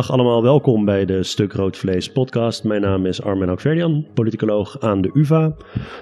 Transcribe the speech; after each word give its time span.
dag 0.00 0.10
allemaal, 0.10 0.42
welkom 0.42 0.84
bij 0.84 1.04
de 1.04 1.22
Stuk 1.22 1.52
Rood 1.52 1.76
Vlees 1.76 2.12
podcast. 2.12 2.64
Mijn 2.64 2.80
naam 2.80 3.06
is 3.06 3.22
Armen 3.22 3.48
Akverdian, 3.48 4.06
politicoloog 4.14 4.80
aan 4.80 5.00
de 5.00 5.10
UvA. 5.12 5.54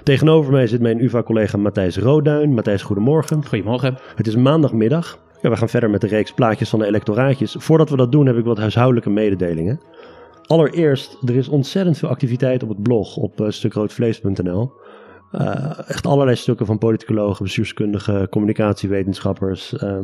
Tegenover 0.03 0.51
mij 0.51 0.67
zit 0.67 0.81
mijn 0.81 1.03
UvA-collega 1.03 1.57
Matthijs 1.57 1.97
Rooduin. 1.97 2.53
Matthijs, 2.53 2.81
goedemorgen. 2.81 3.45
Goedemorgen. 3.45 3.97
Het 4.15 4.27
is 4.27 4.35
maandagmiddag. 4.35 5.19
Ja, 5.41 5.49
we 5.49 5.57
gaan 5.57 5.69
verder 5.69 5.89
met 5.89 6.01
de 6.01 6.07
reeks 6.07 6.33
plaatjes 6.33 6.69
van 6.69 6.79
de 6.79 6.85
electoraatjes. 6.85 7.55
Voordat 7.59 7.89
we 7.89 7.95
dat 7.95 8.11
doen 8.11 8.25
heb 8.25 8.37
ik 8.37 8.45
wat 8.45 8.57
huishoudelijke 8.57 9.09
mededelingen. 9.09 9.79
Allereerst, 10.45 11.17
er 11.25 11.35
is 11.35 11.49
ontzettend 11.49 11.97
veel 11.97 12.09
activiteit 12.09 12.63
op 12.63 12.69
het 12.69 12.83
blog 12.83 13.17
op 13.17 13.41
uh, 13.41 13.49
stukroodvlees.nl. 13.49 14.71
Uh, 15.31 15.89
echt 15.89 16.05
allerlei 16.05 16.35
stukken 16.35 16.65
van 16.65 16.77
politicologen, 16.77 17.43
bestuurskundigen, 17.43 18.29
communicatiewetenschappers. 18.29 19.73
Uh, 19.73 19.99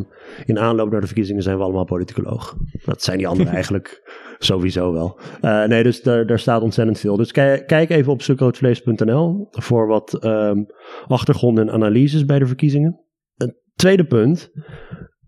in 0.45 0.59
aanloop 0.59 0.91
naar 0.91 1.01
de 1.01 1.05
verkiezingen 1.05 1.43
zijn 1.43 1.57
we 1.57 1.63
allemaal 1.63 1.85
politicoloog. 1.85 2.55
Dat 2.85 3.03
zijn 3.03 3.17
die 3.17 3.27
anderen 3.27 3.53
eigenlijk 3.59 4.01
sowieso 4.39 4.93
wel. 4.93 5.19
Uh, 5.41 5.65
nee, 5.65 5.83
dus 5.83 6.01
daar, 6.01 6.25
daar 6.25 6.39
staat 6.39 6.61
ontzettend 6.61 6.99
veel. 6.99 7.17
Dus 7.17 7.31
kijk 7.31 7.89
even 7.89 8.11
op 8.11 8.21
stukroodvlees.nl 8.21 9.47
voor 9.51 9.87
wat 9.87 10.25
um, 10.25 10.65
achtergrond 11.07 11.59
en 11.59 11.71
analyses 11.71 12.25
bij 12.25 12.39
de 12.39 12.45
verkiezingen. 12.45 12.99
Een 13.35 13.55
tweede 13.75 14.05
punt. 14.05 14.51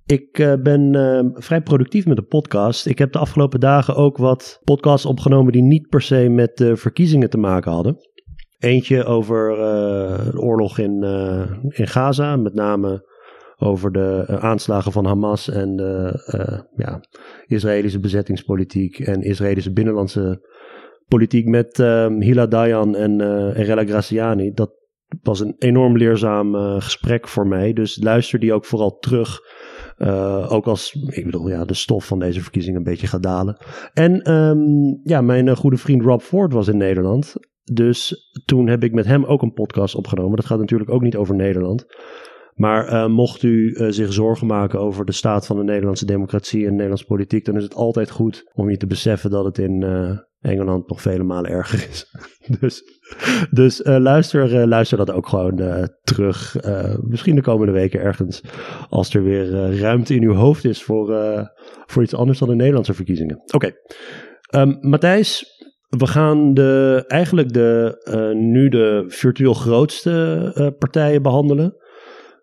Ik 0.05 0.39
uh, 0.39 0.53
ben 0.63 0.93
uh, 0.93 1.19
vrij 1.33 1.61
productief 1.61 2.05
met 2.05 2.15
de 2.15 2.23
podcast. 2.23 2.85
Ik 2.85 2.97
heb 2.97 3.11
de 3.11 3.19
afgelopen 3.19 3.59
dagen 3.59 3.95
ook 3.95 4.17
wat 4.17 4.61
podcasts 4.63 5.05
opgenomen 5.05 5.51
die 5.51 5.63
niet 5.63 5.87
per 5.87 6.01
se 6.01 6.29
met 6.29 6.57
de 6.57 6.77
verkiezingen 6.77 7.29
te 7.29 7.37
maken 7.37 7.71
hadden. 7.71 7.97
Eentje 8.59 9.03
over 9.03 9.51
uh, 9.51 10.31
de 10.31 10.39
oorlog 10.39 10.79
in, 10.79 11.03
in 11.69 11.87
Gaza, 11.87 12.35
met 12.35 12.53
name 12.53 13.15
over 13.57 13.91
de 13.91 14.37
aanslagen 14.39 14.91
van 14.91 15.05
Hamas 15.05 15.49
en 15.49 15.75
de 15.75 16.65
ja, 16.75 16.99
Israëlische 17.45 17.99
bezettingspolitiek 17.99 18.99
en 18.99 19.21
Israëlische 19.21 19.73
binnenlandse 19.73 20.47
politiek 21.07 21.47
met 21.47 21.77
Hila 22.19 22.47
Dayan 22.47 22.95
en, 22.95 23.21
en 23.21 23.63
Rella 23.63 23.85
Graziani. 23.85 24.51
Dat 24.51 24.71
was 25.21 25.39
een 25.39 25.55
enorm 25.57 25.97
leerzaam 25.97 26.55
gesprek 26.79 27.27
voor 27.27 27.47
mij. 27.47 27.73
Dus 27.73 28.03
luister 28.03 28.39
die 28.39 28.53
ook 28.53 28.65
vooral 28.65 28.97
terug. 28.97 29.39
Ook 30.47 30.65
als, 30.65 30.93
ik 31.07 31.25
bedoel, 31.25 31.47
ja, 31.47 31.65
de 31.65 31.73
stof 31.73 32.05
van 32.05 32.19
deze 32.19 32.41
verkiezingen 32.41 32.77
een 32.77 32.83
beetje 32.83 33.07
gaat 33.07 33.23
dalen. 33.23 33.57
En 33.93 34.31
um, 34.33 34.99
ja, 35.03 35.21
mijn 35.21 35.55
goede 35.55 35.77
vriend 35.77 36.01
Rob 36.01 36.21
Ford 36.21 36.53
was 36.53 36.67
in 36.67 36.77
Nederland. 36.77 37.35
Dus 37.73 38.29
toen 38.45 38.67
heb 38.67 38.83
ik 38.83 38.93
met 38.93 39.05
hem 39.05 39.25
ook 39.25 39.41
een 39.41 39.53
podcast 39.53 39.95
opgenomen. 39.95 40.35
Dat 40.35 40.45
gaat 40.45 40.59
natuurlijk 40.59 40.89
ook 40.89 41.01
niet 41.01 41.15
over 41.15 41.35
Nederland. 41.35 41.85
Maar 42.53 42.87
uh, 42.87 43.07
mocht 43.07 43.43
u 43.43 43.75
zich 43.89 44.13
zorgen 44.13 44.47
maken 44.47 44.79
over 44.79 45.05
de 45.05 45.11
staat 45.11 45.45
van 45.45 45.57
de 45.57 45.63
Nederlandse 45.63 46.05
democratie 46.05 46.59
en 46.59 46.65
de 46.65 46.71
Nederlandse 46.71 47.05
politiek, 47.05 47.45
dan 47.45 47.55
is 47.55 47.63
het 47.63 47.75
altijd 47.75 48.09
goed 48.09 48.51
om 48.53 48.69
je 48.69 48.77
te 48.77 48.87
beseffen 48.87 49.29
dat 49.29 49.45
het 49.45 49.57
in 49.57 49.83
Engeland 50.41 50.89
nog 50.89 51.01
vele 51.01 51.23
malen 51.23 51.51
erger 51.51 51.87
is. 51.89 52.11
dus 52.59 52.83
dus 53.51 53.81
luister, 53.83 54.67
luister 54.67 54.97
dat 54.97 55.11
ook 55.11 55.27
gewoon 55.27 55.87
terug. 56.03 56.55
misschien 57.01 57.35
de 57.35 57.41
komende 57.41 57.73
weken 57.73 58.01
ergens. 58.01 58.43
Als 58.89 59.13
er 59.13 59.23
weer 59.23 59.77
ruimte 59.79 60.15
in 60.15 60.23
uw 60.23 60.33
hoofd 60.33 60.65
is 60.65 60.83
voor, 60.83 61.07
voor 61.85 62.03
iets 62.03 62.15
anders 62.15 62.39
dan 62.39 62.47
de 62.47 62.55
Nederlandse 62.55 62.93
verkiezingen. 62.93 63.41
Oké. 63.53 63.71
Um, 64.55 64.77
Matthijs, 64.81 65.45
we 65.87 66.07
gaan 66.07 66.53
de, 66.53 67.03
eigenlijk 67.07 67.53
de, 67.53 68.33
nu 68.35 68.69
de 68.69 69.05
virtueel 69.07 69.53
grootste 69.53 70.75
partijen 70.79 71.21
behandelen. 71.21 71.75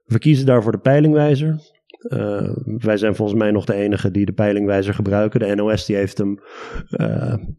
We 0.05 0.19
kiezen 0.19 0.47
daarvoor 0.47 0.73
de 0.73 0.79
peilingwijzer. 0.79 1.73
Uh, 2.05 2.51
wij 2.65 2.97
zijn 2.97 3.15
volgens 3.15 3.39
mij 3.39 3.51
nog 3.51 3.65
de 3.65 3.75
enige 3.75 4.11
die 4.11 4.27
de 4.27 4.33
peilingwijzer 4.33 4.95
gebruiken. 4.95 5.41
De 5.41 5.55
NOS 5.55 5.87
die 5.87 5.97
heeft 5.97 6.19
hem 6.19 6.39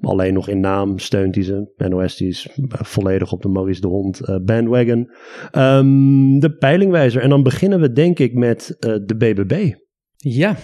alleen 0.01 0.33
nog 0.33 0.47
in 0.47 0.59
naam, 0.59 0.99
steunt 0.99 1.35
hij 1.35 1.43
ze. 1.43 1.73
NOS 1.77 2.15
die 2.15 2.27
is 2.27 2.49
volledig 2.69 3.31
op 3.31 3.41
de 3.41 3.49
Maurice 3.49 3.81
de 3.81 3.87
Hond 3.87 4.21
bandwagon. 4.45 5.09
Um, 5.57 6.39
de 6.39 6.55
peilingwijzer. 6.59 7.21
En 7.21 7.29
dan 7.29 7.43
beginnen 7.43 7.79
we 7.79 7.91
denk 7.91 8.19
ik 8.19 8.33
met 8.33 8.75
de 8.79 9.15
BBB. 9.17 9.73
Ja, 10.15 10.55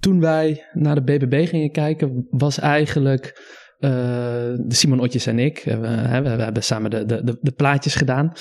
toen 0.00 0.20
wij 0.20 0.64
naar 0.72 0.94
de 0.94 1.02
BBB 1.02 1.48
gingen 1.48 1.70
kijken 1.70 2.26
was 2.30 2.58
eigenlijk... 2.58 3.58
Uh, 3.80 4.58
Simon 4.68 5.00
Otjes 5.00 5.26
en 5.26 5.38
ik, 5.38 5.66
uh, 5.66 5.74
we, 5.74 6.20
we, 6.22 6.36
we, 6.36 6.42
hebben 6.42 6.62
samen 6.62 6.90
de, 6.90 7.04
de, 7.04 7.38
de, 7.40 7.52
plaatjes 7.52 7.94
gedaan. 7.94 8.32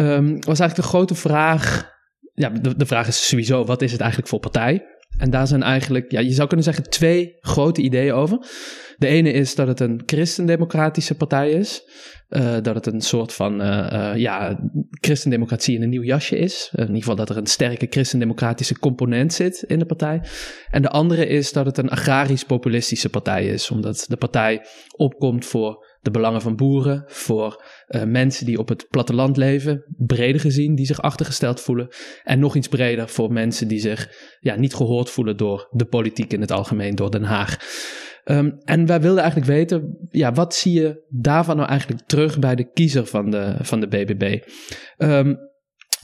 Um, 0.00 0.32
was 0.32 0.60
eigenlijk 0.60 0.74
de 0.74 0.82
grote 0.82 1.14
vraag: 1.14 1.92
ja, 2.34 2.48
de, 2.48 2.76
de 2.76 2.86
vraag 2.86 3.06
is 3.06 3.28
sowieso, 3.28 3.64
wat 3.64 3.82
is 3.82 3.92
het 3.92 4.00
eigenlijk 4.00 4.30
voor 4.30 4.40
partij? 4.40 4.91
En 5.18 5.30
daar 5.30 5.46
zijn 5.46 5.62
eigenlijk, 5.62 6.10
ja, 6.10 6.20
je 6.20 6.32
zou 6.32 6.48
kunnen 6.48 6.64
zeggen, 6.64 6.90
twee 6.90 7.36
grote 7.40 7.80
ideeën 7.80 8.12
over. 8.12 8.38
De 8.96 9.06
ene 9.06 9.32
is 9.32 9.54
dat 9.54 9.66
het 9.66 9.80
een 9.80 10.02
christendemocratische 10.06 11.14
partij 11.14 11.50
is. 11.50 11.82
Uh, 12.28 12.56
dat 12.62 12.74
het 12.74 12.86
een 12.86 13.00
soort 13.00 13.32
van 13.32 13.60
uh, 13.60 13.88
uh, 13.92 14.16
ja, 14.16 14.60
christendemocratie 14.90 15.76
in 15.76 15.82
een 15.82 15.88
nieuw 15.88 16.02
jasje 16.02 16.38
is. 16.38 16.70
in 16.72 16.80
ieder 16.80 16.96
geval 16.96 17.16
dat 17.16 17.28
er 17.28 17.36
een 17.36 17.46
sterke 17.46 17.86
christendemocratische 17.90 18.78
component 18.78 19.32
zit 19.32 19.64
in 19.66 19.78
de 19.78 19.84
partij. 19.84 20.22
En 20.70 20.82
de 20.82 20.88
andere 20.88 21.26
is 21.26 21.52
dat 21.52 21.66
het 21.66 21.78
een 21.78 21.90
agrarisch-populistische 21.90 23.08
partij 23.08 23.46
is. 23.46 23.70
Omdat 23.70 24.04
de 24.08 24.16
partij 24.16 24.66
opkomt 24.96 25.44
voor 25.44 25.86
de 26.02 26.10
belangen 26.10 26.40
van 26.40 26.56
boeren, 26.56 27.04
voor 27.06 27.64
uh, 27.88 28.02
mensen 28.02 28.46
die 28.46 28.58
op 28.58 28.68
het 28.68 28.86
platteland 28.88 29.36
leven, 29.36 29.84
breder 29.96 30.40
gezien, 30.40 30.74
die 30.74 30.86
zich 30.86 31.02
achtergesteld 31.02 31.60
voelen. 31.60 31.88
En 32.22 32.38
nog 32.38 32.56
iets 32.56 32.68
breder 32.68 33.08
voor 33.08 33.32
mensen 33.32 33.68
die 33.68 33.80
zich 33.80 34.08
ja, 34.40 34.56
niet 34.56 34.74
gehoord 34.74 35.10
voelen 35.10 35.36
door 35.36 35.68
de 35.70 35.84
politiek 35.84 36.32
in 36.32 36.40
het 36.40 36.50
algemeen, 36.50 36.94
door 36.94 37.10
Den 37.10 37.24
Haag. 37.24 37.58
Um, 38.24 38.58
en 38.64 38.86
wij 38.86 39.00
wilden 39.00 39.22
eigenlijk 39.22 39.50
weten, 39.52 40.06
ja, 40.08 40.32
wat 40.32 40.54
zie 40.54 40.80
je 40.80 41.06
daarvan 41.08 41.56
nou 41.56 41.68
eigenlijk 41.68 42.02
terug 42.06 42.38
bij 42.38 42.54
de 42.54 42.70
kiezer 42.72 43.06
van 43.06 43.30
de, 43.30 43.56
van 43.60 43.80
de 43.80 43.88
BBB? 43.88 44.38
Ehm, 44.96 45.34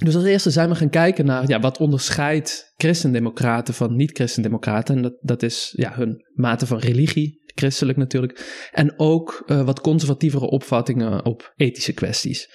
dus 0.04 0.14
als 0.14 0.24
eerste 0.24 0.50
zijn 0.50 0.68
we 0.68 0.74
gaan 0.74 0.90
kijken 0.90 1.26
naar 1.26 1.48
ja, 1.48 1.60
wat 1.60 1.78
onderscheidt 1.78 2.72
christendemocraten 2.76 3.74
van 3.74 3.96
niet-christendemocraten. 3.96 4.96
En 4.96 5.02
dat, 5.02 5.16
dat 5.20 5.42
is 5.42 5.72
ja, 5.76 5.92
hun 5.94 6.24
mate 6.34 6.66
van 6.66 6.78
religie, 6.78 7.47
christelijk 7.58 7.98
natuurlijk. 7.98 8.68
En 8.72 8.94
ook 8.96 9.42
uh, 9.46 9.64
wat 9.64 9.80
conservatievere 9.80 10.46
opvattingen 10.46 11.24
op 11.24 11.52
ethische 11.56 11.92
kwesties. 11.92 12.48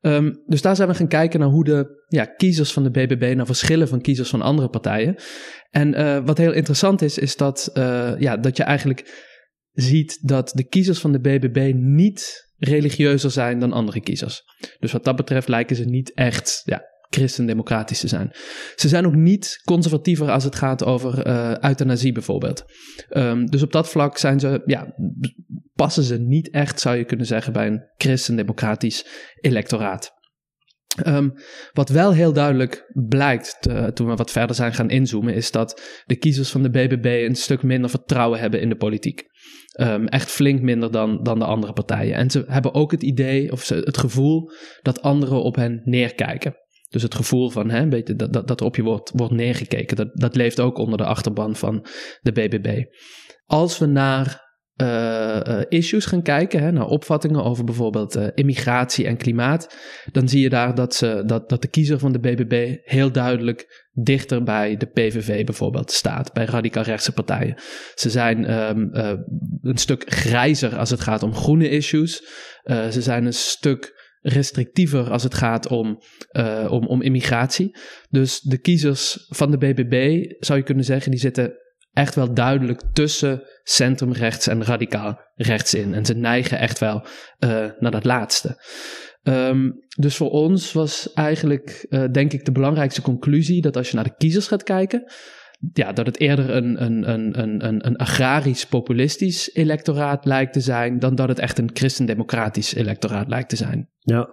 Um, 0.00 0.42
dus 0.46 0.62
daar 0.62 0.76
zijn 0.76 0.88
we 0.88 0.94
gaan 0.94 1.08
kijken 1.08 1.40
naar 1.40 1.48
hoe 1.48 1.64
de 1.64 2.04
ja, 2.08 2.24
kiezers 2.24 2.72
van 2.72 2.82
de 2.82 2.90
BBB 2.90 3.32
naar 3.36 3.46
verschillen 3.46 3.88
van 3.88 4.00
kiezers 4.00 4.28
van 4.28 4.42
andere 4.42 4.68
partijen. 4.68 5.16
En 5.70 6.00
uh, 6.00 6.18
wat 6.24 6.38
heel 6.38 6.52
interessant 6.52 7.02
is, 7.02 7.18
is 7.18 7.36
dat, 7.36 7.70
uh, 7.74 8.12
ja, 8.18 8.36
dat 8.36 8.56
je 8.56 8.62
eigenlijk 8.62 9.32
ziet 9.72 10.18
dat 10.22 10.50
de 10.54 10.64
kiezers 10.64 10.98
van 10.98 11.12
de 11.12 11.20
BBB 11.20 11.72
niet 11.74 12.52
religieuzer 12.58 13.30
zijn 13.30 13.58
dan 13.58 13.72
andere 13.72 14.00
kiezers. 14.00 14.42
Dus 14.78 14.92
wat 14.92 15.04
dat 15.04 15.16
betreft 15.16 15.48
lijken 15.48 15.76
ze 15.76 15.84
niet 15.84 16.12
echt 16.14 16.62
ja, 16.64 16.82
christendemocratisch 17.14 18.00
te 18.00 18.08
zijn. 18.08 18.30
Ze 18.74 18.88
zijn 18.88 19.06
ook 19.06 19.14
niet 19.14 19.60
conservatiever 19.64 20.30
als 20.30 20.44
het 20.44 20.54
gaat 20.54 20.84
over 20.84 21.26
uh, 21.26 21.56
euthanasie 21.58 22.12
bijvoorbeeld. 22.12 22.64
Um, 23.10 23.46
dus 23.46 23.62
op 23.62 23.72
dat 23.72 23.88
vlak 23.88 24.18
zijn 24.18 24.40
ze, 24.40 24.62
ja, 24.64 24.94
passen 25.72 26.02
ze 26.02 26.18
niet 26.18 26.50
echt, 26.50 26.80
zou 26.80 26.96
je 26.96 27.04
kunnen 27.04 27.26
zeggen, 27.26 27.52
bij 27.52 27.66
een 27.66 27.84
christendemocratisch 27.96 29.06
electoraat. 29.40 30.12
Um, 31.06 31.32
wat 31.72 31.88
wel 31.88 32.12
heel 32.12 32.32
duidelijk 32.32 32.92
blijkt 33.08 33.68
toen 33.94 34.08
we 34.08 34.14
wat 34.14 34.30
verder 34.30 34.56
zijn 34.56 34.74
gaan 34.74 34.90
inzoomen, 34.90 35.34
is 35.34 35.50
dat 35.50 36.02
de 36.04 36.16
kiezers 36.16 36.50
van 36.50 36.62
de 36.62 36.70
BBB 36.70 37.24
een 37.28 37.34
stuk 37.34 37.62
minder 37.62 37.90
vertrouwen 37.90 38.40
hebben 38.40 38.60
in 38.60 38.68
de 38.68 38.76
politiek. 38.76 39.22
Um, 39.80 40.06
echt 40.06 40.30
flink 40.30 40.60
minder 40.60 40.90
dan, 40.90 41.22
dan 41.22 41.38
de 41.38 41.44
andere 41.44 41.72
partijen. 41.72 42.14
En 42.14 42.30
ze 42.30 42.44
hebben 42.46 42.74
ook 42.74 42.90
het 42.90 43.02
idee 43.02 43.52
of 43.52 43.68
het 43.68 43.98
gevoel 43.98 44.50
dat 44.82 45.02
anderen 45.02 45.42
op 45.42 45.56
hen 45.56 45.80
neerkijken. 45.84 46.54
Dus 46.94 47.02
het 47.02 47.14
gevoel 47.14 47.50
van 47.50 47.70
hè, 47.70 47.88
dat, 47.88 48.32
dat, 48.32 48.48
dat 48.48 48.60
op 48.60 48.76
je 48.76 48.82
wordt, 48.82 49.10
wordt 49.14 49.32
neergekeken, 49.32 49.96
dat, 49.96 50.08
dat 50.12 50.36
leeft 50.36 50.60
ook 50.60 50.78
onder 50.78 50.98
de 50.98 51.04
achterban 51.04 51.56
van 51.56 51.86
de 52.20 52.32
BBB. 52.32 52.82
Als 53.46 53.78
we 53.78 53.86
naar 53.86 54.42
uh, 54.82 55.40
uh, 55.48 55.60
issues 55.68 56.04
gaan 56.04 56.22
kijken, 56.22 56.62
hè, 56.62 56.72
naar 56.72 56.86
opvattingen 56.86 57.44
over 57.44 57.64
bijvoorbeeld 57.64 58.16
uh, 58.16 58.26
immigratie 58.34 59.06
en 59.06 59.16
klimaat, 59.16 59.76
dan 60.12 60.28
zie 60.28 60.40
je 60.40 60.48
daar 60.48 60.74
dat, 60.74 60.94
ze, 60.94 61.22
dat, 61.26 61.48
dat 61.48 61.62
de 61.62 61.68
kiezer 61.68 61.98
van 61.98 62.12
de 62.12 62.18
BBB 62.18 62.76
heel 62.82 63.12
duidelijk 63.12 63.88
dichter 63.92 64.42
bij 64.42 64.76
de 64.76 64.86
PVV 64.86 65.44
bijvoorbeeld 65.44 65.90
staat, 65.90 66.32
bij 66.32 66.44
radicaal 66.44 66.82
rechtse 66.82 67.12
partijen. 67.12 67.54
Ze 67.94 68.10
zijn 68.10 68.52
um, 68.52 68.88
een 69.62 69.78
stuk 69.78 70.12
grijzer 70.12 70.76
als 70.76 70.90
het 70.90 71.00
gaat 71.00 71.22
om 71.22 71.34
groene 71.34 71.68
issues. 71.68 72.22
ze 72.64 73.02
zijn 73.02 73.24
een 73.26 73.32
stuk 73.32 74.03
restrictiever 74.26 75.10
als 75.10 75.22
het 75.22 75.34
gaat 75.34 75.68
om, 75.68 75.98
uh, 76.32 76.66
om, 76.70 76.86
om 76.86 77.02
immigratie. 77.02 77.76
Dus 78.10 78.40
de 78.40 78.58
kiezers 78.58 79.26
van 79.28 79.50
de 79.50 79.58
BBB, 79.58 80.24
zou 80.38 80.58
je 80.58 80.64
kunnen 80.64 80.84
zeggen, 80.84 81.10
die 81.10 81.20
zitten 81.20 81.52
echt 81.92 82.14
wel 82.14 82.34
duidelijk 82.34 82.82
tussen 82.92 83.42
centrumrechts 83.62 84.46
en 84.46 84.64
radicaal 84.64 85.20
rechts 85.34 85.74
in. 85.74 85.94
En 85.94 86.04
ze 86.04 86.14
neigen 86.14 86.58
echt 86.58 86.78
wel 86.78 87.06
uh, 87.38 87.66
naar 87.78 87.90
dat 87.90 88.04
laatste. 88.04 88.62
Um, 89.22 89.72
dus 89.96 90.16
voor 90.16 90.30
ons 90.30 90.72
was 90.72 91.12
eigenlijk, 91.12 91.86
uh, 91.88 92.04
denk 92.12 92.32
ik, 92.32 92.44
de 92.44 92.52
belangrijkste 92.52 93.02
conclusie 93.02 93.62
dat 93.62 93.76
als 93.76 93.88
je 93.88 93.94
naar 93.94 94.04
de 94.04 94.16
kiezers 94.16 94.46
gaat 94.46 94.62
kijken, 94.62 95.12
ja, 95.72 95.92
dat 95.92 96.06
het 96.06 96.20
eerder 96.20 96.50
een, 96.50 96.82
een, 96.84 97.10
een, 97.10 97.40
een, 97.40 97.86
een 97.86 97.96
agrarisch-populistisch 97.96 99.54
electoraat 99.54 100.24
lijkt 100.24 100.52
te 100.52 100.60
zijn, 100.60 100.98
dan 100.98 101.14
dat 101.14 101.28
het 101.28 101.38
echt 101.38 101.58
een 101.58 101.70
christendemocratisch 101.72 102.74
electoraat 102.74 103.28
lijkt 103.28 103.48
te 103.48 103.56
zijn. 103.56 103.90
Ja. 103.98 104.28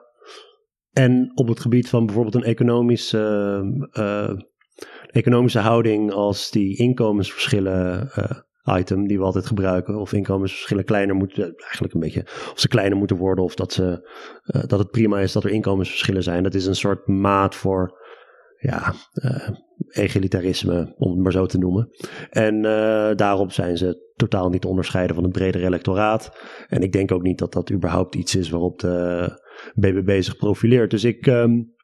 En 0.91 1.31
op 1.33 1.47
het 1.47 1.59
gebied 1.59 1.89
van 1.89 2.05
bijvoorbeeld 2.05 2.35
een 2.35 2.43
economische, 2.43 3.87
uh, 3.93 4.31
economische 5.07 5.59
houding 5.59 6.11
als 6.11 6.51
die 6.51 6.77
inkomensverschillen 6.77 8.11
uh, 8.17 8.77
item 8.77 9.07
die 9.07 9.17
we 9.17 9.23
altijd 9.23 9.45
gebruiken, 9.45 9.95
of 9.95 10.13
inkomensverschillen 10.13 10.85
kleiner 10.85 11.15
moeten, 11.15 11.43
eigenlijk 11.43 11.93
een 11.93 11.99
beetje, 11.99 12.21
of 12.23 12.59
ze 12.59 12.67
kleiner 12.67 12.97
moeten 12.97 13.17
worden, 13.17 13.43
of 13.43 13.55
dat, 13.55 13.73
ze, 13.73 14.09
dat 14.67 14.79
het 14.79 14.91
prima 14.91 15.19
is 15.19 15.31
dat 15.31 15.43
er 15.43 15.51
inkomensverschillen 15.51 16.23
zijn. 16.23 16.43
Dat 16.43 16.53
is 16.53 16.65
een 16.65 16.75
soort 16.75 17.07
maat 17.07 17.55
voor 17.55 17.99
ja, 18.61 18.93
uh, 19.13 19.49
egalitarisme, 19.87 20.93
om 20.97 21.11
het 21.11 21.19
maar 21.19 21.31
zo 21.31 21.45
te 21.45 21.57
noemen. 21.57 21.89
En 22.29 22.55
uh, 22.55 23.15
daarop 23.15 23.51
zijn 23.51 23.77
ze 23.77 24.11
totaal 24.15 24.49
niet 24.49 24.65
onderscheiden 24.65 25.15
van 25.15 25.23
het 25.23 25.33
bredere 25.33 25.65
electoraat. 25.65 26.37
En 26.67 26.81
ik 26.81 26.91
denk 26.91 27.11
ook 27.11 27.21
niet 27.21 27.37
dat 27.37 27.53
dat 27.53 27.71
überhaupt 27.71 28.15
iets 28.15 28.35
is 28.35 28.49
waarop 28.49 28.79
de 28.79 29.29
BBB 29.73 30.21
zich 30.21 30.37
profileert. 30.37 30.91
Dus 30.91 31.03
ik, 31.03 31.25
um, 31.25 31.75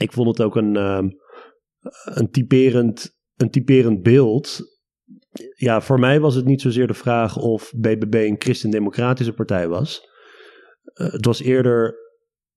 ik 0.00 0.12
vond 0.12 0.28
het 0.28 0.46
ook 0.46 0.56
een, 0.56 0.76
um, 0.76 1.12
een, 2.04 2.30
typerend, 2.30 3.10
een 3.36 3.50
typerend 3.50 4.02
beeld. 4.02 4.60
Ja, 5.56 5.80
voor 5.80 5.98
mij 5.98 6.20
was 6.20 6.34
het 6.34 6.44
niet 6.44 6.60
zozeer 6.60 6.86
de 6.86 6.94
vraag 6.94 7.36
of 7.36 7.72
BBB 7.76 8.14
een 8.14 8.36
christendemocratische 8.38 9.32
partij 9.32 9.68
was. 9.68 10.08
Uh, 10.94 11.12
het 11.12 11.24
was 11.24 11.42
eerder 11.42 11.94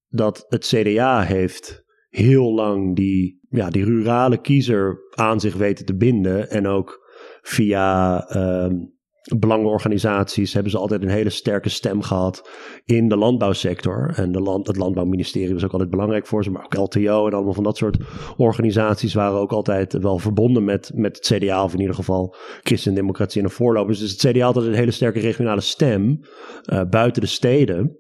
dat 0.08 0.46
het 0.48 0.66
CDA 0.66 1.22
heeft 1.22 1.88
heel 2.10 2.54
lang 2.54 2.96
die, 2.96 3.40
ja, 3.50 3.70
die 3.70 3.84
rurale 3.84 4.42
kiezer 4.42 5.00
aan 5.10 5.40
zich 5.40 5.56
weten 5.56 5.86
te 5.86 5.96
binden. 5.96 6.50
En 6.50 6.68
ook 6.68 7.08
via 7.42 8.26
um, 8.36 8.98
belangenorganisaties 9.38 10.54
hebben 10.54 10.72
ze 10.72 10.78
altijd 10.78 11.02
een 11.02 11.10
hele 11.10 11.30
sterke 11.30 11.70
stem 11.70 12.02
gehad 12.02 12.50
in 12.86 13.10
de 13.10 13.18
landbouwsector. 13.18 14.14
En 14.16 14.32
de 14.32 14.40
land, 14.40 14.68
het 14.68 14.78
Landbouwministerie 14.78 15.54
was 15.54 15.66
ook 15.66 15.72
altijd 15.72 15.90
belangrijk 15.90 16.28
voor 16.28 16.44
ze, 16.44 16.52
maar 16.52 16.64
ook 16.64 16.74
LTO 16.74 17.28
en 17.28 17.34
allemaal 17.34 17.54
van 17.54 17.64
dat 17.64 17.78
soort 17.78 17.98
organisaties 18.38 19.14
waren 19.14 19.40
ook 19.40 19.52
altijd 19.52 19.94
wel 19.94 20.18
verbonden 20.18 20.64
met, 20.64 20.92
met 20.96 21.16
het 21.16 21.26
CDA, 21.26 21.64
of 21.64 21.74
in 21.74 21.80
ieder 21.80 21.96
geval 21.96 22.36
Christendemocratie 22.62 23.42
en 23.42 23.48
de 23.48 23.54
voorlopers. 23.54 24.00
Dus 24.00 24.12
het 24.12 24.20
CDA 24.20 24.46
had 24.46 24.56
altijd 24.56 24.74
een 24.74 24.80
hele 24.80 24.92
sterke 24.92 25.20
regionale 25.20 25.62
stem 25.62 26.20
uh, 26.66 26.82
buiten 26.90 27.22
de 27.22 27.28
steden 27.28 27.98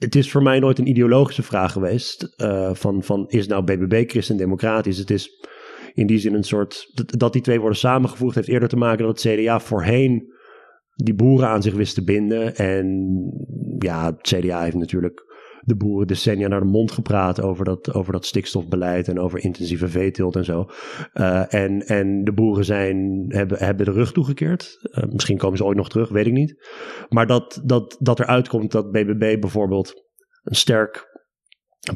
het 0.00 0.14
is 0.14 0.30
voor 0.30 0.42
mij 0.42 0.58
nooit 0.58 0.78
een 0.78 0.88
ideologische 0.88 1.42
vraag 1.42 1.72
geweest. 1.72 2.34
Uh, 2.36 2.70
van, 2.74 3.02
van 3.02 3.28
is 3.28 3.46
nou 3.46 3.64
BBB 3.64 4.10
christendemocratisch? 4.10 4.98
Het 4.98 5.10
is 5.10 5.46
in 5.94 6.06
die 6.06 6.18
zin 6.18 6.34
een 6.34 6.44
soort. 6.44 6.90
Dat, 6.94 7.18
dat, 7.18 7.32
die 7.32 7.42
twee 7.42 7.60
worden 7.60 7.78
samengevoegd 7.78 8.34
heeft 8.34 8.48
eerder 8.48 8.68
te 8.68 8.76
maken 8.76 9.06
dat 9.06 9.22
het 9.22 9.34
CDA 9.34 9.60
voorheen 9.60 10.32
die 10.94 11.14
boeren 11.14 11.48
aan 11.48 11.62
zich 11.62 11.74
wist 11.74 11.94
te 11.94 12.04
binden. 12.04 12.56
En 12.56 13.08
ja, 13.78 14.06
het 14.06 14.34
CDA 14.34 14.62
heeft 14.62 14.76
natuurlijk 14.76 15.24
de 15.70 15.76
boeren 15.76 16.06
decennia 16.06 16.48
naar 16.48 16.60
de 16.60 16.66
mond 16.66 16.92
gepraat 16.92 17.42
over 17.42 17.64
dat, 17.64 17.94
over 17.94 18.12
dat 18.12 18.26
stikstofbeleid 18.26 19.08
en 19.08 19.18
over 19.18 19.38
intensieve 19.38 19.88
veeteelt 19.88 20.36
en 20.36 20.44
zo. 20.44 20.70
Uh, 21.14 21.54
en, 21.54 21.86
en 21.86 22.24
de 22.24 22.32
boeren 22.32 22.64
zijn, 22.64 23.24
hebben, 23.28 23.58
hebben 23.58 23.86
de 23.86 23.92
rug 23.92 24.12
toegekeerd. 24.12 24.78
Uh, 24.82 25.04
misschien 25.04 25.38
komen 25.38 25.56
ze 25.56 25.64
ooit 25.64 25.76
nog 25.76 25.88
terug, 25.88 26.08
weet 26.08 26.26
ik 26.26 26.32
niet. 26.32 26.66
Maar 27.08 27.26
dat, 27.26 27.60
dat, 27.64 27.96
dat 28.00 28.20
eruit 28.20 28.48
komt 28.48 28.72
dat 28.72 28.90
BBB 28.90 29.40
bijvoorbeeld 29.40 29.92
een 30.42 30.56
sterk 30.56 31.08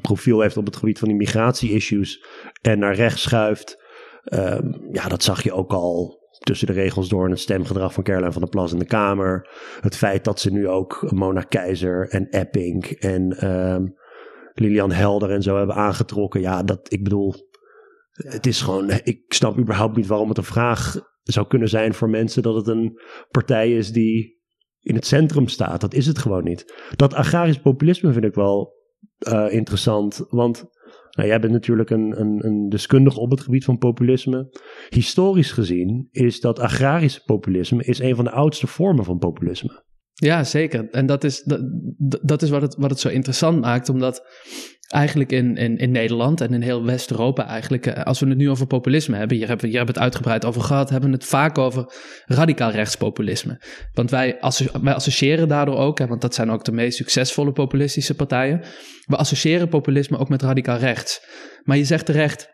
profiel 0.02 0.40
heeft 0.40 0.56
op 0.56 0.66
het 0.66 0.76
gebied 0.76 0.98
van 0.98 1.08
immigratie-issues 1.08 2.24
en 2.60 2.78
naar 2.78 2.94
rechts 2.94 3.22
schuift. 3.22 3.82
Uh, 4.24 4.58
ja, 4.92 5.08
dat 5.08 5.22
zag 5.22 5.42
je 5.42 5.52
ook 5.52 5.72
al 5.72 6.23
tussen 6.38 6.66
de 6.66 6.72
regels 6.72 7.08
door 7.08 7.28
het 7.28 7.38
stemgedrag 7.38 7.92
van 7.92 8.02
Caroline 8.02 8.32
van 8.32 8.40
der 8.40 8.50
Plas 8.50 8.72
in 8.72 8.78
de 8.78 8.84
Kamer. 8.84 9.48
Het 9.80 9.96
feit 9.96 10.24
dat 10.24 10.40
ze 10.40 10.52
nu 10.52 10.68
ook 10.68 11.12
Mona 11.12 11.40
Keizer 11.40 12.08
en 12.08 12.28
Epping 12.28 12.84
en 12.86 13.50
um, 13.50 13.94
Lilian 14.52 14.92
Helder 14.92 15.30
en 15.30 15.42
zo 15.42 15.56
hebben 15.56 15.76
aangetrokken. 15.76 16.40
Ja, 16.40 16.62
dat 16.62 16.92
ik 16.92 17.02
bedoel, 17.02 17.34
het 18.10 18.46
is 18.46 18.60
gewoon, 18.60 18.90
ik 18.90 19.24
snap 19.28 19.58
überhaupt 19.58 19.96
niet 19.96 20.06
waarom 20.06 20.28
het 20.28 20.38
een 20.38 20.44
vraag 20.44 20.96
zou 21.22 21.46
kunnen 21.46 21.68
zijn 21.68 21.94
voor 21.94 22.10
mensen 22.10 22.42
dat 22.42 22.54
het 22.54 22.66
een 22.66 23.00
partij 23.30 23.76
is 23.76 23.92
die 23.92 24.42
in 24.80 24.94
het 24.94 25.06
centrum 25.06 25.48
staat. 25.48 25.80
Dat 25.80 25.94
is 25.94 26.06
het 26.06 26.18
gewoon 26.18 26.44
niet. 26.44 26.74
Dat 26.96 27.14
agrarisch 27.14 27.60
populisme 27.60 28.12
vind 28.12 28.24
ik 28.24 28.34
wel 28.34 28.72
uh, 29.28 29.52
interessant, 29.52 30.26
want 30.28 30.64
nou, 31.14 31.28
jij 31.28 31.40
bent 31.40 31.52
natuurlijk 31.52 31.90
een, 31.90 32.20
een, 32.20 32.46
een 32.46 32.68
deskundige 32.68 33.20
op 33.20 33.30
het 33.30 33.40
gebied 33.40 33.64
van 33.64 33.78
populisme. 33.78 34.58
Historisch 34.88 35.52
gezien 35.52 36.08
is 36.10 36.40
dat 36.40 36.58
agrarische 36.58 37.22
populisme 37.24 37.84
is 37.84 37.98
een 37.98 38.16
van 38.16 38.24
de 38.24 38.30
oudste 38.30 38.66
vormen 38.66 39.04
van 39.04 39.18
populisme. 39.18 39.82
Ja, 40.14 40.44
zeker. 40.44 40.90
En 40.90 41.06
dat 41.06 41.24
is, 41.24 41.42
dat, 41.42 41.60
dat 42.22 42.42
is 42.42 42.50
wat, 42.50 42.62
het, 42.62 42.76
wat 42.76 42.90
het 42.90 43.00
zo 43.00 43.08
interessant 43.08 43.60
maakt, 43.60 43.88
omdat 43.88 44.22
eigenlijk 44.88 45.32
in, 45.32 45.56
in, 45.56 45.76
in 45.76 45.90
Nederland 45.90 46.40
en 46.40 46.52
in 46.52 46.62
heel 46.62 46.84
West-Europa 46.84 47.46
eigenlijk, 47.46 47.86
eh, 47.86 48.04
als 48.04 48.20
we 48.20 48.28
het 48.28 48.36
nu 48.36 48.50
over 48.50 48.66
populisme 48.66 49.16
hebben, 49.16 49.36
hier 49.36 49.48
hebben, 49.48 49.68
hier 49.68 49.76
hebben 49.76 49.94
we 49.94 50.00
het 50.00 50.10
uitgebreid 50.10 50.44
over 50.44 50.62
gehad, 50.62 50.90
hebben 50.90 51.10
we 51.10 51.16
het 51.16 51.24
vaak 51.24 51.58
over 51.58 51.92
radicaal 52.24 52.70
rechtspopulisme. 52.70 53.60
Want 53.92 54.10
wij, 54.10 54.38
wij 54.82 54.94
associëren 54.94 55.48
daardoor 55.48 55.76
ook, 55.76 55.98
hè, 55.98 56.06
want 56.06 56.20
dat 56.20 56.34
zijn 56.34 56.50
ook 56.50 56.64
de 56.64 56.72
meest 56.72 56.96
succesvolle 56.96 57.52
populistische 57.52 58.14
partijen, 58.14 58.62
we 59.06 59.16
associëren 59.16 59.68
populisme 59.68 60.18
ook 60.18 60.28
met 60.28 60.42
radicaal 60.42 60.78
rechts. 60.78 61.20
Maar 61.62 61.76
je 61.76 61.84
zegt 61.84 62.06
terecht, 62.06 62.48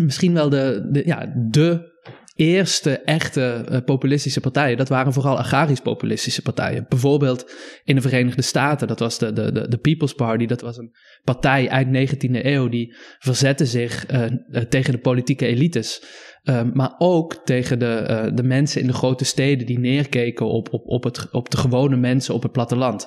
misschien 0.00 0.34
wel 0.34 0.48
de, 0.48 0.88
de, 0.90 1.02
ja, 1.06 1.32
de 1.50 1.91
eerste 2.34 2.98
echte 2.98 3.66
uh, 3.70 3.78
populistische 3.84 4.40
partijen, 4.40 4.76
dat 4.76 4.88
waren 4.88 5.12
vooral 5.12 5.38
agrarisch-populistische 5.38 6.42
partijen. 6.42 6.86
Bijvoorbeeld 6.88 7.52
in 7.84 7.94
de 7.94 8.00
Verenigde 8.00 8.42
Staten, 8.42 8.88
dat 8.88 8.98
was 8.98 9.18
de, 9.18 9.32
de, 9.32 9.68
de 9.68 9.78
People's 9.78 10.12
Party, 10.12 10.46
dat 10.46 10.60
was 10.60 10.76
een 10.76 10.94
partij 11.24 11.68
eind 11.68 12.12
19e 12.12 12.30
eeuw 12.30 12.68
die 12.68 12.94
verzette 13.18 13.66
zich 13.66 14.10
uh, 14.10 14.24
tegen 14.68 14.92
de 14.92 14.98
politieke 14.98 15.46
elites. 15.46 16.02
Uh, 16.44 16.62
maar 16.72 16.94
ook 16.98 17.34
tegen 17.44 17.78
de, 17.78 18.30
de 18.34 18.42
mensen 18.42 18.80
in 18.80 18.86
de 18.86 18.92
grote 18.92 19.24
steden 19.24 19.66
die 19.66 19.78
neerkeken 19.78 20.46
op, 20.46 20.72
op, 20.72 20.86
op, 20.86 21.04
het, 21.04 21.28
op 21.30 21.50
de 21.50 21.56
gewone 21.56 21.96
mensen 21.96 22.34
op 22.34 22.42
het 22.42 22.52
platteland. 22.52 23.06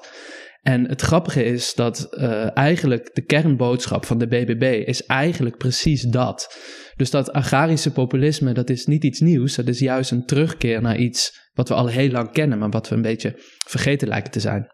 En 0.65 0.87
het 0.87 1.01
grappige 1.01 1.43
is 1.43 1.73
dat 1.73 2.07
uh, 2.11 2.57
eigenlijk 2.57 3.15
de 3.15 3.21
kernboodschap 3.21 4.05
van 4.05 4.17
de 4.17 4.27
BBB 4.27 4.83
is 4.87 5.05
eigenlijk 5.05 5.57
precies 5.57 6.01
dat. 6.01 6.59
Dus 6.95 7.11
dat 7.11 7.31
agrarische 7.31 7.91
populisme, 7.91 8.53
dat 8.53 8.69
is 8.69 8.85
niet 8.85 9.03
iets 9.03 9.19
nieuws. 9.19 9.55
Dat 9.55 9.67
is 9.67 9.79
juist 9.79 10.11
een 10.11 10.25
terugkeer 10.25 10.81
naar 10.81 10.97
iets 10.97 11.49
wat 11.53 11.69
we 11.69 11.73
al 11.73 11.87
heel 11.87 12.09
lang 12.09 12.31
kennen, 12.31 12.57
maar 12.57 12.69
wat 12.69 12.89
we 12.89 12.95
een 12.95 13.01
beetje 13.01 13.33
vergeten 13.67 14.07
lijken 14.07 14.31
te 14.31 14.39
zijn. 14.39 14.67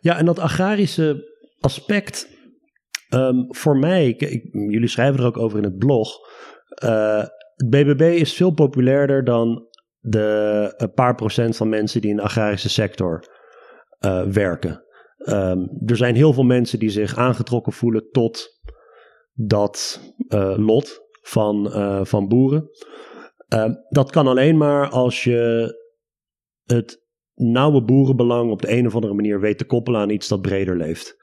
Ja, 0.00 0.18
en 0.18 0.24
dat 0.24 0.38
agrarische 0.38 1.24
aspect, 1.60 2.28
um, 3.14 3.54
voor 3.54 3.78
mij, 3.78 4.08
ik, 4.08 4.20
jullie 4.52 4.88
schrijven 4.88 5.20
er 5.20 5.26
ook 5.26 5.38
over 5.38 5.58
in 5.58 5.64
het 5.64 5.78
blog. 5.78 6.10
Uh, 6.84 7.24
het 7.54 7.70
BBB 7.70 8.00
is 8.00 8.34
veel 8.34 8.52
populairder 8.52 9.24
dan 9.24 9.66
de 9.98 10.74
een 10.76 10.92
paar 10.92 11.14
procent 11.14 11.56
van 11.56 11.68
mensen 11.68 12.00
die 12.00 12.10
in 12.10 12.16
de 12.16 12.22
agrarische 12.22 12.68
sector 12.68 13.36
uh, 14.04 14.22
werken. 14.22 14.84
Um, 15.18 15.70
er 15.86 15.96
zijn 15.96 16.14
heel 16.14 16.32
veel 16.32 16.44
mensen 16.44 16.78
die 16.78 16.90
zich 16.90 17.16
aangetrokken 17.16 17.72
voelen 17.72 18.10
tot 18.10 18.60
dat 19.32 20.00
uh, 20.28 20.54
lot 20.56 21.00
van, 21.22 21.66
uh, 21.66 22.04
van 22.04 22.28
boeren. 22.28 22.68
Uh, 23.54 23.74
dat 23.88 24.10
kan 24.10 24.26
alleen 24.26 24.56
maar 24.56 24.88
als 24.88 25.24
je 25.24 25.72
het 26.64 27.06
nauwe 27.34 27.84
boerenbelang 27.84 28.50
op 28.50 28.62
de 28.62 28.72
een 28.72 28.86
of 28.86 28.94
andere 28.94 29.14
manier 29.14 29.40
weet 29.40 29.58
te 29.58 29.64
koppelen 29.64 30.00
aan 30.00 30.10
iets 30.10 30.28
dat 30.28 30.40
breder 30.40 30.76
leeft. 30.76 31.16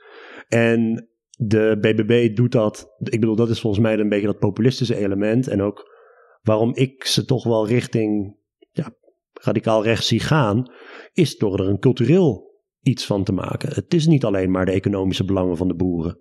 En 0.48 1.10
de 1.38 1.77
BBB 1.82 2.36
doet 2.36 2.51
dat. 2.51 2.96
Ik 3.00 3.20
bedoel, 3.20 3.36
dat 3.36 3.50
is 3.50 3.60
volgens 3.60 3.82
mij 3.82 4.00
een 4.00 4.10
beetje 4.10 4.27
dat 4.27 4.39
populistische 4.39 4.96
element. 4.96 5.48
En 5.48 5.62
ook 5.62 5.94
waarom 6.41 6.75
ik 6.75 7.03
ze 7.03 7.25
toch 7.25 7.44
wel 7.44 7.67
richting 7.67 8.38
ja, 8.72 8.96
radicaal 9.34 9.84
rechts 9.84 10.08
zie 10.08 10.20
gaan, 10.20 10.72
is 11.13 11.38
door 11.38 11.60
er 11.60 11.67
een 11.67 11.79
cultureel 11.79 12.54
iets 12.86 13.06
van 13.06 13.24
te 13.24 13.32
maken. 13.32 13.74
Het 13.74 13.94
is 13.94 14.08
niet 14.08 14.25
alleen 14.25 14.51
maar 14.51 14.65
de 14.65 14.72
economische 14.72 15.25
belangen 15.25 15.58
van 15.58 15.68
de 15.68 15.75
boeren. 15.75 16.20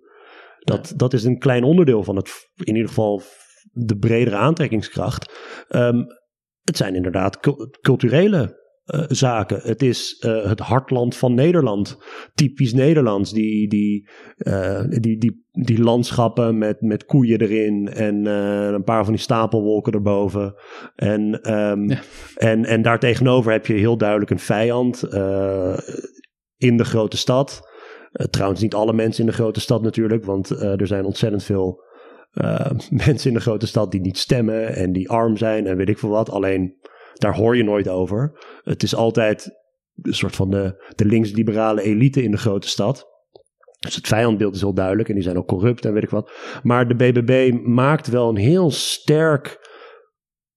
Dat, 0.59 0.93
dat 0.97 1.13
is 1.13 1.25
een 1.25 1.39
klein 1.39 1.65
onderdeel 1.65 2.03
van 2.03 2.17
het, 2.17 2.51
in 2.55 2.75
ieder 2.75 2.89
geval 2.89 3.23
de 3.73 3.97
bredere 3.97 4.37
aantrekkingskracht. 4.37 5.33
Um, 5.69 6.07
het 6.63 6.77
zijn 6.77 6.95
inderdaad 6.95 7.41
culturele 7.81 8.63
uh, 8.87 9.05
zaken. 9.09 9.61
Het 9.63 9.83
is 9.83 10.23
uh, 10.27 10.45
het 10.45 10.61
hartland 10.61 11.17
van 11.17 11.35
Nederland. 11.35 11.99
Typisch 12.35 12.73
Nederlands. 12.73 13.33
Die, 13.33 13.69
die, 13.69 14.09
uh, 14.39 14.83
die, 14.89 15.19
die, 15.19 15.47
die 15.51 15.81
landschappen 15.81 16.59
met, 16.59 16.81
met 16.81 17.05
koeien 17.05 17.41
erin. 17.41 17.89
En 17.89 18.27
een 18.75 18.85
paar 18.85 19.05
van 19.05 19.13
die 19.13 19.23
stapelwolken 19.23 19.93
erboven. 19.93 20.55
En, 20.95 21.55
um, 21.55 21.89
ja. 21.89 22.01
en, 22.37 22.65
en 22.65 22.83
daartegenover 22.83 23.53
heb 23.53 23.67
je 23.67 23.75
heel 23.75 23.97
duidelijk 23.97 24.31
een 24.31 24.39
vijand 24.39 25.03
in 26.65 26.77
de 26.77 26.85
grote 26.85 27.17
stad. 27.17 27.69
Uh, 28.13 28.27
trouwens, 28.27 28.61
niet 28.61 28.75
alle 28.75 28.93
mensen 28.93 29.21
in 29.21 29.31
de 29.31 29.37
grote 29.37 29.61
stad 29.61 29.83
natuurlijk, 29.83 30.25
want 30.25 30.53
uh, 30.53 30.81
er 30.81 30.87
zijn 30.87 31.05
ontzettend 31.05 31.45
veel 31.45 31.83
uh, 32.35 32.71
mensen 33.07 33.31
in 33.31 33.37
de 33.37 33.43
grote 33.43 33.67
stad 33.67 33.91
die 33.91 34.01
niet 34.01 34.19
stemmen 34.19 34.75
en 34.75 34.93
die 34.93 35.11
arm 35.11 35.37
zijn 35.37 35.67
en 35.67 35.77
weet 35.77 35.89
ik 35.89 35.99
veel 35.99 36.09
wat. 36.09 36.31
Alleen 36.31 36.75
daar 37.15 37.35
hoor 37.35 37.57
je 37.57 37.65
nooit 37.65 37.89
over. 37.89 38.33
Het 38.63 38.83
is 38.83 38.95
altijd 38.95 39.51
een 40.03 40.15
soort 40.15 40.37
van 40.37 40.51
de, 40.51 40.93
de 40.97 41.05
linksliberale 41.05 41.83
elite 41.83 42.23
in 42.23 42.31
de 42.31 42.37
grote 42.37 42.69
stad. 42.69 43.13
Dus 43.79 43.95
het 43.95 44.07
vijandbeeld 44.07 44.55
is 44.55 44.61
heel 44.61 44.75
duidelijk 44.75 45.09
en 45.09 45.15
die 45.15 45.25
zijn 45.25 45.39
ook 45.39 45.47
corrupt 45.47 45.85
en 45.85 45.93
weet 45.93 46.03
ik 46.03 46.11
wat. 46.11 46.31
Maar 46.63 46.89
de 46.89 46.95
BBB 46.95 47.53
maakt 47.65 48.09
wel 48.09 48.29
een 48.29 48.37
heel 48.37 48.71
sterk 48.71 49.64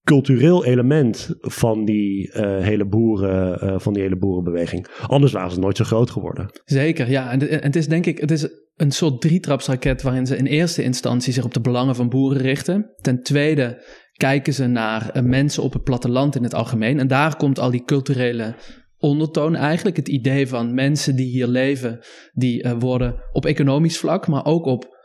cultureel 0.08 0.66
element 0.66 1.36
van 1.42 1.86
die, 1.86 2.28
uh, 2.28 2.58
hele, 2.58 2.86
boeren, 2.86 3.64
uh, 3.64 3.80
van 3.80 3.94
die 3.94 4.02
hele 4.02 4.18
boerenbeweging. 4.18 4.88
Anders 5.08 5.32
waren 5.32 5.52
ze 5.52 5.60
nooit 5.60 5.78
zo 5.78 5.84
groot 5.84 6.10
geworden. 6.10 6.50
Zeker, 6.66 7.10
ja. 7.10 7.32
En, 7.32 7.40
het 7.64 7.76
is 7.76 7.88
denk 7.88 8.06
ik, 8.06 8.18
het 8.18 8.32
is 8.32 8.48
een 8.76 8.92
soort 8.92 9.22
drietrapsraket 9.22 10.02
waarin 10.02 10.26
ze 10.26 10.38
in 10.38 10.46
eerste 10.46 10.84
instantie 10.84 11.34
zich 11.34 11.44
op 11.44 11.54
de 11.54 11.62
belangen 11.62 11.96
van 11.96 12.10
boeren 12.10 12.42
richten. 12.42 12.94
Ten 13.02 13.24
tweede 13.24 13.84
kijken 14.14 14.54
ze 14.54 14.68
naar 14.68 15.12
uh, 15.14 15.24
mensen 15.24 15.64
op 15.64 15.74
het 15.74 15.84
platteland 15.84 16.36
in 16.36 16.44
het 16.44 16.54
algemeen. 16.54 17.00
En 17.00 17.08
daar 17.08 17.36
komt 17.36 17.60
al 17.60 17.72
die 17.72 17.84
culturele 17.84 18.56
ondertoon 18.98 19.56
eigenlijk. 19.56 19.96
Het 19.96 20.08
idee 20.08 20.48
van 20.48 20.74
mensen 20.74 21.16
die 21.16 21.30
hier 21.30 21.48
leven, 21.48 22.00
die 22.34 22.66
worden 22.80 23.16
op 23.32 23.46
economisch 23.46 23.98
vlak, 23.98 24.28
maar 24.28 24.46
ook 24.46 24.66
op 24.66 24.97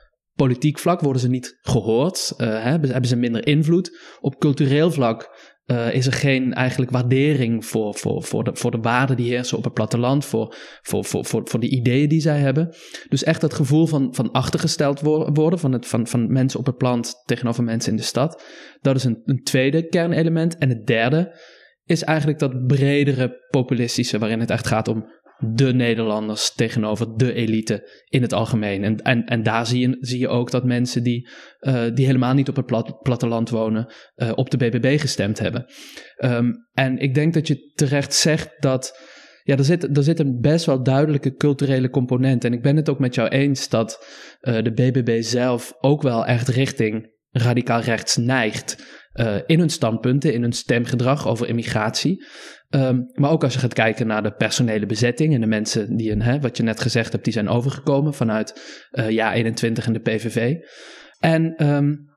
politiek 0.42 0.78
vlak 0.78 1.00
worden 1.00 1.22
ze 1.22 1.28
niet 1.28 1.58
gehoord, 1.60 2.34
uh, 2.38 2.62
hebben, 2.62 3.04
ze 3.06 3.16
minder 3.16 3.46
invloed. 3.46 3.98
Op 4.20 4.38
cultureel 4.38 4.90
vlak 4.90 5.50
uh, 5.66 5.94
is 5.94 6.06
er 6.06 6.12
geen 6.12 6.52
eigenlijk 6.52 6.90
waardering 6.90 7.66
voor, 7.66 7.94
voor, 7.94 8.22
voor, 8.22 8.44
de, 8.44 8.50
voor 8.54 8.70
de 8.70 8.80
waarden 8.80 9.16
die 9.16 9.30
heersen 9.30 9.58
op 9.58 9.64
het 9.64 9.72
platteland, 9.72 10.24
voor, 10.24 10.54
voor, 10.82 11.04
voor, 11.04 11.24
voor, 11.24 11.60
de 11.60 11.68
ideeën 11.68 12.08
die 12.08 12.20
zij 12.20 12.38
hebben. 12.38 12.74
Dus 13.08 13.24
echt 13.24 13.40
dat 13.40 13.54
gevoel 13.54 13.86
van, 13.86 14.14
van 14.14 14.30
achtergesteld 14.30 15.00
worden 15.00 15.58
van, 15.58 15.72
het, 15.72 15.86
van, 15.86 16.06
van 16.06 16.32
mensen 16.32 16.60
op 16.60 16.66
het 16.66 16.76
plant 16.76 17.14
tegenover 17.24 17.64
mensen 17.64 17.90
in 17.90 17.96
de 17.96 18.02
stad. 18.02 18.44
Dat 18.80 18.96
is 18.96 19.04
een, 19.04 19.20
een 19.24 19.42
tweede 19.42 19.88
kernelement. 19.88 20.58
En 20.58 20.68
het 20.68 20.86
derde 20.86 21.38
is 21.84 22.02
eigenlijk 22.02 22.38
dat 22.38 22.66
bredere 22.66 23.46
populistische, 23.50 24.18
waarin 24.18 24.40
het 24.40 24.50
echt 24.50 24.66
gaat 24.66 24.88
om 24.88 25.06
de 25.44 25.72
Nederlanders 25.72 26.54
tegenover 26.54 27.16
de 27.16 27.32
elite 27.32 28.04
in 28.08 28.22
het 28.22 28.32
algemeen. 28.32 28.84
En, 28.84 28.96
en, 28.96 29.24
en 29.24 29.42
daar 29.42 29.66
zie 29.66 29.88
je, 29.88 29.96
zie 30.00 30.18
je 30.18 30.28
ook 30.28 30.50
dat 30.50 30.64
mensen 30.64 31.02
die, 31.02 31.28
uh, 31.60 31.84
die 31.94 32.06
helemaal 32.06 32.34
niet 32.34 32.48
op 32.48 32.56
het 32.56 32.66
plat, 32.66 33.02
platteland 33.02 33.50
wonen, 33.50 33.92
uh, 34.16 34.32
op 34.34 34.50
de 34.50 34.56
BBB 34.56 35.00
gestemd 35.00 35.38
hebben. 35.38 35.66
Um, 36.18 36.66
en 36.72 36.98
ik 36.98 37.14
denk 37.14 37.34
dat 37.34 37.46
je 37.46 37.72
terecht 37.74 38.14
zegt 38.14 38.50
dat. 38.58 39.10
Ja, 39.44 39.56
er 39.56 39.64
zit, 39.64 39.96
er 39.96 40.02
zit 40.02 40.18
een 40.18 40.40
best 40.40 40.66
wel 40.66 40.82
duidelijke 40.82 41.34
culturele 41.34 41.90
component. 41.90 42.44
En 42.44 42.52
ik 42.52 42.62
ben 42.62 42.76
het 42.76 42.88
ook 42.88 42.98
met 42.98 43.14
jou 43.14 43.28
eens 43.28 43.68
dat 43.68 44.06
uh, 44.40 44.62
de 44.62 44.72
BBB 44.72 45.22
zelf 45.22 45.72
ook 45.80 46.02
wel 46.02 46.26
echt 46.26 46.48
richting 46.48 47.10
radicaal 47.30 47.80
rechts 47.80 48.16
neigt. 48.16 49.00
In 49.46 49.58
hun 49.58 49.70
standpunten, 49.70 50.34
in 50.34 50.42
hun 50.42 50.52
stemgedrag 50.52 51.28
over 51.28 51.48
immigratie. 51.48 52.24
Um, 52.74 53.10
maar 53.14 53.30
ook 53.30 53.44
als 53.44 53.52
je 53.52 53.58
gaat 53.58 53.74
kijken 53.74 54.06
naar 54.06 54.22
de 54.22 54.32
personele 54.32 54.86
bezetting 54.86 55.34
en 55.34 55.40
de 55.40 55.46
mensen 55.46 55.96
die, 55.96 56.10
een, 56.10 56.22
hè, 56.22 56.40
wat 56.40 56.56
je 56.56 56.62
net 56.62 56.80
gezegd 56.80 57.12
hebt, 57.12 57.24
die 57.24 57.32
zijn 57.32 57.48
overgekomen 57.48 58.14
vanuit 58.14 58.60
uh, 58.92 59.10
jaar 59.10 59.32
21 59.32 59.86
en 59.86 59.92
de 59.92 60.00
PVV. 60.00 60.54
En 61.18 61.66
um, 61.66 62.10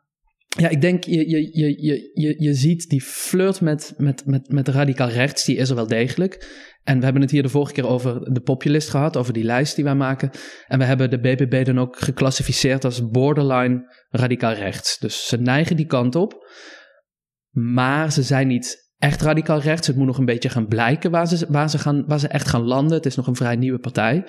ja, 0.57 0.69
ik 0.69 0.81
denk, 0.81 1.03
je, 1.03 1.29
je, 1.29 1.49
je, 1.51 2.11
je, 2.13 2.35
je 2.37 2.53
ziet 2.53 2.89
die 2.89 3.01
flirt 3.01 3.61
met, 3.61 3.93
met, 3.97 4.25
met, 4.25 4.49
met 4.49 4.67
radicaal 4.67 5.09
rechts, 5.09 5.45
die 5.45 5.55
is 5.55 5.69
er 5.69 5.75
wel 5.75 5.87
degelijk. 5.87 6.63
En 6.83 6.97
we 6.97 7.03
hebben 7.03 7.21
het 7.21 7.31
hier 7.31 7.43
de 7.43 7.49
vorige 7.49 7.73
keer 7.73 7.87
over 7.87 8.33
de 8.33 8.41
populist 8.41 8.89
gehad, 8.89 9.17
over 9.17 9.33
die 9.33 9.43
lijst 9.43 9.75
die 9.75 9.83
wij 9.83 9.95
maken. 9.95 10.29
En 10.67 10.79
we 10.79 10.85
hebben 10.85 11.09
de 11.09 11.19
BBB 11.19 11.65
dan 11.65 11.79
ook 11.79 11.99
geclassificeerd 11.99 12.85
als 12.85 13.09
borderline 13.09 13.95
radicaal 14.09 14.53
rechts. 14.53 14.97
Dus 14.99 15.27
ze 15.27 15.37
neigen 15.37 15.75
die 15.75 15.85
kant 15.85 16.15
op, 16.15 16.49
maar 17.49 18.11
ze 18.11 18.23
zijn 18.23 18.47
niet 18.47 18.84
echt 18.97 19.21
radicaal 19.21 19.59
rechts. 19.59 19.87
Het 19.87 19.95
moet 19.95 20.05
nog 20.05 20.17
een 20.17 20.25
beetje 20.25 20.49
gaan 20.49 20.67
blijken 20.67 21.11
waar 21.11 21.27
ze, 21.27 21.45
waar 21.49 21.69
ze, 21.69 21.77
gaan, 21.77 22.05
waar 22.07 22.19
ze 22.19 22.27
echt 22.27 22.47
gaan 22.47 22.63
landen. 22.63 22.97
Het 22.97 23.05
is 23.05 23.15
nog 23.15 23.27
een 23.27 23.35
vrij 23.35 23.55
nieuwe 23.55 23.79
partij. 23.79 24.27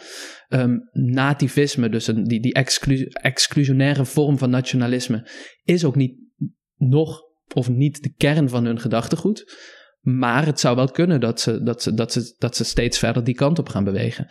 Um, 0.48 0.88
nativisme, 0.92 1.88
dus 1.88 2.06
een, 2.06 2.24
die, 2.24 2.40
die 2.40 2.54
exclu 2.54 3.04
exclusionaire 3.04 4.04
vorm 4.04 4.38
van 4.38 4.50
nationalisme, 4.50 5.28
is 5.62 5.84
ook 5.84 5.96
niet 5.96 6.16
nog 6.76 7.22
of 7.54 7.68
niet 7.68 8.02
de 8.02 8.12
kern 8.16 8.48
van 8.48 8.64
hun 8.64 8.80
gedachtegoed. 8.80 9.54
Maar 10.00 10.46
het 10.46 10.60
zou 10.60 10.76
wel 10.76 10.90
kunnen 10.90 11.20
dat 11.20 11.40
ze, 11.40 11.62
dat 11.62 11.82
ze, 11.82 11.94
dat 11.94 12.12
ze, 12.12 12.34
dat 12.38 12.56
ze 12.56 12.64
steeds 12.64 12.98
verder 12.98 13.24
die 13.24 13.34
kant 13.34 13.58
op 13.58 13.68
gaan 13.68 13.84
bewegen. 13.84 14.26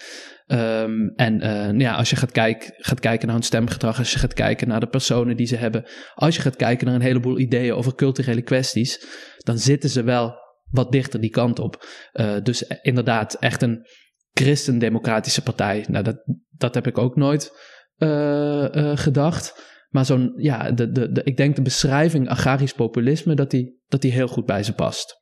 Um, 0.48 1.14
en 1.16 1.44
uh, 1.44 1.80
ja, 1.80 1.96
als 1.96 2.10
je 2.10 2.16
gaat, 2.16 2.32
kijk, 2.32 2.74
gaat 2.78 3.00
kijken 3.00 3.28
naar 3.28 3.36
hun 3.36 3.46
stemgedrag, 3.46 3.98
als 3.98 4.12
je 4.12 4.20
gaat 4.20 4.34
kijken 4.34 4.68
naar 4.68 4.80
de 4.80 4.88
personen 4.88 5.38
die 5.38 5.48
ze 5.48 5.56
hebben, 5.56 5.86
als 6.16 6.36
je 6.36 6.42
gaat 6.42 6.56
kijken 6.56 6.86
naar 6.86 6.96
een 6.96 7.02
heleboel 7.02 7.40
ideeën 7.40 7.74
over 7.74 7.96
culturele 7.96 8.42
kwesties, 8.42 9.06
dan 9.46 9.58
zitten 9.58 9.90
ze 9.90 10.04
wel 10.04 10.36
wat 10.72 10.92
dichter 10.92 11.22
die 11.22 11.30
kant 11.30 11.60
op. 11.60 11.86
Uh, 12.14 12.36
dus 12.44 12.64
inderdaad, 12.82 13.34
echt 13.34 13.62
een 13.62 13.86
christendemocratische 14.34 15.42
partij. 15.42 15.86
Nou, 15.88 16.04
dat, 16.04 16.24
dat 16.50 16.76
heb 16.76 16.88
ik 16.88 16.98
ook 16.98 17.16
nooit 17.16 17.52
uh, 17.98 18.98
gedacht. 18.98 19.74
Maar 19.90 20.06
zo'n, 20.06 20.34
ja, 20.38 20.72
de, 20.72 20.92
de, 20.92 21.12
de, 21.12 21.24
ik 21.24 21.38
denk 21.38 21.56
de 21.56 21.62
beschrijving 21.62 22.30
agrarisch 22.30 22.74
populisme, 22.74 23.36
dat 23.36 23.52
die, 23.52 23.82
dat 23.88 24.02
die 24.02 24.12
heel 24.12 24.28
goed 24.28 24.46
bij 24.46 24.64
ze 24.64 24.74
past. 24.74 25.18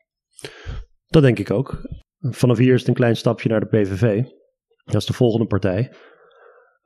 Dat 1.08 1.22
denk 1.22 1.39
ik 1.39 1.51
ook. 1.51 1.82
Vanaf 2.20 2.58
hier 2.58 2.74
is 2.74 2.80
het 2.80 2.88
een 2.88 2.94
klein 2.94 3.15
stapje 3.15 3.50
naar 3.50 3.60
de 3.60 3.77
PVV. 3.77 4.24
Dat 4.84 5.01
is 5.01 5.06
de 5.06 5.13
volgende 5.13 5.46
partij. 5.46 5.94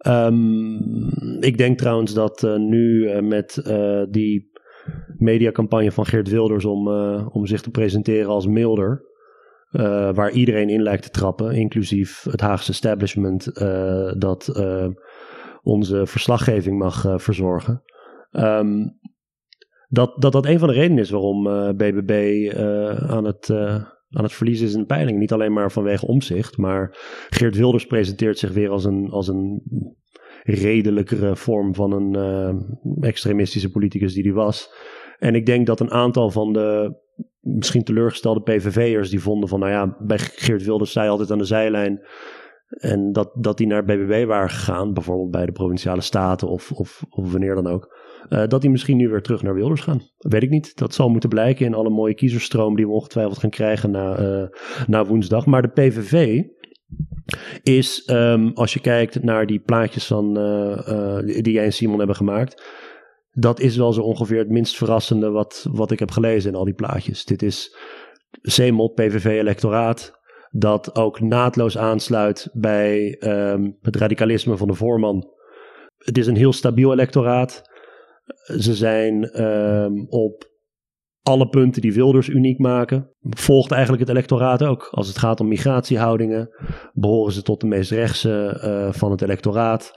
Um, 0.08 1.10
ik 1.40 1.58
denk 1.58 1.78
trouwens 1.78 2.14
dat 2.14 2.42
nu 2.58 3.12
met 3.22 3.62
die 4.10 4.52
mediacampagne 5.18 5.92
van 5.92 6.06
Geert 6.06 6.30
Wilders 6.30 6.66
om, 6.66 6.88
om 7.28 7.46
zich 7.46 7.62
te 7.62 7.72
presenteren 7.72 8.30
als 8.30 8.48
milder, 8.48 9.06
waar 10.14 10.32
iedereen 10.32 10.70
in 10.70 10.82
lijkt 10.82 11.04
te 11.04 11.10
trappen, 11.10 11.52
inclusief 11.52 12.24
het 12.24 12.42
Haagse 12.42 12.72
establishment 12.72 13.56
dat 14.18 14.62
onze 15.62 16.06
verslaggeving 16.06 16.78
mag 16.78 17.22
verzorgen. 17.22 17.84
Um, 18.32 19.00
dat, 19.88 20.22
dat 20.22 20.32
dat 20.32 20.46
een 20.46 20.60
van 20.60 20.68
de 20.68 20.74
redenen 20.74 21.04
is 21.04 21.10
waarom 21.10 21.44
BBB 21.78 22.50
aan 23.08 23.26
het 23.26 23.50
aan 24.10 24.24
het 24.24 24.34
verliezen 24.34 24.68
is 24.68 24.74
in 24.74 24.80
de 24.80 24.86
peiling. 24.86 25.20
Niet 25.20 25.32
alleen 25.32 25.54
maar 25.54 25.72
vanwege 25.72 26.08
omzicht, 26.08 26.58
maar 26.58 26.98
Geert 27.30 27.56
Wilders 27.56 27.86
presenteert 27.86 28.38
zich 28.38 28.52
weer 28.52 28.70
als 28.70 28.86
een, 28.86 29.10
als 29.10 29.28
een 29.28 29.62
redelijkere 30.44 31.36
vorm 31.36 31.76
van 31.76 31.92
een 31.92 32.18
uh, 32.18 33.08
extremistische 33.08 33.72
politicus 33.72 34.14
die 34.14 34.24
hij 34.24 34.34
was. 34.34 34.74
En 35.20 35.36
ik 35.36 35.46
denk 35.46 35.66
dat 35.66 35.80
een 35.80 35.92
aantal 35.92 36.32
van 36.32 36.54
de 36.54 36.96
misschien 37.40 37.84
teleurgestelde 37.84 38.42
PVV'ers 38.42 39.10
die 39.10 39.22
vonden 39.22 39.50
van, 39.50 39.60
nou 39.60 39.72
ja, 39.72 39.96
bij 40.00 40.18
Geert 40.18 40.64
Wilders 40.64 40.92
zij 40.92 41.10
altijd 41.10 41.32
aan 41.32 41.38
de 41.38 41.44
zijlijn. 41.44 42.02
En 42.68 43.12
dat, 43.12 43.32
dat 43.34 43.58
die 43.58 43.68
naar 43.68 43.84
BBB 43.84 44.26
waren 44.26 44.50
gegaan, 44.50 44.94
bijvoorbeeld 44.94 45.32
bij 45.32 45.46
de 45.46 45.52
provinciale 45.52 46.02
staten 46.02 46.48
of, 46.48 46.72
of, 46.72 47.04
of 47.10 47.32
wanneer 47.32 47.56
dan 47.56 47.68
ook. 47.68 47.96
Uh, 48.30 48.48
dat 48.48 48.62
die 48.62 48.70
misschien 48.70 48.98
nu 48.98 49.10
weer 49.10 49.22
terug 49.22 49.42
naar 49.42 49.54
Wilders 49.54 49.82
gaan. 49.82 50.02
Weet 50.18 50.44
ik 50.44 50.50
niet. 50.50 50.78
Dat 50.78 50.94
zal 50.94 51.10
moeten 51.10 51.30
blijken 51.30 51.66
in 51.66 51.74
alle 51.74 51.90
mooie 51.90 52.14
kiezerstroom 52.14 52.76
die 52.76 52.86
we 52.86 52.92
ongetwijfeld 52.92 53.38
gaan 53.38 53.50
krijgen 53.50 53.92
na, 53.92 54.20
uh, 54.20 54.48
na 54.88 55.06
woensdag. 55.06 55.46
Maar 55.46 55.62
de 55.62 55.68
PVV 55.68 56.44
is, 57.64 58.10
um, 58.12 58.52
als 58.54 58.74
je 58.74 58.80
kijkt 58.80 59.24
naar 59.24 59.46
die 59.46 59.60
plaatjes 59.60 60.06
van, 60.06 60.40
uh, 60.40 61.20
die 61.44 61.54
jij 61.54 61.66
en 61.66 61.74
Simon 61.74 61.98
hebben 61.98 62.16
gemaakt. 62.16 62.64
Dat 63.32 63.60
is 63.60 63.78
wel 63.78 63.94
zo 63.94 64.02
ongeveer 64.02 64.40
het 64.40 64.50
minst 64.50 64.76
verrassende 64.76 65.30
wat, 65.30 65.68
wat 65.72 65.92
ik 65.92 66.00
heb 66.00 66.12
gelezen 66.12 66.50
in 66.50 66.56
al 66.56 66.66
die 66.66 66.74
plaatjes. 66.74 67.26
Dit 67.26 67.42
is 67.42 67.78
CMOP, 68.42 68.96
PVV-electoraat 68.96 70.18
dat 70.50 70.96
ook 70.96 71.20
naadloos 71.20 71.78
aansluit 71.78 72.50
bij 72.54 73.16
um, 73.20 73.78
het 73.82 73.96
radicalisme 73.96 74.58
van 74.58 74.68
de 74.68 74.74
voorman. 74.74 75.30
Het 75.98 76.18
is 76.18 76.28
een 76.28 76.36
heel 76.36 76.54
stabiel 76.54 76.92
electoraat. 76.92 77.62
Ze 78.60 78.76
zijn 78.76 79.44
um, 79.44 80.06
op 80.10 80.52
alle 81.28 81.50
punten 81.50 81.82
die 81.82 81.94
Wilders 81.94 82.28
uniek 82.28 82.60
maken. 82.60 83.12
Volgt 83.22 83.72
eigenlijk 83.72 84.02
het 84.02 84.12
electoraat 84.12 84.64
ook. 84.64 84.88
Als 84.92 85.08
het 85.08 85.18
gaat 85.18 85.40
om 85.40 85.48
migratiehoudingen, 85.48 86.50
behoren 86.94 87.34
ze 87.34 87.42
tot 87.42 87.62
de 87.62 87.68
meest 87.68 87.92
rechtse 87.92 88.62
uh, 88.64 88.94
van 88.94 89.12
het 89.12 89.22
electoraat. 89.22 89.92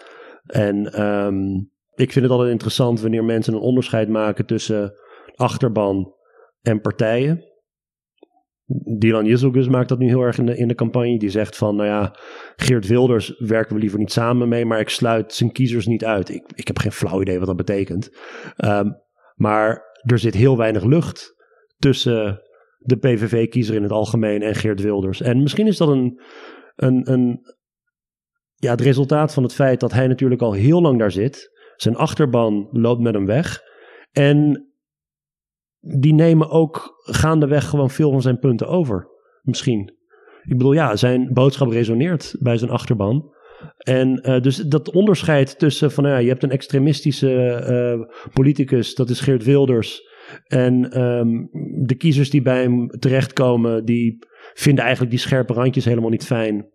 En 0.47 1.03
um, 1.03 1.71
ik 1.95 2.13
vind 2.13 2.25
het 2.25 2.35
altijd 2.35 2.51
interessant 2.51 3.01
wanneer 3.01 3.25
mensen 3.25 3.55
een 3.55 3.61
onderscheid 3.61 4.09
maken 4.09 4.47
tussen 4.47 4.93
achterban 5.35 6.15
en 6.61 6.81
partijen. 6.81 7.45
Dylan 8.99 9.25
Jezelgus 9.25 9.69
maakt 9.69 9.89
dat 9.89 9.99
nu 9.99 10.07
heel 10.07 10.23
erg 10.23 10.39
in 10.39 10.47
de, 10.47 10.57
in 10.57 10.69
de 10.69 10.75
campagne. 10.75 11.19
Die 11.19 11.31
zegt 11.31 11.57
van, 11.57 11.77
nou 11.77 11.89
ja, 11.89 12.15
Geert 12.57 12.87
Wilders 12.87 13.39
werken 13.39 13.75
we 13.75 13.81
liever 13.81 13.99
niet 13.99 14.13
samen 14.13 14.49
mee, 14.49 14.67
maar 14.67 14.81
ik 14.81 14.89
sluit 14.89 15.35
zijn 15.35 15.53
kiezers 15.53 15.87
niet 15.87 16.05
uit. 16.05 16.29
Ik, 16.29 16.53
ik 16.55 16.67
heb 16.67 16.79
geen 16.79 16.93
flauw 16.93 17.21
idee 17.21 17.39
wat 17.39 17.47
dat 17.47 17.57
betekent. 17.57 18.11
Um, 18.65 18.97
maar 19.35 19.90
er 20.03 20.19
zit 20.19 20.35
heel 20.35 20.57
weinig 20.57 20.85
lucht 20.85 21.35
tussen 21.77 22.43
de 22.79 22.97
PVV-kiezer 22.97 23.75
in 23.75 23.83
het 23.83 23.93
algemeen 23.93 24.43
en 24.43 24.55
Geert 24.55 24.81
Wilders. 24.81 25.21
En 25.21 25.43
misschien 25.43 25.67
is 25.67 25.77
dat 25.77 25.89
een, 25.89 26.21
een, 26.77 27.13
een, 27.13 27.41
ja, 28.55 28.71
het 28.71 28.81
resultaat 28.81 29.35
van 29.35 29.43
het 29.43 29.55
feit 29.55 29.81
dat 29.81 29.93
hij 29.93 30.07
natuurlijk 30.07 30.43
al 30.43 30.53
heel 30.53 30.81
lang 30.81 30.99
daar 30.99 31.13
zit. 31.13 31.59
Zijn 31.77 31.97
achterban 31.97 32.69
loopt 32.71 33.01
met 33.01 33.15
hem 33.15 33.27
weg. 33.27 33.61
En 34.13 34.69
die 35.81 36.15
nemen 36.15 36.51
ook 36.51 37.03
gaandeweg 37.03 37.69
gewoon 37.69 37.91
veel 37.91 38.11
van 38.11 38.23
zijn 38.23 38.39
punten 38.39 38.69
over. 38.69 39.09
Misschien. 39.43 39.99
Ik 40.43 40.57
bedoel, 40.57 40.73
ja, 40.73 40.97
zijn 40.97 41.33
boodschap 41.33 41.71
resoneert 41.71 42.37
bij 42.39 42.57
zijn 42.57 42.71
achterban. 42.71 43.35
En 43.79 44.29
uh, 44.29 44.41
dus 44.41 44.57
dat 44.57 44.91
onderscheid 44.91 45.59
tussen 45.59 45.93
van, 45.93 46.05
ja, 46.05 46.17
je 46.17 46.29
hebt 46.29 46.43
een 46.43 46.51
extremistische 46.51 47.65
uh, 47.69 48.17
politicus, 48.33 48.95
dat 48.95 49.11
is 49.11 49.21
Geert 49.21 49.45
Wilders. 49.45 50.09
En 50.47 51.01
um, 51.03 51.49
de 51.87 51.95
kiezers 51.95 52.31
die 52.31 52.43
bij 52.43 52.63
hem 52.63 52.89
terechtkomen, 52.89 53.85
die 53.85 54.19
vinden 54.53 54.83
eigenlijk 54.83 55.13
die 55.13 55.23
scherpe 55.23 55.53
randjes 55.53 55.85
helemaal 55.85 56.11
niet 56.11 56.27
fijn. 56.27 56.69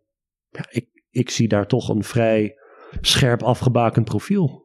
Ja, 0.50 0.66
ik, 0.70 0.88
ik 1.10 1.30
zie 1.30 1.48
daar 1.48 1.68
toch 1.68 1.90
een 1.90 2.04
vrij 2.04 2.54
scherp 3.02 3.44
afgebakend 3.44 4.06
profiel. 4.06 4.64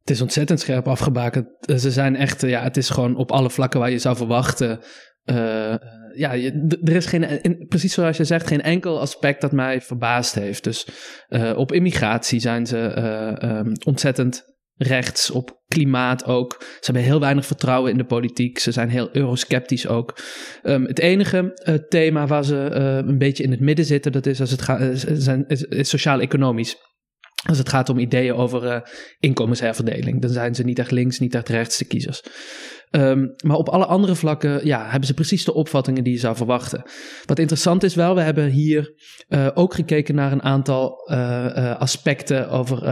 Het 0.00 0.10
is 0.10 0.20
ontzettend 0.20 0.60
scherp 0.60 0.88
afgebakend. 0.88 1.48
Ze 1.60 1.90
zijn 1.90 2.16
echt, 2.16 2.40
ja, 2.40 2.62
het 2.62 2.76
is 2.76 2.90
gewoon 2.90 3.16
op 3.16 3.32
alle 3.32 3.50
vlakken 3.50 3.80
waar 3.80 3.90
je 3.90 3.98
zou 3.98 4.16
verwachten. 4.16 4.80
Ja, 6.20 6.34
er 6.84 6.96
is 6.96 7.06
geen, 7.06 7.64
precies 7.68 7.92
zoals 7.92 8.16
je 8.16 8.24
zegt, 8.24 8.46
geen 8.46 8.62
enkel 8.62 9.00
aspect 9.00 9.40
dat 9.40 9.52
mij 9.52 9.80
verbaasd 9.80 10.34
heeft. 10.34 10.64
Dus 10.64 10.86
uh, 11.28 11.52
op 11.56 11.72
immigratie 11.72 12.40
zijn 12.40 12.66
ze 12.66 12.94
uh, 13.42 13.58
um, 13.58 13.72
ontzettend 13.84 14.48
rechts, 14.76 15.30
op 15.30 15.62
klimaat 15.68 16.24
ook. 16.24 16.56
Ze 16.58 16.78
hebben 16.80 17.02
heel 17.02 17.20
weinig 17.20 17.46
vertrouwen 17.46 17.90
in 17.90 17.96
de 17.96 18.04
politiek. 18.04 18.58
Ze 18.58 18.72
zijn 18.72 18.88
heel 18.88 19.08
eurosceptisch 19.12 19.86
ook. 19.86 20.18
Um, 20.62 20.84
het 20.86 20.98
enige 20.98 21.62
uh, 21.64 21.74
thema 21.74 22.26
waar 22.26 22.44
ze 22.44 22.56
een 23.06 23.18
beetje 23.18 23.42
in 23.42 23.50
het 23.50 23.60
midden 23.60 23.84
zitten, 23.84 24.12
dat 24.12 24.26
is 24.26 24.40
als 24.40 24.50
het 24.50 24.62
gaat, 24.62 24.80
zijn, 25.14 25.44
is, 25.48 25.62
is 25.62 25.88
sociaal-economisch. 25.88 26.76
Als 27.48 27.58
het 27.58 27.68
gaat 27.68 27.88
om 27.88 27.98
ideeën 27.98 28.34
over 28.34 28.90
inkomensherverdeling, 29.18 30.20
dan 30.20 30.30
zijn 30.30 30.54
ze 30.54 30.64
niet 30.64 30.78
echt 30.78 30.90
links, 30.90 31.18
niet 31.18 31.34
echt 31.34 31.48
rechts, 31.48 31.78
de 31.78 31.84
kiezers. 31.84 32.22
Um, 32.90 33.34
maar 33.44 33.56
op 33.56 33.68
alle 33.68 33.84
andere 33.86 34.14
vlakken 34.14 34.66
ja, 34.66 34.88
hebben 34.88 35.06
ze 35.06 35.14
precies 35.14 35.44
de 35.44 35.54
opvattingen 35.54 36.04
die 36.04 36.12
je 36.12 36.18
zou 36.18 36.36
verwachten. 36.36 36.82
Wat 37.24 37.38
interessant 37.38 37.82
is 37.82 37.94
wel, 37.94 38.14
we 38.14 38.20
hebben 38.20 38.48
hier 38.48 38.94
uh, 39.28 39.48
ook 39.54 39.74
gekeken 39.74 40.14
naar 40.14 40.32
een 40.32 40.42
aantal 40.42 41.08
uh, 41.10 41.76
aspecten 41.76 42.48
over 42.48 42.86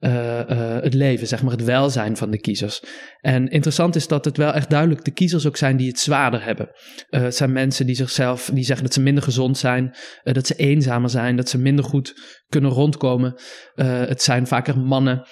uh, 0.00 0.82
het 0.82 0.94
leven, 0.94 1.26
zeg 1.26 1.42
maar, 1.42 1.52
het 1.52 1.64
welzijn 1.64 2.16
van 2.16 2.30
de 2.30 2.40
kiezers. 2.40 2.82
En 3.20 3.48
interessant 3.48 3.96
is 3.96 4.08
dat 4.08 4.24
het 4.24 4.36
wel 4.36 4.52
echt 4.52 4.70
duidelijk 4.70 5.04
de 5.04 5.10
kiezers 5.10 5.46
ook 5.46 5.56
zijn 5.56 5.76
die 5.76 5.88
het 5.88 5.98
zwaarder 5.98 6.44
hebben. 6.44 6.68
Uh, 7.10 7.20
het 7.20 7.36
zijn 7.36 7.52
mensen 7.52 7.86
die 7.86 7.94
zichzelf, 7.94 8.50
die 8.52 8.64
zeggen 8.64 8.84
dat 8.84 8.94
ze 8.94 9.00
minder 9.00 9.22
gezond 9.22 9.58
zijn, 9.58 9.94
dat 10.22 10.46
ze 10.46 10.54
eenzamer 10.54 11.10
zijn, 11.10 11.36
dat 11.36 11.48
ze 11.48 11.58
minder 11.58 11.84
goed 11.84 12.38
kunnen 12.48 12.70
rondkomen. 12.70 13.34
het 13.74 14.22
zijn 14.22 14.46
vaker 14.46 14.78
mannen, 14.78 15.26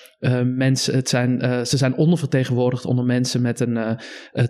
mensen, 0.45 0.95
het 0.95 1.09
zijn, 1.09 1.40
ze 1.66 1.76
zijn 1.76 1.95
ondervertegenwoordigd 1.95 2.85
onder 2.85 3.04
mensen 3.04 3.42
met 3.42 3.61
een 3.61 3.99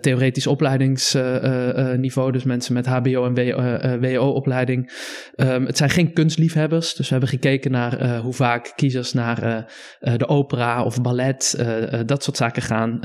theoretisch 0.01 0.47
opleidingsniveau, 0.47 2.31
dus 2.31 2.43
mensen 2.43 2.73
met 2.73 2.85
HBO 2.85 3.25
en 3.25 4.01
WO-opleiding. 4.01 4.91
Um, 5.35 5.65
het 5.65 5.77
zijn 5.77 5.89
geen 5.89 6.13
kunstliefhebbers, 6.13 6.93
dus 6.95 7.05
we 7.05 7.11
hebben 7.11 7.29
gekeken 7.29 7.71
naar 7.71 8.17
hoe 8.17 8.33
vaak 8.33 8.73
kiezers 8.75 9.13
naar 9.13 9.69
de 9.99 10.27
opera 10.27 10.83
of 10.83 11.01
ballet, 11.01 11.63
dat 12.05 12.23
soort 12.23 12.37
zaken 12.37 12.61
gaan. 12.61 12.99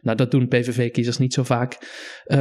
Nou, 0.00 0.16
dat 0.16 0.30
doen 0.30 0.48
PVV-kiezers 0.48 1.18
niet 1.18 1.34
zo 1.34 1.42
vaak. 1.42 1.78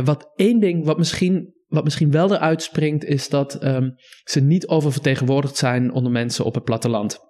wat 0.04 0.32
één 0.36 0.60
ding 0.60 0.86
wat 0.86 0.98
misschien, 0.98 1.54
wat 1.68 1.84
misschien 1.84 2.12
wel 2.12 2.34
eruit 2.34 2.62
springt, 2.62 3.04
is 3.04 3.30
dat 3.30 3.64
um, 3.64 3.94
ze 4.24 4.40
niet 4.40 4.68
oververtegenwoordigd 4.68 5.58
zijn 5.58 5.92
onder 5.92 6.12
mensen 6.12 6.46
op 6.46 6.54
het 6.54 6.64
platteland. 6.64 7.28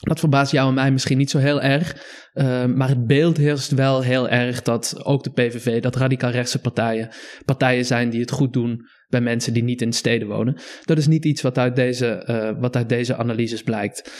Dat 0.00 0.18
verbaast 0.18 0.52
jou 0.52 0.68
en 0.68 0.74
mij 0.74 0.90
misschien 0.90 1.18
niet 1.18 1.30
zo 1.30 1.38
heel 1.38 1.62
erg. 1.62 1.96
Uh, 2.34 2.64
maar 2.64 2.88
het 2.88 3.06
beeld 3.06 3.36
heerst 3.36 3.70
wel 3.70 4.02
heel 4.02 4.28
erg 4.28 4.62
dat 4.62 5.04
ook 5.04 5.24
de 5.24 5.30
PVV, 5.30 5.82
dat 5.82 5.96
radicaal 5.96 6.30
rechtse 6.30 6.60
partijen, 6.60 7.08
partijen 7.44 7.84
zijn 7.84 8.10
die 8.10 8.20
het 8.20 8.30
goed 8.30 8.52
doen 8.52 8.80
bij 9.08 9.20
mensen 9.20 9.52
die 9.52 9.62
niet 9.62 9.82
in 9.82 9.92
steden 9.92 10.28
wonen. 10.28 10.58
Dat 10.84 10.98
is 10.98 11.06
niet 11.06 11.24
iets 11.24 11.42
wat 11.42 11.58
uit 11.58 11.76
deze, 11.76 12.26
uh, 12.30 12.60
wat 12.60 12.76
uit 12.76 12.88
deze 12.88 13.16
analyses 13.16 13.62
blijkt. 13.62 14.12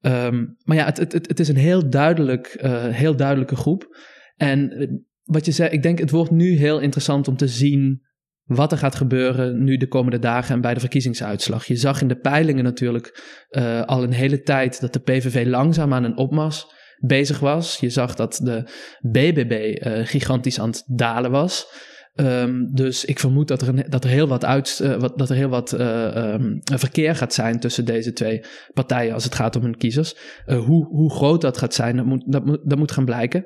Um, 0.00 0.56
maar 0.64 0.76
ja, 0.76 0.84
het, 0.84 0.96
het, 0.98 1.12
het 1.12 1.40
is 1.40 1.48
een 1.48 1.56
heel, 1.56 1.90
duidelijk, 1.90 2.56
heel 2.90 3.16
duidelijke 3.16 3.56
groep. 3.56 3.96
En 4.36 4.70
eh, 4.70 4.88
wat 5.22 5.44
je 5.44 5.52
zei, 5.52 5.70
ik 5.70 5.82
denk 5.82 5.98
het 5.98 6.10
wordt 6.10 6.30
nu 6.30 6.56
heel 6.56 6.80
interessant 6.80 7.28
om 7.28 7.36
te 7.36 7.48
zien 7.48 8.02
wat 8.44 8.72
er 8.72 8.78
gaat 8.78 8.94
gebeuren 8.94 9.64
nu 9.64 9.76
de 9.76 9.88
komende 9.88 10.18
dagen 10.18 10.54
en 10.54 10.60
bij 10.60 10.74
de 10.74 10.80
verkiezingsuitslag. 10.80 11.66
Je 11.66 11.76
zag 11.76 12.00
in 12.00 12.08
de 12.08 12.18
peilingen 12.18 12.64
natuurlijk 12.64 13.22
uh, 13.50 13.82
al 13.82 14.02
een 14.02 14.12
hele 14.12 14.40
tijd 14.40 14.80
dat 14.80 14.92
de 14.92 15.00
PVV 15.00 15.46
langzaam 15.46 15.92
aan 15.92 16.04
een 16.04 16.16
opmars 16.16 16.66
bezig 16.98 17.40
was. 17.40 17.76
Je 17.80 17.90
zag 17.90 18.14
dat 18.14 18.40
de 18.42 18.70
BBB 19.00 19.86
uh, 19.86 20.06
gigantisch 20.06 20.60
aan 20.60 20.68
het 20.68 20.84
dalen 20.86 21.30
was. 21.30 21.66
Um, 22.20 22.74
dus 22.74 23.04
ik 23.04 23.18
vermoed 23.18 23.48
dat 23.48 23.62
er, 23.62 23.90
dat 23.90 24.04
er 24.04 24.10
heel 24.10 24.26
wat, 24.28 24.44
uit, 24.44 24.80
uh, 24.82 24.96
wat, 24.96 25.18
dat 25.18 25.30
er 25.30 25.36
heel 25.36 25.48
wat 25.48 25.74
uh, 25.74 26.32
um, 26.32 26.60
verkeer 26.62 27.16
gaat 27.16 27.34
zijn 27.34 27.60
tussen 27.60 27.84
deze 27.84 28.12
twee 28.12 28.44
partijen 28.72 29.14
als 29.14 29.24
het 29.24 29.34
gaat 29.34 29.56
om 29.56 29.62
hun 29.62 29.76
kiezers. 29.76 30.16
Uh, 30.46 30.64
hoe, 30.64 30.86
hoe 30.86 31.12
groot 31.12 31.40
dat 31.40 31.58
gaat 31.58 31.74
zijn, 31.74 31.96
dat 31.96 32.06
moet, 32.06 32.32
dat 32.32 32.44
moet, 32.44 32.60
dat 32.64 32.78
moet 32.78 32.92
gaan 32.92 33.04
blijken. 33.04 33.44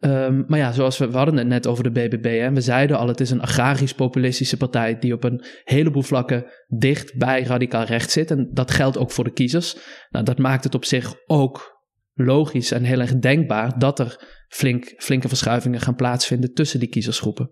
Um, 0.00 0.44
maar 0.46 0.58
ja, 0.58 0.72
zoals 0.72 0.98
we, 0.98 1.06
hadden 1.10 1.36
het 1.36 1.46
net 1.46 1.66
over 1.66 1.84
de 1.84 1.90
BBB. 1.90 2.38
Hè, 2.38 2.52
we 2.52 2.60
zeiden 2.60 2.98
al, 2.98 3.08
het 3.08 3.20
is 3.20 3.30
een 3.30 3.42
agrarisch-populistische 3.42 4.56
partij 4.56 4.98
die 4.98 5.14
op 5.14 5.24
een 5.24 5.44
heleboel 5.64 6.02
vlakken 6.02 6.44
dicht 6.66 7.16
bij 7.16 7.42
radicaal 7.42 7.84
rechts 7.84 8.12
zit. 8.12 8.30
En 8.30 8.50
dat 8.52 8.70
geldt 8.70 8.98
ook 8.98 9.10
voor 9.10 9.24
de 9.24 9.32
kiezers. 9.32 9.76
Nou, 10.10 10.24
dat 10.24 10.38
maakt 10.38 10.64
het 10.64 10.74
op 10.74 10.84
zich 10.84 11.14
ook 11.26 11.82
logisch 12.12 12.70
en 12.70 12.82
heel 12.82 13.00
erg 13.00 13.18
denkbaar 13.18 13.78
dat 13.78 13.98
er 13.98 14.24
flink, 14.48 14.94
flinke 14.96 15.28
verschuivingen 15.28 15.80
gaan 15.80 15.94
plaatsvinden 15.94 16.52
tussen 16.52 16.80
die 16.80 16.88
kiezersgroepen. 16.88 17.50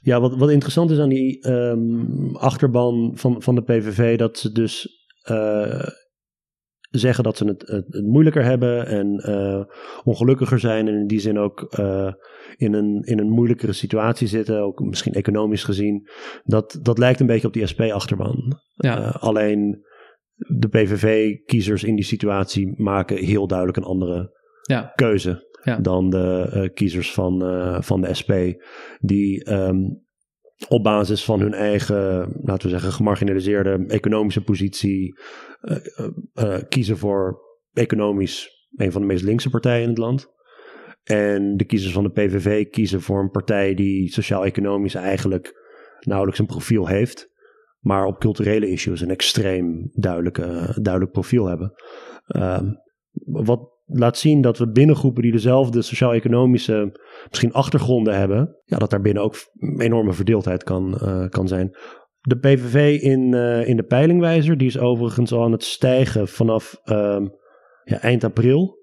Ja, 0.00 0.20
wat, 0.20 0.36
wat 0.36 0.50
interessant 0.50 0.90
is 0.90 0.98
aan 0.98 1.08
die 1.08 1.48
um, 1.50 2.36
achterban 2.36 3.12
van, 3.14 3.42
van 3.42 3.54
de 3.54 3.62
PVV, 3.62 4.18
dat 4.18 4.38
ze 4.38 4.52
dus 4.52 4.88
uh, 5.30 5.86
zeggen 6.90 7.24
dat 7.24 7.36
ze 7.36 7.44
het, 7.44 7.62
het, 7.66 7.86
het, 7.88 8.06
moeilijker 8.06 8.44
hebben 8.44 8.86
en 8.86 9.22
uh, 9.28 9.64
ongelukkiger 10.04 10.58
zijn. 10.58 10.88
En 10.88 10.94
in 10.94 11.06
die 11.06 11.20
zin 11.20 11.38
ook 11.38 11.76
uh, 11.78 12.12
in, 12.56 12.72
een, 12.72 13.02
in 13.02 13.18
een 13.18 13.30
moeilijkere 13.30 13.72
situatie 13.72 14.26
zitten, 14.26 14.60
ook 14.60 14.80
misschien 14.80 15.12
economisch 15.12 15.64
gezien. 15.64 16.08
Dat, 16.44 16.78
dat 16.82 16.98
lijkt 16.98 17.20
een 17.20 17.26
beetje 17.26 17.46
op 17.46 17.52
die 17.52 17.66
SP-achterban. 17.66 18.60
Ja. 18.74 19.08
alleen 19.08 19.84
de 20.36 20.68
PVV-kiezers 20.68 21.84
in 21.84 21.94
die 21.94 22.04
situatie 22.04 22.82
maken 22.82 23.16
heel 23.16 23.46
duidelijk 23.46 23.78
een 23.78 23.84
andere 23.84 24.36
ja. 24.62 24.92
keuze 24.94 25.44
ja. 25.66 25.76
dan 25.76 26.10
de 26.10 26.50
uh, 26.54 26.74
kiezers 26.74 27.12
van, 27.12 27.44
uh, 27.44 27.80
van 27.80 28.00
de 28.00 28.14
SP. 28.20 28.32
Die 29.00 29.52
um, 29.52 30.04
op 30.68 30.82
basis 30.82 31.24
van 31.24 31.40
hun 31.40 31.54
eigen, 31.54 32.32
laten 32.42 32.62
we 32.62 32.68
zeggen, 32.68 32.92
gemarginaliseerde 32.92 33.84
economische 33.88 34.42
positie 34.42 35.18
uh, 36.34 36.58
kiezen 36.68 36.98
voor 36.98 37.40
economisch 37.72 38.68
een 38.76 38.92
van 38.92 39.00
de 39.00 39.06
meest 39.06 39.24
linkse 39.24 39.50
partijen 39.50 39.82
in 39.82 39.88
het 39.88 39.98
land. 39.98 40.34
En 41.02 41.56
de 41.56 41.64
kiezers 41.64 41.92
van 41.92 42.02
de 42.02 42.10
PVV 42.10 42.70
kiezen 42.70 43.00
voor 43.00 43.20
een 43.20 43.30
partij 43.30 43.74
die 43.74 44.12
sociaal-economisch 44.12 44.94
eigenlijk 44.94 45.64
nauwelijks 46.00 46.40
een 46.40 46.46
profiel 46.46 46.86
heeft. 46.86 47.34
Maar 47.78 48.04
op 48.04 48.18
culturele 48.18 48.70
issues 48.70 49.00
een 49.00 49.10
extreem 49.10 49.90
duidelijke, 49.92 50.78
duidelijk 50.82 51.12
profiel 51.12 51.46
hebben. 51.46 51.72
Uh, 52.26 52.60
wat 53.24 53.75
laat 53.86 54.18
zien 54.18 54.40
dat 54.40 54.58
we 54.58 54.70
binnengroepen 54.70 55.22
die 55.22 55.32
dezelfde 55.32 55.82
sociaal-economische 55.82 57.00
misschien 57.28 57.52
achtergronden 57.52 58.18
hebben, 58.18 58.56
ja, 58.64 58.78
dat 58.78 58.90
daar 58.90 59.00
binnen 59.00 59.22
ook 59.22 59.34
enorme 59.78 60.12
verdeeldheid 60.12 60.64
kan, 60.64 60.98
uh, 61.02 61.28
kan 61.28 61.48
zijn. 61.48 61.76
De 62.20 62.38
PVV 62.38 63.00
in, 63.00 63.32
uh, 63.32 63.68
in 63.68 63.76
de 63.76 63.82
peilingwijzer, 63.82 64.56
die 64.56 64.66
is 64.66 64.78
overigens 64.78 65.32
al 65.32 65.42
aan 65.42 65.52
het 65.52 65.64
stijgen 65.64 66.28
vanaf 66.28 66.80
uh, 66.84 67.26
ja, 67.84 68.00
eind 68.00 68.24
april, 68.24 68.78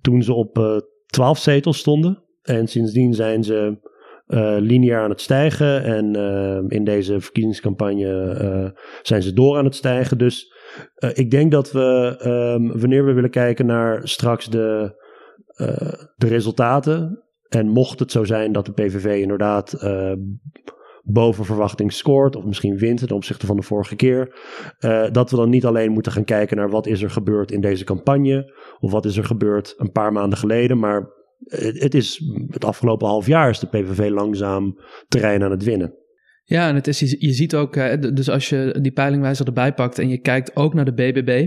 toen 0.00 0.22
ze 0.22 0.32
op 0.32 0.58
uh, 0.58 0.76
12 1.06 1.38
zetels 1.38 1.78
stonden. 1.78 2.22
En 2.42 2.66
sindsdien 2.66 3.14
zijn 3.14 3.44
ze 3.44 3.92
lineair 4.58 5.00
aan 5.00 5.10
het 5.10 5.20
stijgen 5.20 5.82
en 5.82 6.14
in 6.68 6.84
deze 6.84 7.20
verkiezingscampagne 7.20 8.72
zijn 9.02 9.22
ze 9.22 9.32
door 9.32 9.56
aan 9.56 9.64
het 9.64 9.74
stijgen. 9.74 10.18
Dus 10.18 10.53
uh, 10.98 11.10
ik 11.12 11.30
denk 11.30 11.50
dat 11.50 11.72
we, 11.72 12.16
um, 12.58 12.80
wanneer 12.80 13.04
we 13.04 13.12
willen 13.12 13.30
kijken 13.30 13.66
naar 13.66 14.08
straks 14.08 14.50
de, 14.50 14.98
uh, 15.56 15.92
de 16.16 16.26
resultaten. 16.26 17.22
En 17.48 17.68
mocht 17.68 17.98
het 17.98 18.10
zo 18.12 18.24
zijn 18.24 18.52
dat 18.52 18.66
de 18.66 18.72
PVV 18.72 19.20
inderdaad 19.20 19.82
uh, 19.82 20.12
boven 21.02 21.44
verwachting 21.44 21.92
scoort, 21.92 22.36
of 22.36 22.44
misschien 22.44 22.76
wint 22.76 22.98
ten 22.98 23.16
opzichte 23.16 23.46
van 23.46 23.56
de 23.56 23.62
vorige 23.62 23.96
keer, 23.96 24.38
dat 25.12 25.30
we 25.30 25.36
dan 25.36 25.50
niet 25.50 25.64
alleen 25.64 25.92
moeten 25.92 26.12
gaan 26.12 26.24
kijken 26.24 26.56
naar 26.56 26.70
wat 26.70 26.86
is 26.86 27.02
er 27.02 27.10
gebeurd 27.10 27.50
in 27.50 27.60
deze 27.60 27.84
campagne, 27.84 28.52
of 28.80 28.90
wat 28.90 29.04
is 29.04 29.16
er 29.16 29.24
gebeurd 29.24 29.74
een 29.76 29.92
paar 29.92 30.12
maanden 30.12 30.38
geleden, 30.38 30.78
maar 30.78 31.08
het 31.46 31.94
is 31.94 32.22
het 32.48 32.64
afgelopen 32.64 33.06
half 33.06 33.26
jaar 33.26 33.50
is 33.50 33.58
de 33.58 33.66
PVV 33.66 34.10
langzaam 34.10 34.78
terrein 35.08 35.42
aan 35.42 35.50
het 35.50 35.64
winnen. 35.64 36.03
Ja, 36.44 36.68
en 36.68 36.74
het 36.74 36.86
is, 36.86 37.00
je, 37.00 37.32
ziet 37.32 37.54
ook, 37.54 37.74
dus 38.16 38.28
als 38.28 38.48
je 38.48 38.78
die 38.80 38.92
peilingwijzer 38.92 39.46
erbij 39.46 39.74
pakt 39.74 39.98
en 39.98 40.08
je 40.08 40.18
kijkt 40.18 40.56
ook 40.56 40.74
naar 40.74 40.84
de 40.84 40.94
BBB, 40.94 41.46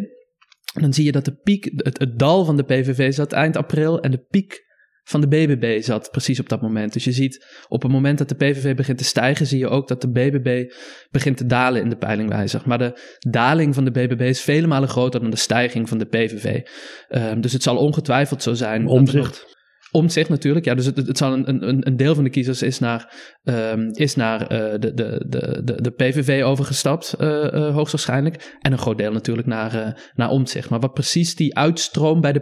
dan 0.73 0.93
zie 0.93 1.05
je 1.05 1.11
dat 1.11 1.25
de 1.25 1.35
piek, 1.35 1.71
het, 1.75 1.99
het 1.99 2.19
dal 2.19 2.45
van 2.45 2.57
de 2.57 2.63
PVV 2.63 3.13
zat 3.13 3.31
eind 3.31 3.55
april 3.55 3.99
en 3.99 4.11
de 4.11 4.25
piek 4.29 4.65
van 5.07 5.21
de 5.21 5.27
BBB 5.27 5.81
zat 5.81 6.11
precies 6.11 6.39
op 6.39 6.49
dat 6.49 6.61
moment. 6.61 6.93
Dus 6.93 7.03
je 7.03 7.11
ziet 7.11 7.45
op 7.67 7.81
het 7.81 7.91
moment 7.91 8.17
dat 8.17 8.29
de 8.29 8.35
PVV 8.35 8.75
begint 8.75 8.97
te 8.97 9.03
stijgen, 9.03 9.47
zie 9.47 9.59
je 9.59 9.67
ook 9.67 9.87
dat 9.87 10.01
de 10.01 10.11
BBB 10.11 10.71
begint 11.11 11.37
te 11.37 11.45
dalen 11.45 11.81
in 11.81 11.89
de 11.89 11.97
peilingwijzer. 11.97 12.61
Maar 12.65 12.77
de 12.77 12.99
daling 13.29 13.73
van 13.73 13.85
de 13.85 13.91
BBB 13.91 14.21
is 14.21 14.41
vele 14.41 14.67
malen 14.67 14.89
groter 14.89 15.19
dan 15.19 15.29
de 15.29 15.35
stijging 15.35 15.89
van 15.89 15.97
de 15.97 16.05
PVV. 16.05 16.61
Um, 17.09 17.41
dus 17.41 17.53
het 17.53 17.63
zal 17.63 17.77
ongetwijfeld 17.77 18.43
zo 18.43 18.53
zijn. 18.53 18.87
Omzicht. 18.87 19.56
Omzicht 19.91 20.29
natuurlijk, 20.29 20.65
ja. 20.65 20.75
Dus 20.75 20.85
het, 20.85 20.97
het 20.97 21.17
zal 21.17 21.33
een, 21.33 21.67
een, 21.67 21.87
een 21.87 21.97
deel 21.97 22.15
van 22.15 22.23
de 22.23 22.29
kiezers 22.29 22.61
is 22.61 22.79
naar, 22.79 23.13
um, 23.43 23.89
is 23.91 24.15
naar 24.15 24.41
uh, 24.41 24.47
de, 24.79 24.93
de, 24.93 25.25
de, 25.63 25.81
de, 25.81 25.91
PVV 25.91 26.43
overgestapt, 26.43 27.15
uh, 27.19 27.27
uh, 27.27 27.73
hoogstwaarschijnlijk. 27.73 28.57
En 28.61 28.71
een 28.71 28.77
groot 28.77 28.97
deel 28.97 29.11
natuurlijk 29.11 29.47
naar, 29.47 30.01
naar 30.13 30.29
Omzicht. 30.29 30.69
Maar 30.69 30.79
wat 30.79 30.93
precies 30.93 31.35
die 31.35 31.55
uitstroom 31.55 32.21
bij 32.21 32.33
de, 32.33 32.41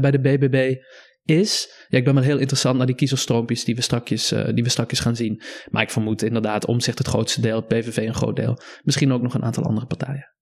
bij 0.00 0.10
de 0.10 0.20
BBB 0.20 0.74
is. 1.24 1.84
Ja, 1.88 1.98
ik 1.98 2.04
ben 2.04 2.14
wel 2.14 2.22
heel 2.22 2.38
interessant 2.38 2.76
naar 2.76 2.86
die 2.86 2.94
kiezerstroompjes 2.94 3.64
die 3.64 3.74
we, 3.74 3.82
strakjes, 3.82 4.28
die 4.28 4.62
we 4.62 4.68
strakjes 4.68 5.00
gaan 5.00 5.16
zien. 5.16 5.42
Maar 5.70 5.82
ik 5.82 5.90
vermoed 5.90 6.22
inderdaad 6.22 6.66
omzicht 6.66 6.98
het 6.98 7.06
grootste 7.06 7.40
deel, 7.40 7.62
PVV 7.62 7.96
een 7.96 8.14
groot 8.14 8.36
deel. 8.36 8.58
Misschien 8.82 9.12
ook 9.12 9.22
nog 9.22 9.34
een 9.34 9.44
aantal 9.44 9.64
andere 9.64 9.86
partijen. 9.86 10.34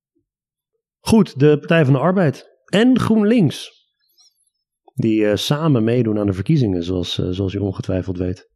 Goed, 1.01 1.39
de 1.39 1.59
Partij 1.59 1.85
van 1.85 1.93
de 1.93 2.01
Arbeid 2.01 2.45
en 2.65 2.99
GroenLinks. 2.99 3.84
Die 4.95 5.21
uh, 5.21 5.35
samen 5.35 5.85
meedoen 5.85 6.19
aan 6.19 6.27
de 6.27 6.33
verkiezingen, 6.33 6.83
zoals, 6.83 7.19
uh, 7.19 7.27
zoals 7.31 7.55
u 7.55 7.59
ongetwijfeld 7.59 8.19
weet. 8.19 8.53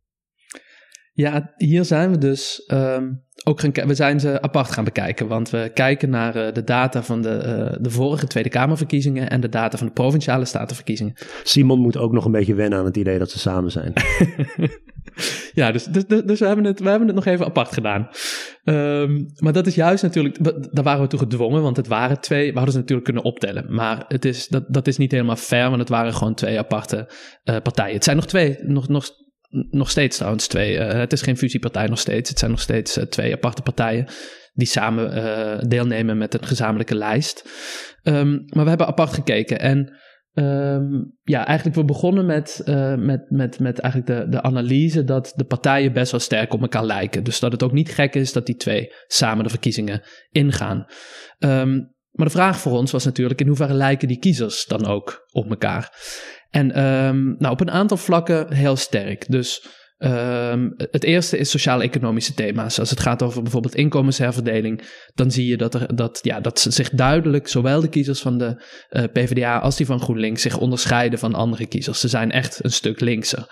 Ja, 1.13 1.53
hier 1.57 1.85
zijn 1.85 2.11
we 2.11 2.19
dus 2.19 2.71
um, 2.73 3.25
ook 3.45 3.61
gaan, 3.61 3.73
we 3.87 3.95
zijn 3.95 4.21
ze 4.21 4.43
apart 4.43 4.71
gaan 4.71 4.85
bekijken. 4.85 5.29
Want 5.29 5.51
we 5.51 5.71
kijken 5.75 6.11
naar 6.11 6.37
uh, 6.37 6.53
de 6.53 6.65
data 6.65 7.03
van 7.03 7.23
de, 7.23 7.43
uh, 7.73 7.83
de 7.83 7.91
vorige 7.91 8.27
Tweede 8.27 8.49
Kamerverkiezingen 8.49 9.31
en 9.31 9.41
de 9.41 9.49
data 9.49 9.79
van 9.79 9.87
de 9.87 9.93
provinciale 9.93 10.45
statenverkiezingen. 10.45 11.15
Simon 11.43 11.81
moet 11.81 11.97
ook 11.97 12.13
nog 12.13 12.25
een 12.25 12.33
beetje 12.33 12.55
wennen 12.55 12.79
aan 12.79 12.85
het 12.85 12.97
idee 12.97 13.19
dat 13.19 13.31
ze 13.31 13.39
samen 13.39 13.71
zijn. 13.71 13.93
ja, 15.53 15.73
dus, 15.73 15.85
dus, 15.85 16.07
dus, 16.07 16.23
dus, 16.25 16.41
we, 16.41 16.47
hebben 16.47 16.65
het, 16.65 16.81
we 16.81 16.89
hebben 16.89 17.07
het 17.07 17.17
nog 17.17 17.27
even 17.27 17.47
apart 17.47 17.73
gedaan. 17.73 18.09
Um, 18.65 19.27
maar 19.37 19.53
dat 19.53 19.67
is 19.67 19.75
juist 19.75 20.03
natuurlijk, 20.03 20.45
daar 20.75 20.85
waren 20.85 21.03
we 21.03 21.09
toe 21.09 21.19
gedwongen, 21.19 21.63
want 21.63 21.77
het 21.77 21.87
waren 21.87 22.21
twee. 22.21 22.49
We 22.49 22.57
hadden 22.57 22.73
ze 22.73 22.79
natuurlijk 22.79 23.07
kunnen 23.07 23.25
optellen. 23.25 23.75
Maar 23.75 24.05
het 24.09 24.25
is, 24.25 24.49
dat, 24.49 24.65
dat 24.69 24.87
is 24.87 24.97
niet 24.97 25.13
helemaal 25.13 25.37
fair, 25.37 25.69
want 25.69 25.81
het 25.81 25.89
waren 25.89 26.15
gewoon 26.15 26.35
twee 26.35 26.59
aparte 26.59 27.11
uh, 27.45 27.57
partijen. 27.63 27.95
Het 27.95 28.05
zijn 28.05 28.17
nog 28.17 28.27
twee, 28.27 28.57
nog, 28.63 28.89
nog 28.89 29.11
nog 29.71 29.91
steeds 29.91 30.17
trouwens 30.17 30.47
twee. 30.47 30.75
Uh, 30.75 30.93
het 30.93 31.13
is 31.13 31.23
geen 31.23 31.37
fusiepartij 31.37 31.87
nog 31.87 31.99
steeds. 31.99 32.29
Het 32.29 32.39
zijn 32.39 32.51
nog 32.51 32.61
steeds 32.61 32.99
uh, 32.99 33.05
twee 33.05 33.33
aparte 33.33 33.63
partijen 33.63 34.07
die 34.53 34.67
samen 34.67 35.69
deelnemen 35.69 36.19
met 36.19 36.35
een 36.35 36.47
gezamenlijke 36.47 36.95
lijst. 36.95 37.49
Um, 38.03 38.45
maar 38.47 38.63
we 38.63 38.69
hebben 38.69 38.87
apart 38.87 39.13
gekeken. 39.13 39.61
En 39.61 39.99
um, 40.39 41.17
ja, 41.23 41.47
eigenlijk 41.47 41.77
we 41.77 41.85
begonnen 41.85 42.27
met, 42.27 42.63
met, 42.97 43.31
met, 43.31 43.59
met 43.59 43.79
eigenlijk 43.79 44.21
de, 44.21 44.29
de 44.29 44.43
analyse 44.43 45.05
dat 45.05 45.33
de 45.37 45.45
partijen 45.45 45.93
best 45.93 46.11
wel 46.11 46.21
sterk 46.21 46.53
op 46.53 46.61
elkaar 46.61 46.85
lijken. 46.85 47.25
Dus 47.25 47.41
dat 47.41 47.53
het 47.53 47.63
ook 47.63 47.73
niet 47.73 47.95
gek 47.95 48.15
is 48.15 48.33
dat 48.33 48.47
die 48.47 48.57
twee 48.57 48.93
samen 49.07 49.45
de 49.45 49.51
verkiezingen 49.51 50.03
ingaan. 50.31 50.87
Um, 51.39 51.97
maar 52.11 52.27
de 52.27 52.33
vraag 52.33 52.59
voor 52.59 52.73
ons 52.73 52.91
was 52.91 53.05
natuurlijk 53.05 53.41
in 53.41 53.47
hoeverre 53.47 53.75
lijken 53.75 54.09
die 54.09 54.19
kiezers 54.19 54.65
dan 54.67 54.87
ook 54.87 55.27
op 55.33 55.51
elkaar. 55.51 55.93
En 56.51 56.85
um, 56.85 57.35
nou, 57.39 57.53
op 57.53 57.61
een 57.61 57.71
aantal 57.71 57.97
vlakken 57.97 58.53
heel 58.55 58.77
sterk. 58.77 59.31
Dus 59.31 59.67
um, 59.99 60.75
het 60.77 61.05
eerste 61.05 61.39
is 61.39 61.51
sociaal-economische 61.51 62.35
thema's. 62.35 62.79
Als 62.79 62.91
het 62.91 63.01
gaat 63.01 63.23
over 63.23 63.43
bijvoorbeeld 63.43 63.75
inkomensherverdeling, 63.75 64.83
dan 65.15 65.31
zie 65.31 65.47
je 65.47 65.57
dat, 65.57 65.75
er, 65.75 65.97
dat, 65.97 66.19
ja, 66.23 66.41
dat 66.41 66.61
zich 66.69 66.91
duidelijk, 66.91 67.49
zowel 67.49 67.81
de 67.81 67.89
kiezers 67.89 68.21
van 68.21 68.39
de 68.39 68.63
uh, 68.91 69.03
PvdA 69.13 69.59
als 69.59 69.77
die 69.77 69.87
van 69.87 70.01
GroenLinks, 70.01 70.43
zich 70.43 70.59
onderscheiden 70.59 71.19
van 71.19 71.35
andere 71.35 71.67
kiezers. 71.67 72.01
Ze 72.01 72.09
zijn 72.09 72.31
echt 72.31 72.65
een 72.65 72.73
stuk 72.73 73.01
linkser. 73.01 73.47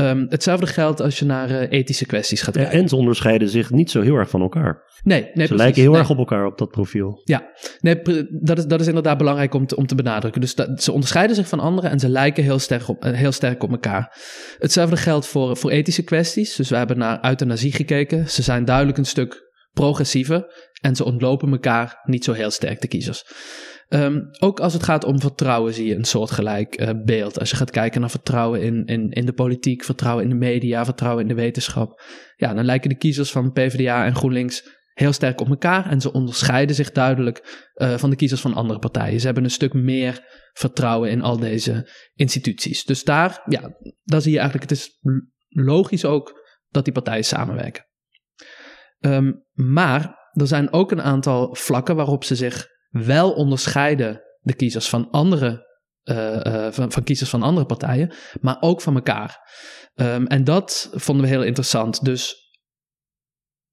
Um, 0.00 0.26
hetzelfde 0.28 0.66
geldt 0.66 1.00
als 1.00 1.18
je 1.18 1.24
naar 1.24 1.50
uh, 1.50 1.70
ethische 1.70 2.06
kwesties 2.06 2.42
gaat 2.42 2.56
kijken. 2.56 2.78
en 2.78 2.88
ze 2.88 2.96
onderscheiden 2.96 3.48
zich 3.48 3.70
niet 3.70 3.90
zo 3.90 4.00
heel 4.00 4.14
erg 4.14 4.30
van 4.30 4.40
elkaar. 4.40 4.84
Nee, 5.02 5.20
nee 5.20 5.30
Ze 5.30 5.34
precies. 5.34 5.56
lijken 5.56 5.82
heel 5.82 5.90
nee. 5.90 6.00
erg 6.00 6.10
op 6.10 6.18
elkaar 6.18 6.46
op 6.46 6.58
dat 6.58 6.70
profiel. 6.70 7.20
Ja, 7.24 7.50
nee, 7.80 8.02
dat, 8.30 8.58
is, 8.58 8.66
dat 8.66 8.80
is 8.80 8.86
inderdaad 8.86 9.18
belangrijk 9.18 9.54
om 9.54 9.66
te, 9.66 9.76
om 9.76 9.86
te 9.86 9.94
benadrukken. 9.94 10.40
Dus 10.40 10.54
dat, 10.54 10.82
ze 10.82 10.92
onderscheiden 10.92 11.36
zich 11.36 11.48
van 11.48 11.60
anderen 11.60 11.90
en 11.90 11.98
ze 11.98 12.08
lijken 12.08 12.44
heel 12.44 12.58
sterk 12.58 12.88
op, 12.88 13.02
heel 13.02 13.32
sterk 13.32 13.62
op 13.62 13.70
elkaar. 13.70 14.16
Hetzelfde 14.58 14.96
geldt 14.96 15.26
voor, 15.26 15.56
voor 15.56 15.70
ethische 15.70 16.02
kwesties. 16.02 16.56
Dus 16.56 16.68
we 16.68 16.76
hebben 16.76 16.98
naar 16.98 17.24
euthanasie 17.24 17.72
gekeken. 17.72 18.30
Ze 18.30 18.42
zijn 18.42 18.64
duidelijk 18.64 18.98
een 18.98 19.04
stuk 19.04 19.50
progressiever 19.72 20.46
en 20.80 20.96
ze 20.96 21.04
ontlopen 21.04 21.50
elkaar 21.50 22.00
niet 22.04 22.24
zo 22.24 22.32
heel 22.32 22.50
sterk, 22.50 22.80
de 22.80 22.88
kiezers. 22.88 23.24
Um, 23.88 24.28
ook 24.38 24.60
als 24.60 24.72
het 24.72 24.82
gaat 24.82 25.04
om 25.04 25.20
vertrouwen 25.20 25.74
zie 25.74 25.86
je 25.86 25.94
een 25.94 26.04
soortgelijk 26.04 26.80
uh, 26.80 26.90
beeld. 27.04 27.38
Als 27.38 27.50
je 27.50 27.56
gaat 27.56 27.70
kijken 27.70 28.00
naar 28.00 28.10
vertrouwen 28.10 28.62
in, 28.62 28.84
in, 28.84 29.10
in 29.10 29.26
de 29.26 29.32
politiek, 29.32 29.84
vertrouwen 29.84 30.24
in 30.24 30.30
de 30.30 30.36
media, 30.36 30.84
vertrouwen 30.84 31.22
in 31.22 31.28
de 31.28 31.34
wetenschap. 31.34 32.02
Ja, 32.36 32.54
dan 32.54 32.64
lijken 32.64 32.88
de 32.88 32.96
kiezers 32.96 33.30
van 33.30 33.52
PvdA 33.52 34.04
en 34.04 34.14
GroenLinks 34.14 34.74
heel 34.92 35.12
sterk 35.12 35.40
op 35.40 35.48
elkaar. 35.48 35.90
En 35.90 36.00
ze 36.00 36.12
onderscheiden 36.12 36.76
zich 36.76 36.92
duidelijk 36.92 37.70
uh, 37.74 37.94
van 37.94 38.10
de 38.10 38.16
kiezers 38.16 38.40
van 38.40 38.54
andere 38.54 38.78
partijen. 38.78 39.20
Ze 39.20 39.26
hebben 39.26 39.44
een 39.44 39.50
stuk 39.50 39.72
meer 39.72 40.24
vertrouwen 40.52 41.10
in 41.10 41.22
al 41.22 41.38
deze 41.38 41.90
instituties. 42.14 42.84
Dus 42.84 43.04
daar, 43.04 43.42
ja, 43.48 43.76
daar 44.04 44.20
zie 44.20 44.32
je 44.32 44.38
eigenlijk, 44.38 44.70
het 44.70 44.78
is 44.78 44.98
logisch 45.48 46.04
ook 46.04 46.44
dat 46.68 46.84
die 46.84 46.92
partijen 46.94 47.24
samenwerken. 47.24 47.84
Um, 49.00 49.44
maar 49.52 50.30
er 50.32 50.46
zijn 50.46 50.72
ook 50.72 50.90
een 50.90 51.02
aantal 51.02 51.54
vlakken 51.54 51.96
waarop 51.96 52.24
ze 52.24 52.34
zich 52.34 52.74
wel 52.90 53.32
onderscheiden 53.32 54.22
de 54.40 54.54
kiezers 54.54 54.88
van 54.88 55.10
andere, 55.10 55.66
uh, 56.04 56.40
uh, 56.46 56.66
van, 56.70 57.04
kiezers 57.04 57.30
van 57.30 57.42
andere 57.42 57.66
partijen, 57.66 58.12
maar 58.40 58.56
ook 58.60 58.80
van 58.80 58.94
elkaar. 58.94 59.50
Um, 59.94 60.26
en 60.26 60.44
dat 60.44 60.90
vonden 60.92 61.24
we 61.24 61.30
heel 61.30 61.44
interessant. 61.44 62.04
Dus 62.04 62.36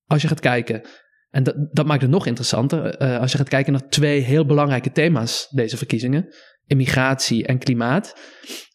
als 0.05 0.21
je 0.21 0.27
gaat 0.27 0.39
kijken, 0.39 0.81
en 1.29 1.43
dat, 1.43 1.55
dat 1.71 1.85
maakt 1.85 2.01
het 2.01 2.11
nog 2.11 2.25
interessanter, 2.25 3.01
uh, 3.01 3.19
als 3.19 3.31
je 3.31 3.37
gaat 3.37 3.49
kijken 3.49 3.73
naar 3.73 3.89
twee 3.89 4.19
heel 4.19 4.45
belangrijke 4.45 4.91
thema's 4.91 5.47
deze 5.49 5.77
verkiezingen, 5.77 6.33
immigratie 6.65 7.45
en 7.45 7.57
klimaat, 7.57 8.15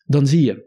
dan 0.04 0.26
zie 0.26 0.44
je 0.44 0.66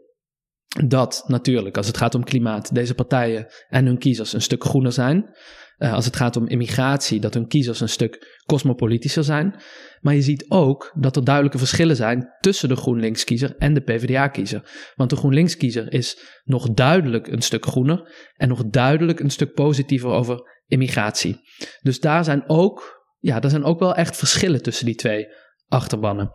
dat 0.86 1.24
natuurlijk 1.26 1.76
als 1.76 1.86
het 1.86 1.96
gaat 1.96 2.14
om 2.14 2.24
klimaat 2.24 2.74
deze 2.74 2.94
partijen 2.94 3.46
en 3.68 3.86
hun 3.86 3.98
kiezers 3.98 4.32
een 4.32 4.42
stuk 4.42 4.64
groener 4.64 4.92
zijn. 4.92 5.36
Uh, 5.82 5.92
als 5.92 6.04
het 6.04 6.16
gaat 6.16 6.36
om 6.36 6.48
immigratie, 6.48 7.20
dat 7.20 7.34
hun 7.34 7.46
kiezers 7.46 7.80
een 7.80 7.88
stuk 7.88 8.40
cosmopolitischer 8.46 9.24
zijn. 9.24 9.54
Maar 10.00 10.14
je 10.14 10.22
ziet 10.22 10.44
ook 10.48 10.92
dat 10.94 11.16
er 11.16 11.24
duidelijke 11.24 11.58
verschillen 11.58 11.96
zijn 11.96 12.28
tussen 12.40 12.68
de 12.68 12.76
GroenLinks-kiezer 12.76 13.56
en 13.56 13.74
de 13.74 13.80
PvdA-kiezer. 13.80 14.92
Want 14.94 15.10
de 15.10 15.16
GroenLinks-kiezer 15.16 15.92
is 15.92 16.18
nog 16.44 16.68
duidelijk 16.70 17.26
een 17.26 17.42
stuk 17.42 17.66
groener 17.66 18.30
en 18.34 18.48
nog 18.48 18.64
duidelijk 18.64 19.20
een 19.20 19.30
stuk 19.30 19.54
positiever 19.54 20.10
over 20.10 20.60
immigratie. 20.66 21.40
Dus 21.80 22.00
daar 22.00 22.24
zijn 22.24 22.44
ook, 22.46 23.06
ja, 23.18 23.40
daar 23.40 23.50
zijn 23.50 23.64
ook 23.64 23.80
wel 23.80 23.94
echt 23.94 24.16
verschillen 24.16 24.62
tussen 24.62 24.86
die 24.86 24.94
twee 24.94 25.26
achterbannen. 25.68 26.30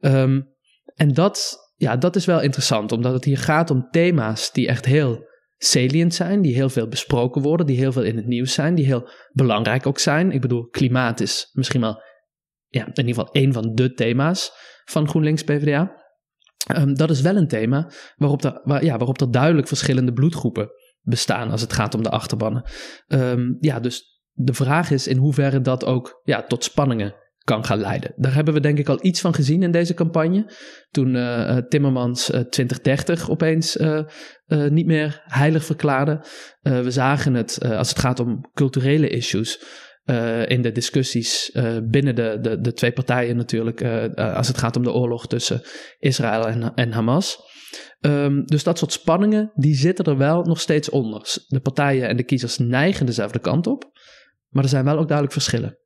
Um, 0.00 0.54
en 0.94 1.14
dat, 1.14 1.58
ja, 1.76 1.96
dat 1.96 2.16
is 2.16 2.24
wel 2.24 2.40
interessant, 2.40 2.92
omdat 2.92 3.12
het 3.12 3.24
hier 3.24 3.38
gaat 3.38 3.70
om 3.70 3.88
thema's 3.90 4.52
die 4.52 4.68
echt 4.68 4.84
heel 4.84 5.28
salient 5.62 6.14
zijn, 6.14 6.42
die 6.42 6.54
heel 6.54 6.68
veel 6.68 6.88
besproken 6.88 7.42
worden, 7.42 7.66
die 7.66 7.76
heel 7.76 7.92
veel 7.92 8.02
in 8.02 8.16
het 8.16 8.26
nieuws 8.26 8.54
zijn, 8.54 8.74
die 8.74 8.84
heel 8.84 9.08
belangrijk 9.32 9.86
ook 9.86 9.98
zijn. 9.98 10.32
Ik 10.32 10.40
bedoel, 10.40 10.68
klimaat 10.68 11.20
is 11.20 11.50
misschien 11.52 11.80
wel 11.80 12.02
ja, 12.66 12.84
in 12.86 13.06
ieder 13.06 13.14
geval 13.14 13.28
een 13.32 13.52
van 13.52 13.74
de 13.74 13.92
thema's 13.92 14.52
van 14.84 15.08
GroenLinks 15.08 15.42
PvdA. 15.42 15.98
Um, 16.76 16.94
dat 16.94 17.10
is 17.10 17.20
wel 17.20 17.36
een 17.36 17.48
thema 17.48 17.90
waarop 18.16 18.60
waar, 18.64 18.84
ja, 18.84 18.96
waarop 18.96 19.20
er 19.20 19.30
duidelijk 19.30 19.68
verschillende 19.68 20.12
bloedgroepen 20.12 20.70
bestaan 21.00 21.50
als 21.50 21.60
het 21.60 21.72
gaat 21.72 21.94
om 21.94 22.02
de 22.02 22.10
achterbannen. 22.10 22.70
Um, 23.08 23.56
ja, 23.60 23.80
dus 23.80 24.22
de 24.32 24.54
vraag 24.54 24.90
is 24.90 25.06
in 25.06 25.16
hoeverre 25.16 25.60
dat 25.60 25.84
ook 25.84 26.20
ja, 26.22 26.42
tot 26.42 26.64
spanningen 26.64 27.14
kan 27.44 27.64
gaan 27.64 27.80
leiden. 27.80 28.12
Daar 28.16 28.34
hebben 28.34 28.54
we 28.54 28.60
denk 28.60 28.78
ik 28.78 28.88
al 28.88 28.98
iets 29.00 29.20
van 29.20 29.34
gezien 29.34 29.62
in 29.62 29.70
deze 29.70 29.94
campagne. 29.94 30.52
Toen 30.90 31.14
uh, 31.14 31.56
Timmermans 31.56 32.30
uh, 32.30 32.40
2030 32.40 33.30
opeens 33.30 33.76
uh, 33.76 34.02
niet 34.46 34.86
meer 34.86 35.22
heilig 35.24 35.64
verklaarde. 35.64 36.24
we 36.60 36.90
zagen 36.90 37.34
het 37.34 37.64
als 37.64 37.88
het 37.88 37.98
gaat 37.98 38.20
om 38.20 38.50
culturele 38.54 39.08
issues. 39.08 39.62
in 40.46 40.62
de 40.62 40.72
discussies 40.72 41.56
binnen 41.90 42.14
de, 42.14 42.38
de, 42.40 42.60
de, 42.60 42.72
twee 42.72 42.92
partijen 42.92 43.36
natuurlijk. 43.36 43.82
als 44.14 44.48
het 44.48 44.58
gaat 44.58 44.76
om 44.76 44.82
de 44.82 44.92
oorlog 44.92 45.26
tussen 45.26 45.62
Israël 45.98 46.48
en, 46.48 46.74
en 46.74 46.92
Hamas. 46.92 47.38
Um, 48.00 48.44
dus 48.46 48.62
dat 48.62 48.78
soort 48.78 48.92
spanningen, 48.92 49.52
die 49.54 49.74
zitten 49.74 50.04
er 50.04 50.16
wel 50.16 50.42
nog 50.42 50.60
steeds 50.60 50.90
onder. 50.90 51.36
De 51.46 51.60
partijen 51.60 52.08
en 52.08 52.16
de 52.16 52.22
kiezers 52.22 52.58
neigen 52.58 53.06
dezelfde 53.06 53.38
kant 53.38 53.66
op. 53.66 53.90
Maar 54.48 54.62
er 54.62 54.68
zijn 54.68 54.84
wel 54.84 54.98
ook 54.98 55.06
duidelijk 55.06 55.32
verschillen. 55.32 55.78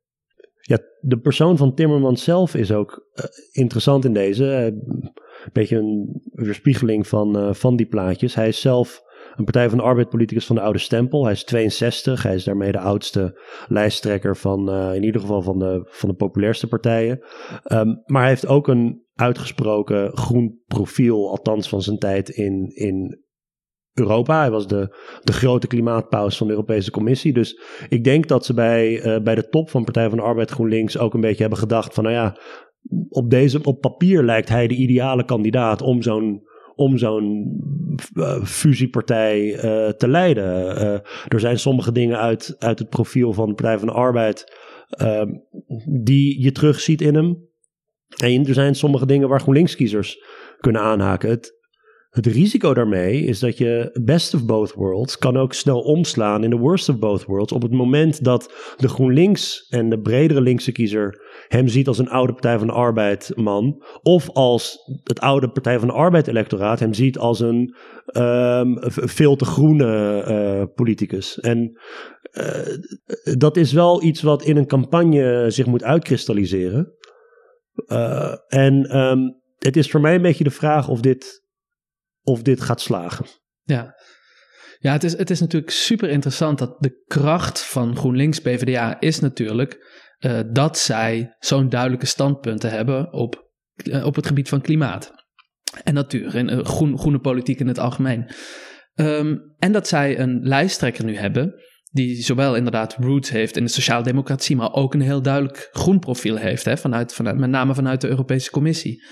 Ja, 0.67 0.77
de 0.99 1.19
persoon 1.19 1.57
van 1.57 1.73
Timmermans 1.73 2.23
zelf 2.23 2.55
is 2.55 2.71
ook 2.71 3.07
uh, 3.15 3.25
interessant 3.51 4.05
in 4.05 4.13
deze. 4.13 4.43
Uh, 4.43 4.63
een 4.65 5.13
beetje 5.53 5.77
een 5.77 6.21
weerspiegeling 6.31 7.07
van, 7.07 7.37
uh, 7.37 7.53
van 7.53 7.75
die 7.75 7.85
plaatjes. 7.85 8.35
Hij 8.35 8.47
is 8.47 8.61
zelf 8.61 9.03
een 9.35 9.43
Partij 9.43 9.69
van 9.69 9.77
de 9.77 9.83
Arbeid 9.83 10.09
politicus 10.09 10.45
van 10.45 10.55
de 10.55 10.61
oude 10.61 10.79
stempel. 10.79 11.23
Hij 11.23 11.33
is 11.33 11.43
62. 11.43 12.23
Hij 12.23 12.35
is 12.35 12.43
daarmee 12.43 12.71
de 12.71 12.79
oudste 12.79 13.41
lijsttrekker 13.67 14.37
van, 14.37 14.71
in 14.93 15.03
ieder 15.03 15.21
geval 15.21 15.41
van 15.41 15.59
de, 15.59 15.87
van 15.89 16.09
de 16.09 16.15
populairste 16.15 16.67
partijen. 16.67 17.19
Um, 17.71 18.01
maar 18.05 18.21
hij 18.21 18.29
heeft 18.29 18.47
ook 18.47 18.67
een, 18.67 19.05
uitgesproken 19.15 20.17
groen 20.17 20.59
profiel, 20.65 21.29
althans 21.29 21.69
van 21.69 21.81
zijn 21.81 21.97
tijd 21.97 22.29
in, 22.29 22.71
in 22.73 23.23
Europa. 23.99 24.39
Hij 24.39 24.51
was 24.51 24.67
de, 24.67 24.95
de 25.23 25.33
grote 25.33 25.67
klimaatpaus 25.67 26.37
van 26.37 26.47
de 26.47 26.53
Europese 26.53 26.91
Commissie. 26.91 27.33
Dus 27.33 27.59
ik 27.89 28.03
denk 28.03 28.27
dat 28.27 28.45
ze 28.45 28.53
bij, 28.53 29.05
uh, 29.05 29.23
bij 29.23 29.35
de 29.35 29.49
top 29.49 29.69
van 29.69 29.83
Partij 29.83 30.09
van 30.09 30.17
de 30.17 30.23
Arbeid 30.23 30.51
GroenLinks 30.51 30.97
ook 30.97 31.13
een 31.13 31.21
beetje 31.21 31.41
hebben 31.41 31.59
gedacht 31.59 31.93
van 31.93 32.03
nou 32.03 32.15
ja, 32.15 32.37
op, 33.09 33.29
deze, 33.29 33.63
op 33.63 33.81
papier 33.81 34.23
lijkt 34.23 34.49
hij 34.49 34.67
de 34.67 34.75
ideale 34.75 35.25
kandidaat 35.25 35.81
om 35.81 36.01
zo'n 36.01 36.53
om 36.75 36.97
zo'n 36.97 37.59
uh, 38.13 38.43
fusiepartij 38.43 39.53
uh, 39.53 39.89
te 39.89 40.07
leiden. 40.07 40.75
Er 41.27 41.39
zijn 41.39 41.59
sommige 41.59 41.91
dingen 41.91 42.19
uit, 42.19 42.55
uit 42.59 42.79
het 42.79 42.89
profiel 42.89 43.33
van 43.33 43.47
de 43.47 43.53
Partij 43.53 43.77
van 43.77 43.87
de 43.87 43.93
Arbeid 43.93 44.57
ehm, 44.89 45.27
die 46.03 46.41
je 46.41 46.51
terugziet 46.51 47.01
in 47.01 47.15
hem. 47.15 47.47
En 48.15 48.45
er 48.45 48.53
zijn 48.53 48.75
sommige 48.75 49.05
dingen 49.05 49.29
waar 49.29 49.39
GroenLinks-kiezers 49.39 50.23
kunnen 50.59 50.81
aanhaken. 50.81 51.29
Het, 51.29 51.54
het 52.15 52.25
risico 52.25 52.73
daarmee 52.73 53.21
is 53.21 53.39
dat 53.39 53.57
je 53.57 53.99
best 54.03 54.33
of 54.33 54.45
both 54.45 54.73
worlds 54.73 55.17
kan 55.17 55.37
ook 55.37 55.53
snel 55.53 55.79
omslaan 55.79 56.43
in 56.43 56.49
de 56.49 56.55
worst 56.55 56.89
of 56.89 56.99
both 56.99 57.25
worlds. 57.25 57.51
Op 57.51 57.61
het 57.61 57.71
moment 57.71 58.23
dat 58.23 58.53
de 58.77 58.87
GroenLinks 58.87 59.67
en 59.69 59.89
de 59.89 59.99
bredere 59.99 60.41
linkse 60.41 60.71
kiezer 60.71 61.21
hem 61.47 61.67
ziet 61.67 61.87
als 61.87 61.97
een 61.97 62.09
oude 62.09 62.33
Partij 62.33 62.57
van 62.57 62.67
de 62.67 62.73
Arbeid 62.73 63.31
man. 63.35 63.83
Of 64.01 64.29
als 64.29 64.77
het 65.03 65.19
oude 65.19 65.49
Partij 65.49 65.79
van 65.79 65.87
de 65.87 65.93
Arbeid 65.93 66.27
electoraat 66.27 66.79
hem 66.79 66.93
ziet 66.93 67.17
als 67.17 67.39
een 67.39 67.75
um, 68.17 68.77
veel 68.89 69.35
te 69.35 69.45
groene 69.45 70.23
uh, 70.27 70.63
politicus. 70.75 71.39
En 71.39 71.79
uh, 72.31 73.37
dat 73.37 73.57
is 73.57 73.73
wel 73.73 74.03
iets 74.03 74.21
wat 74.21 74.43
in 74.43 74.57
een 74.57 74.67
campagne 74.67 75.45
zich 75.49 75.65
moet 75.65 75.83
uitkristalliseren. 75.83 76.93
Uh, 77.87 78.33
en 78.47 78.97
um, 78.97 79.41
het 79.57 79.77
is 79.77 79.91
voor 79.91 80.01
mij 80.01 80.15
een 80.15 80.21
beetje 80.21 80.43
de 80.43 80.49
vraag 80.49 80.89
of 80.89 80.99
dit 80.99 81.43
of 82.25 82.41
dit 82.41 82.61
gaat 82.61 82.81
slagen. 82.81 83.25
Ja, 83.63 83.95
ja 84.79 84.91
het, 84.91 85.03
is, 85.03 85.17
het 85.17 85.29
is 85.29 85.39
natuurlijk 85.39 85.71
super 85.71 86.09
interessant 86.09 86.59
dat 86.59 86.75
de 86.79 87.03
kracht 87.07 87.65
van 87.65 87.95
GroenLinks 87.95 88.39
PvdA 88.39 88.99
is 88.99 89.19
natuurlijk 89.19 90.03
uh, 90.19 90.39
dat 90.51 90.77
zij 90.77 91.35
zo'n 91.39 91.69
duidelijke 91.69 92.05
standpunten 92.05 92.69
hebben 92.69 93.13
op, 93.13 93.51
uh, 93.83 94.05
op 94.05 94.15
het 94.15 94.27
gebied 94.27 94.49
van 94.49 94.61
klimaat 94.61 95.11
en 95.83 95.93
natuur 95.93 96.35
en 96.35 96.49
uh, 96.49 96.63
groen, 96.63 96.97
groene 96.97 97.19
politiek 97.19 97.59
in 97.59 97.67
het 97.67 97.79
algemeen. 97.79 98.31
Um, 98.95 99.55
en 99.57 99.71
dat 99.71 99.87
zij 99.87 100.19
een 100.19 100.39
lijsttrekker 100.43 101.05
nu 101.05 101.15
hebben 101.15 101.63
die 101.91 102.23
zowel 102.23 102.55
inderdaad 102.55 102.95
roots 102.99 103.29
heeft 103.29 103.57
in 103.57 103.63
de 103.63 103.69
sociaaldemocratie, 103.69 104.55
maar 104.55 104.73
ook 104.73 104.93
een 104.93 105.01
heel 105.01 105.21
duidelijk 105.21 105.69
groen 105.71 105.99
profiel 105.99 106.35
heeft, 106.35 106.65
hè, 106.65 106.77
vanuit, 106.77 107.13
vanuit, 107.13 107.37
met 107.37 107.49
name 107.49 107.73
vanuit 107.73 108.01
de 108.01 108.07
Europese 108.07 108.51
Commissie. 108.51 109.03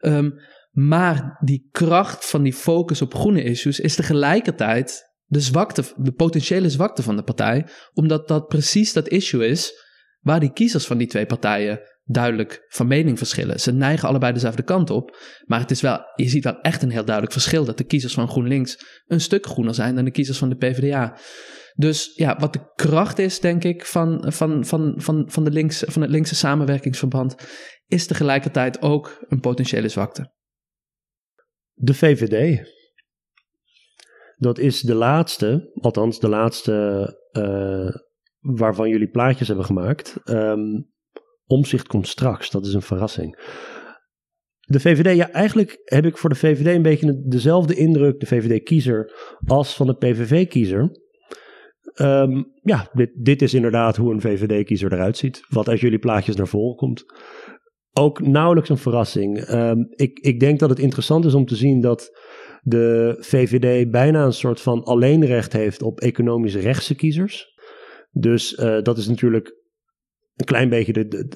Um, 0.00 0.34
maar 0.76 1.38
die 1.40 1.68
kracht 1.70 2.30
van 2.30 2.42
die 2.42 2.52
focus 2.52 3.02
op 3.02 3.14
groene 3.14 3.42
issues 3.42 3.80
is 3.80 3.94
tegelijkertijd 3.94 5.12
de 5.24 5.40
zwakte, 5.40 5.84
de 5.96 6.12
potentiële 6.12 6.70
zwakte 6.70 7.02
van 7.02 7.16
de 7.16 7.22
partij, 7.22 7.66
omdat 7.92 8.28
dat 8.28 8.46
precies 8.46 8.92
dat 8.92 9.08
issue 9.08 9.46
is 9.46 9.72
waar 10.20 10.40
die 10.40 10.52
kiezers 10.52 10.86
van 10.86 10.98
die 10.98 11.06
twee 11.06 11.26
partijen 11.26 11.80
duidelijk 12.04 12.66
van 12.68 12.86
mening 12.86 13.18
verschillen. 13.18 13.60
Ze 13.60 13.72
neigen 13.72 14.08
allebei 14.08 14.32
dezelfde 14.32 14.62
kant 14.62 14.90
op, 14.90 15.16
maar 15.44 15.60
het 15.60 15.70
is 15.70 15.80
wel, 15.80 16.00
je 16.14 16.28
ziet 16.28 16.44
wel 16.44 16.60
echt 16.60 16.82
een 16.82 16.90
heel 16.90 17.04
duidelijk 17.04 17.34
verschil 17.34 17.64
dat 17.64 17.78
de 17.78 17.84
kiezers 17.84 18.14
van 18.14 18.28
GroenLinks 18.28 18.78
een 19.06 19.20
stuk 19.20 19.46
groener 19.46 19.74
zijn 19.74 19.94
dan 19.94 20.04
de 20.04 20.10
kiezers 20.10 20.38
van 20.38 20.48
de 20.48 20.56
PvdA. 20.56 21.18
Dus 21.74 22.12
ja, 22.14 22.36
wat 22.38 22.52
de 22.52 22.72
kracht 22.74 23.18
is, 23.18 23.40
denk 23.40 23.64
ik, 23.64 23.86
van, 23.86 24.32
van, 24.32 24.64
van, 24.64 24.94
van, 24.96 25.24
van, 25.28 25.44
de 25.44 25.50
links, 25.50 25.84
van 25.86 26.02
het 26.02 26.10
linkse 26.10 26.34
samenwerkingsverband, 26.34 27.34
is 27.86 28.06
tegelijkertijd 28.06 28.82
ook 28.82 29.24
een 29.28 29.40
potentiële 29.40 29.88
zwakte. 29.88 30.34
De 31.78 31.94
VVD. 31.94 32.64
Dat 34.36 34.58
is 34.58 34.80
de 34.80 34.94
laatste, 34.94 35.70
althans 35.74 36.20
de 36.20 36.28
laatste 36.28 37.16
uh, 37.32 37.94
waarvan 38.40 38.88
jullie 38.88 39.10
plaatjes 39.10 39.48
hebben 39.48 39.66
gemaakt. 39.66 40.16
Um, 40.24 40.90
omzicht 41.46 41.86
komt 41.86 42.08
straks, 42.08 42.50
dat 42.50 42.66
is 42.66 42.74
een 42.74 42.82
verrassing. 42.82 43.36
De 44.60 44.80
VVD, 44.80 45.16
ja, 45.16 45.30
eigenlijk 45.30 45.80
heb 45.84 46.04
ik 46.04 46.18
voor 46.18 46.30
de 46.30 46.36
VVD 46.36 46.66
een 46.66 46.82
beetje 46.82 47.22
dezelfde 47.26 47.74
indruk, 47.74 48.20
de 48.20 48.26
VVD-kiezer, 48.26 49.12
als 49.46 49.76
van 49.76 49.86
de 49.86 49.96
PVV-kiezer. 49.96 51.04
Um, 52.00 52.52
ja, 52.62 52.90
dit, 52.92 53.10
dit 53.14 53.42
is 53.42 53.54
inderdaad 53.54 53.96
hoe 53.96 54.12
een 54.12 54.20
VVD-kiezer 54.20 54.92
eruit 54.92 55.16
ziet, 55.16 55.44
wat 55.48 55.68
uit 55.68 55.80
jullie 55.80 55.98
plaatjes 55.98 56.36
naar 56.36 56.48
voren 56.48 56.76
komt 56.76 57.04
ook 57.98 58.26
nauwelijks 58.26 58.68
een 58.68 58.78
verrassing. 58.78 59.48
Um, 59.50 59.86
ik, 59.90 60.18
ik 60.18 60.40
denk 60.40 60.58
dat 60.58 60.70
het 60.70 60.78
interessant 60.78 61.24
is 61.24 61.34
om 61.34 61.46
te 61.46 61.56
zien 61.56 61.80
dat 61.80 62.18
de 62.62 63.16
VVD 63.20 63.90
bijna 63.90 64.24
een 64.24 64.32
soort 64.32 64.60
van 64.60 64.82
alleenrecht 64.82 65.52
heeft 65.52 65.82
op 65.82 66.00
economisch 66.00 66.54
rechtse 66.54 66.94
kiezers. 66.94 67.54
Dus 68.10 68.52
uh, 68.52 68.82
dat 68.82 68.98
is 68.98 69.08
natuurlijk 69.08 69.56
een 70.34 70.44
klein 70.44 70.68
beetje 70.68 70.92
de, 70.92 71.26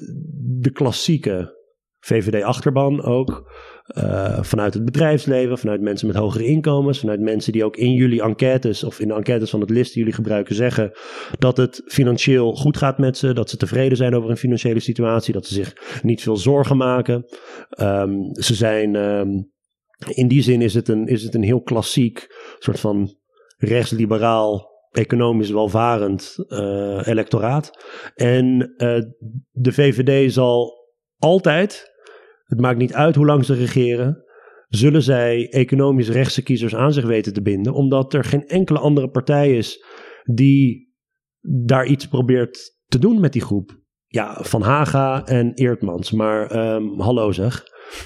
de 0.59 0.71
klassieke 0.71 1.60
VVD-achterban 2.01 3.03
ook. 3.03 3.51
Uh, 3.97 4.43
vanuit 4.43 4.73
het 4.73 4.85
bedrijfsleven, 4.85 5.57
vanuit 5.57 5.81
mensen 5.81 6.07
met 6.07 6.15
hogere 6.15 6.45
inkomens, 6.45 6.99
vanuit 6.99 7.19
mensen 7.19 7.51
die 7.51 7.65
ook 7.65 7.75
in 7.75 7.93
jullie 7.93 8.21
enquêtes 8.21 8.83
of 8.83 8.99
in 8.99 9.07
de 9.07 9.13
enquêtes 9.13 9.49
van 9.49 9.59
het 9.59 9.69
list 9.69 9.93
die 9.93 9.99
jullie 9.99 10.15
gebruiken 10.15 10.55
zeggen 10.55 10.91
dat 11.39 11.57
het 11.57 11.81
financieel 11.85 12.55
goed 12.55 12.77
gaat 12.77 12.97
met 12.97 13.17
ze, 13.17 13.33
dat 13.33 13.49
ze 13.49 13.57
tevreden 13.57 13.97
zijn 13.97 14.15
over 14.15 14.27
hun 14.27 14.37
financiële 14.37 14.79
situatie, 14.79 15.33
dat 15.33 15.45
ze 15.45 15.53
zich 15.53 15.99
niet 16.03 16.21
veel 16.21 16.37
zorgen 16.37 16.77
maken. 16.77 17.25
Um, 17.81 18.35
ze 18.35 18.55
zijn, 18.55 18.95
um, 18.95 19.51
in 20.07 20.27
die 20.27 20.41
zin 20.41 20.61
is 20.61 20.73
het 20.73 20.87
een, 20.87 21.07
is 21.07 21.23
het 21.23 21.35
een 21.35 21.43
heel 21.43 21.61
klassiek 21.61 22.27
soort 22.59 22.79
van 22.79 23.15
rechtsliberaal 23.57 24.69
economisch 24.91 25.49
welvarend 25.49 26.35
uh, 26.47 27.07
electoraat. 27.07 27.71
En 28.15 28.73
uh, 28.77 29.01
de 29.51 29.71
VVD 29.71 30.33
zal 30.33 30.79
altijd 31.17 31.90
het 32.51 32.61
maakt 32.61 32.77
niet 32.77 32.93
uit 32.93 33.15
hoe 33.15 33.25
lang 33.25 33.45
ze 33.45 33.53
regeren. 33.53 34.23
Zullen 34.67 35.01
zij 35.01 35.49
economisch 35.49 36.09
rechtse 36.09 36.43
kiezers 36.43 36.75
aan 36.75 36.93
zich 36.93 37.05
weten 37.05 37.33
te 37.33 37.41
binden, 37.41 37.73
omdat 37.73 38.13
er 38.13 38.23
geen 38.23 38.47
enkele 38.47 38.79
andere 38.79 39.09
partij 39.09 39.57
is 39.57 39.85
die 40.23 40.93
daar 41.65 41.85
iets 41.85 42.07
probeert 42.07 42.77
te 42.87 42.99
doen 42.99 43.19
met 43.19 43.33
die 43.33 43.41
groep. 43.41 43.79
Ja, 44.07 44.37
Van 44.41 44.61
Haga 44.61 45.25
en 45.25 45.53
Eertmans, 45.53 46.11
maar 46.11 46.75
um, 46.75 46.99
hallo 46.99 47.31
zeg. 47.31 47.63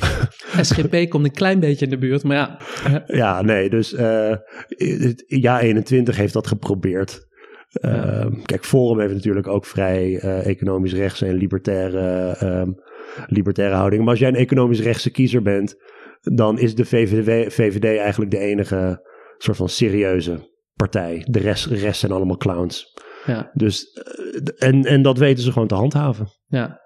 SGP 0.61 1.09
komt 1.09 1.25
een 1.25 1.31
klein 1.31 1.59
beetje 1.59 1.85
in 1.85 1.91
de 1.91 1.97
buurt, 1.97 2.23
maar 2.23 2.37
ja. 2.37 2.59
ja, 3.21 3.41
nee, 3.41 3.69
dus 3.69 3.93
uh, 3.93 4.35
ja 5.27 5.59
21 5.59 6.15
heeft 6.15 6.33
dat 6.33 6.47
geprobeerd. 6.47 7.27
Uh, 7.81 8.25
kijk, 8.43 8.65
Forum 8.65 8.99
heeft 8.99 9.13
natuurlijk 9.13 9.47
ook 9.47 9.65
vrij 9.65 10.09
uh, 10.09 10.45
economisch 10.45 10.93
rechts 10.93 11.21
en 11.21 11.33
libertaire 11.33 12.35
um, 12.43 12.75
libertaire 13.27 13.75
houding. 13.75 14.01
Maar 14.01 14.11
als 14.11 14.19
jij 14.19 14.29
een 14.29 14.35
economisch 14.35 14.81
rechtse 14.81 15.11
kiezer 15.11 15.41
bent, 15.41 15.75
dan 16.21 16.59
is 16.59 16.75
de 16.75 16.85
VVD, 16.85 17.53
VVD 17.53 17.97
eigenlijk 17.97 18.31
de 18.31 18.39
enige 18.39 19.07
soort 19.37 19.57
van 19.57 19.69
serieuze 19.69 20.53
partij. 20.73 21.25
De 21.29 21.39
rest, 21.39 21.65
rest 21.65 21.99
zijn 21.99 22.11
allemaal 22.11 22.37
clowns. 22.37 22.93
Ja. 23.25 23.51
Dus, 23.53 23.85
eh, 23.85 24.67
en, 24.67 24.85
en 24.85 25.01
dat 25.01 25.17
weten 25.17 25.43
ze 25.43 25.51
gewoon 25.51 25.67
te 25.67 25.75
handhaven. 25.75 26.27
Ja, 26.45 26.83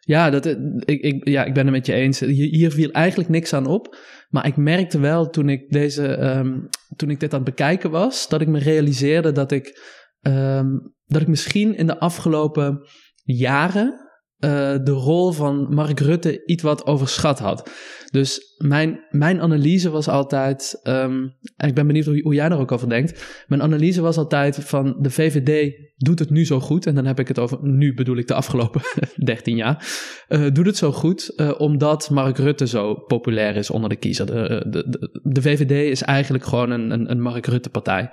ja, 0.00 0.30
dat, 0.30 0.46
ik, 0.46 1.00
ik, 1.00 1.28
ja, 1.28 1.44
ik 1.44 1.54
ben 1.54 1.64
het 1.64 1.74
met 1.74 1.86
je 1.86 1.92
eens. 1.92 2.20
Hier 2.20 2.70
viel 2.70 2.90
eigenlijk 2.90 3.30
niks 3.30 3.52
aan 3.52 3.66
op. 3.66 3.96
Maar 4.28 4.46
ik 4.46 4.56
merkte 4.56 4.98
wel 4.98 5.30
toen 5.30 5.48
ik, 5.48 5.70
deze, 5.72 6.26
um, 6.26 6.68
toen 6.96 7.10
ik 7.10 7.20
dit 7.20 7.32
aan 7.32 7.40
het 7.40 7.48
bekijken 7.48 7.90
was, 7.90 8.28
dat 8.28 8.40
ik 8.40 8.48
me 8.48 8.58
realiseerde 8.58 9.32
dat 9.32 9.52
ik, 9.52 9.80
um, 10.22 10.94
dat 11.04 11.20
ik 11.20 11.28
misschien 11.28 11.76
in 11.76 11.86
de 11.86 11.98
afgelopen 11.98 12.86
jaren 13.24 14.07
uh, 14.40 14.50
de 14.84 14.90
rol 14.90 15.32
van 15.32 15.74
Mark 15.74 16.00
Rutte 16.00 16.42
iets 16.46 16.62
wat 16.62 16.86
overschat 16.86 17.38
had. 17.38 17.70
Dus 18.10 18.54
mijn, 18.58 19.00
mijn 19.10 19.40
analyse 19.40 19.90
was 19.90 20.08
altijd, 20.08 20.80
um, 20.84 21.34
en 21.56 21.68
ik 21.68 21.74
ben 21.74 21.86
benieuwd 21.86 22.04
hoe, 22.04 22.34
jij 22.34 22.48
daar 22.48 22.58
ook 22.58 22.72
over 22.72 22.88
denkt. 22.88 23.44
Mijn 23.46 23.62
analyse 23.62 24.00
was 24.00 24.16
altijd 24.16 24.56
van 24.56 24.96
de 25.00 25.10
VVD 25.10 25.74
doet 25.96 26.18
het 26.18 26.30
nu 26.30 26.44
zo 26.44 26.60
goed. 26.60 26.86
En 26.86 26.94
dan 26.94 27.06
heb 27.06 27.18
ik 27.18 27.28
het 27.28 27.38
over, 27.38 27.58
nu 27.62 27.94
bedoel 27.94 28.16
ik 28.16 28.26
de 28.26 28.34
afgelopen 28.34 28.80
13 29.24 29.56
jaar. 29.56 29.86
Uh, 30.28 30.46
doet 30.52 30.66
het 30.66 30.76
zo 30.76 30.92
goed 30.92 31.32
uh, 31.36 31.54
omdat 31.58 32.10
Mark 32.10 32.38
Rutte 32.38 32.66
zo 32.66 32.94
populair 32.94 33.56
is 33.56 33.70
onder 33.70 33.88
de 33.90 33.96
kiezer. 33.96 34.26
De, 34.26 34.66
de, 34.70 34.88
de, 34.88 35.20
de 35.22 35.42
VVD 35.42 35.90
is 35.90 36.02
eigenlijk 36.02 36.44
gewoon 36.44 36.70
een, 36.70 36.90
een, 36.90 37.10
een 37.10 37.20
Mark 37.20 37.46
Rutte 37.46 37.70
partij. 37.70 38.10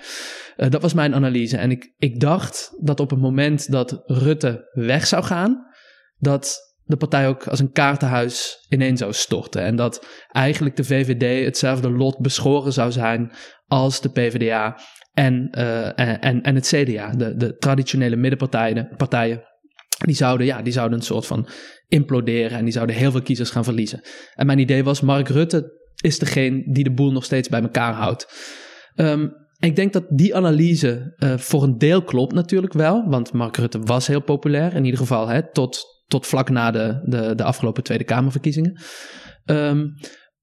dat 0.55 0.81
was 0.81 0.93
mijn 0.93 1.15
analyse. 1.15 1.57
En 1.57 1.71
ik, 1.71 1.93
ik 1.97 2.19
dacht 2.19 2.77
dat 2.81 2.99
op 2.99 3.09
het 3.09 3.19
moment 3.19 3.71
dat 3.71 4.03
Rutte 4.05 4.69
weg 4.73 5.07
zou 5.07 5.23
gaan 5.23 5.73
dat 6.25 6.73
de 6.83 6.97
partij 6.97 7.27
ook 7.27 7.47
als 7.47 7.59
een 7.59 7.71
kaartenhuis 7.71 8.65
ineen 8.69 8.97
zou 8.97 9.13
storten. 9.13 9.61
En 9.61 9.75
dat 9.75 10.07
eigenlijk 10.31 10.75
de 10.75 10.83
VVD 10.83 11.45
hetzelfde 11.45 11.89
lot 11.91 12.19
beschoren 12.19 12.73
zou 12.73 12.91
zijn 12.91 13.31
als 13.67 14.01
de 14.01 14.09
PvdA 14.09 14.79
en, 15.13 15.47
uh, 15.57 15.99
en, 15.99 16.41
en 16.41 16.55
het 16.55 16.67
CDA, 16.67 17.09
de, 17.09 17.35
de 17.35 17.57
traditionele 17.57 18.15
middenpartijen. 18.15 18.89
Partijen. 18.97 19.43
Die 20.05 20.15
zouden, 20.15 20.45
ja, 20.45 20.61
die 20.61 20.73
zouden 20.73 20.97
een 20.97 21.05
soort 21.05 21.25
van 21.25 21.47
imploderen 21.87 22.57
en 22.57 22.63
die 22.63 22.73
zouden 22.73 22.95
heel 22.95 23.11
veel 23.11 23.21
kiezers 23.21 23.49
gaan 23.49 23.63
verliezen. 23.63 24.01
En 24.33 24.45
mijn 24.45 24.59
idee 24.59 24.83
was, 24.83 25.01
Mark 25.01 25.27
Rutte 25.27 25.73
is 26.01 26.19
degene 26.19 26.63
die 26.73 26.83
de 26.83 26.93
boel 26.93 27.11
nog 27.11 27.23
steeds 27.23 27.49
bij 27.49 27.61
elkaar 27.61 27.93
houdt. 27.93 28.27
Um, 28.95 29.33
ik 29.59 29.75
denk 29.75 29.93
dat 29.93 30.03
die 30.09 30.35
analyse 30.35 31.15
uh, 31.17 31.37
voor 31.37 31.63
een 31.63 31.77
deel 31.77 32.03
klopt 32.03 32.33
natuurlijk 32.33 32.73
wel, 32.73 33.09
want 33.09 33.33
Mark 33.33 33.57
Rutte 33.57 33.79
was 33.79 34.07
heel 34.07 34.21
populair, 34.21 34.75
in 34.75 34.85
ieder 34.85 34.99
geval 34.99 35.27
hè, 35.27 35.51
tot, 35.51 35.94
tot 36.07 36.27
vlak 36.27 36.49
na 36.49 36.71
de, 36.71 37.01
de, 37.05 37.35
de 37.35 37.43
afgelopen 37.43 37.83
Tweede 37.83 38.03
Kamerverkiezingen. 38.03 38.81
Um, 39.45 39.93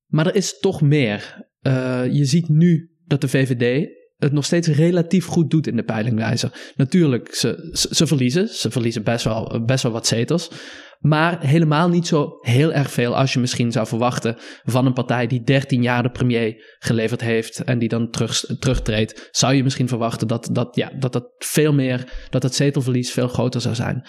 maar 0.06 0.26
er 0.26 0.34
is 0.34 0.58
toch 0.58 0.80
meer. 0.80 1.48
Uh, 1.62 2.02
je 2.12 2.24
ziet 2.24 2.48
nu 2.48 2.90
dat 3.06 3.20
de 3.20 3.28
VVD 3.28 3.88
het 4.16 4.32
nog 4.32 4.44
steeds 4.44 4.68
relatief 4.68 5.26
goed 5.26 5.50
doet 5.50 5.66
in 5.66 5.76
de 5.76 5.82
peilingwijzer. 5.82 6.72
Natuurlijk, 6.76 7.34
ze, 7.34 7.68
ze, 7.72 7.94
ze, 7.94 8.06
verliezen. 8.06 8.48
Ze 8.48 8.70
verliezen 8.70 9.02
best 9.02 9.24
wel, 9.24 9.64
best 9.64 9.82
wel 9.82 9.92
wat 9.92 10.06
zetels. 10.06 10.50
Maar 10.98 11.46
helemaal 11.46 11.88
niet 11.88 12.06
zo 12.06 12.38
heel 12.40 12.72
erg 12.72 12.90
veel 12.90 13.16
als 13.16 13.32
je 13.32 13.40
misschien 13.40 13.72
zou 13.72 13.86
verwachten 13.86 14.36
van 14.64 14.86
een 14.86 14.92
partij 14.92 15.26
die 15.26 15.42
13 15.42 15.82
jaar 15.82 16.02
de 16.02 16.10
premier 16.10 16.76
geleverd 16.78 17.20
heeft 17.20 17.64
en 17.64 17.78
die 17.78 17.88
dan 17.88 18.10
terug, 18.10 18.44
terugtreedt. 18.58 19.28
Zou 19.30 19.54
je 19.54 19.62
misschien 19.62 19.88
verwachten 19.88 20.28
dat 20.28 20.48
dat, 20.52 20.76
ja, 20.76 20.92
dat 20.98 21.12
dat 21.12 21.34
veel 21.38 21.72
meer, 21.72 22.26
dat 22.30 22.42
het 22.42 22.54
zetelverlies 22.54 23.12
veel 23.12 23.28
groter 23.28 23.60
zou 23.60 23.74
zijn. 23.74 24.06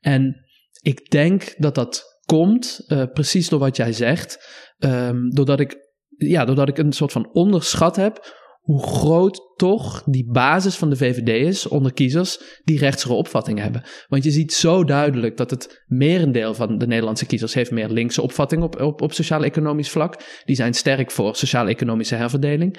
En 0.00 0.45
ik 0.86 1.10
denk 1.10 1.54
dat 1.58 1.74
dat 1.74 2.20
komt, 2.24 2.84
uh, 2.88 3.02
precies 3.12 3.48
door 3.48 3.58
wat 3.58 3.76
jij 3.76 3.92
zegt, 3.92 4.38
um, 4.78 5.30
doordat 5.30 5.60
ik, 5.60 5.76
ja, 6.16 6.44
doordat 6.44 6.68
ik 6.68 6.78
een 6.78 6.92
soort 6.92 7.12
van 7.12 7.30
onderschat 7.32 7.96
heb 7.96 8.44
hoe 8.60 8.82
groot 8.82 9.52
toch 9.56 10.02
die 10.04 10.30
basis 10.30 10.76
van 10.76 10.90
de 10.90 10.96
VVD 10.96 11.28
is 11.46 11.68
onder 11.68 11.92
kiezers 11.92 12.40
die 12.64 12.78
rechtsere 12.78 13.14
opvattingen 13.14 13.62
hebben. 13.62 13.82
Want 14.08 14.24
je 14.24 14.30
ziet 14.30 14.52
zo 14.52 14.84
duidelijk 14.84 15.36
dat 15.36 15.50
het 15.50 15.84
merendeel 15.86 16.54
van 16.54 16.78
de 16.78 16.86
Nederlandse 16.86 17.26
kiezers 17.26 17.54
heeft 17.54 17.70
meer 17.70 17.88
linkse 17.88 18.22
opvatting 18.22 18.62
op, 18.62 18.80
op, 18.80 19.02
op 19.02 19.12
sociaal-economisch 19.12 19.90
vlak. 19.90 20.42
Die 20.44 20.56
zijn 20.56 20.74
sterk 20.74 21.10
voor 21.10 21.36
sociaal-economische 21.36 22.14
herverdeling. 22.14 22.78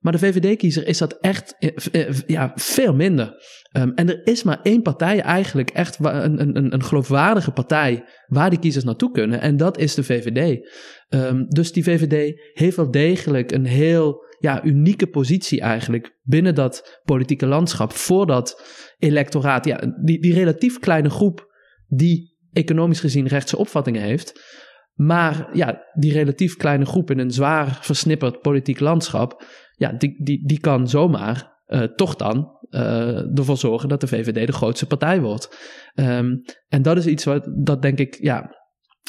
Maar 0.00 0.12
de 0.12 0.18
VVD-kiezer 0.18 0.86
is 0.86 0.98
dat 0.98 1.12
echt 1.12 1.56
eh, 1.58 2.06
eh, 2.08 2.14
ja, 2.26 2.52
veel 2.54 2.94
minder. 2.94 3.34
Um, 3.76 3.92
en 3.94 4.08
er 4.08 4.26
is 4.26 4.42
maar 4.42 4.60
één 4.62 4.82
partij 4.82 5.20
eigenlijk, 5.20 5.70
echt 5.70 5.98
een, 6.00 6.40
een, 6.40 6.72
een 6.72 6.82
geloofwaardige 6.82 7.50
partij, 7.50 8.04
waar 8.26 8.50
die 8.50 8.58
kiezers 8.58 8.84
naartoe 8.84 9.10
kunnen. 9.10 9.40
En 9.40 9.56
dat 9.56 9.78
is 9.78 9.94
de 9.94 10.04
VVD. 10.04 10.68
Um, 11.08 11.46
dus 11.48 11.72
die 11.72 11.84
VVD 11.84 12.40
heeft 12.52 12.76
wel 12.76 12.90
degelijk 12.90 13.52
een 13.52 13.66
heel 13.66 14.24
ja, 14.38 14.64
unieke 14.64 15.06
positie 15.06 15.60
eigenlijk 15.60 16.18
binnen 16.22 16.54
dat 16.54 17.00
politieke 17.04 17.46
landschap 17.46 17.92
voor 17.92 18.26
dat 18.26 18.62
electoraat. 18.98 19.64
Ja, 19.64 19.94
die, 20.04 20.20
die 20.20 20.34
relatief 20.34 20.78
kleine 20.78 21.10
groep 21.10 21.54
die 21.86 22.36
economisch 22.52 23.00
gezien 23.00 23.26
rechtse 23.26 23.56
opvattingen 23.56 24.02
heeft. 24.02 24.54
Maar 24.94 25.48
ja, 25.52 25.82
die 25.92 26.12
relatief 26.12 26.56
kleine 26.56 26.84
groep 26.84 27.10
in 27.10 27.18
een 27.18 27.30
zwaar 27.30 27.78
versnipperd 27.80 28.40
politiek 28.40 28.80
landschap, 28.80 29.44
ja, 29.76 29.92
die, 29.92 30.24
die, 30.24 30.46
die 30.46 30.60
kan 30.60 30.88
zomaar 30.88 31.54
uh, 31.66 31.82
toch 31.82 32.16
dan 32.16 32.58
uh, 32.70 33.38
ervoor 33.38 33.56
zorgen 33.56 33.88
dat 33.88 34.00
de 34.00 34.06
VVD 34.06 34.46
de 34.46 34.52
grootste 34.52 34.86
partij 34.86 35.20
wordt. 35.20 35.58
Um, 35.94 36.42
en 36.68 36.82
dat 36.82 36.96
is 36.96 37.06
iets 37.06 37.24
wat, 37.24 37.48
dat 37.64 37.82
denk 37.82 37.98
ik, 37.98 38.18
ja, 38.20 38.54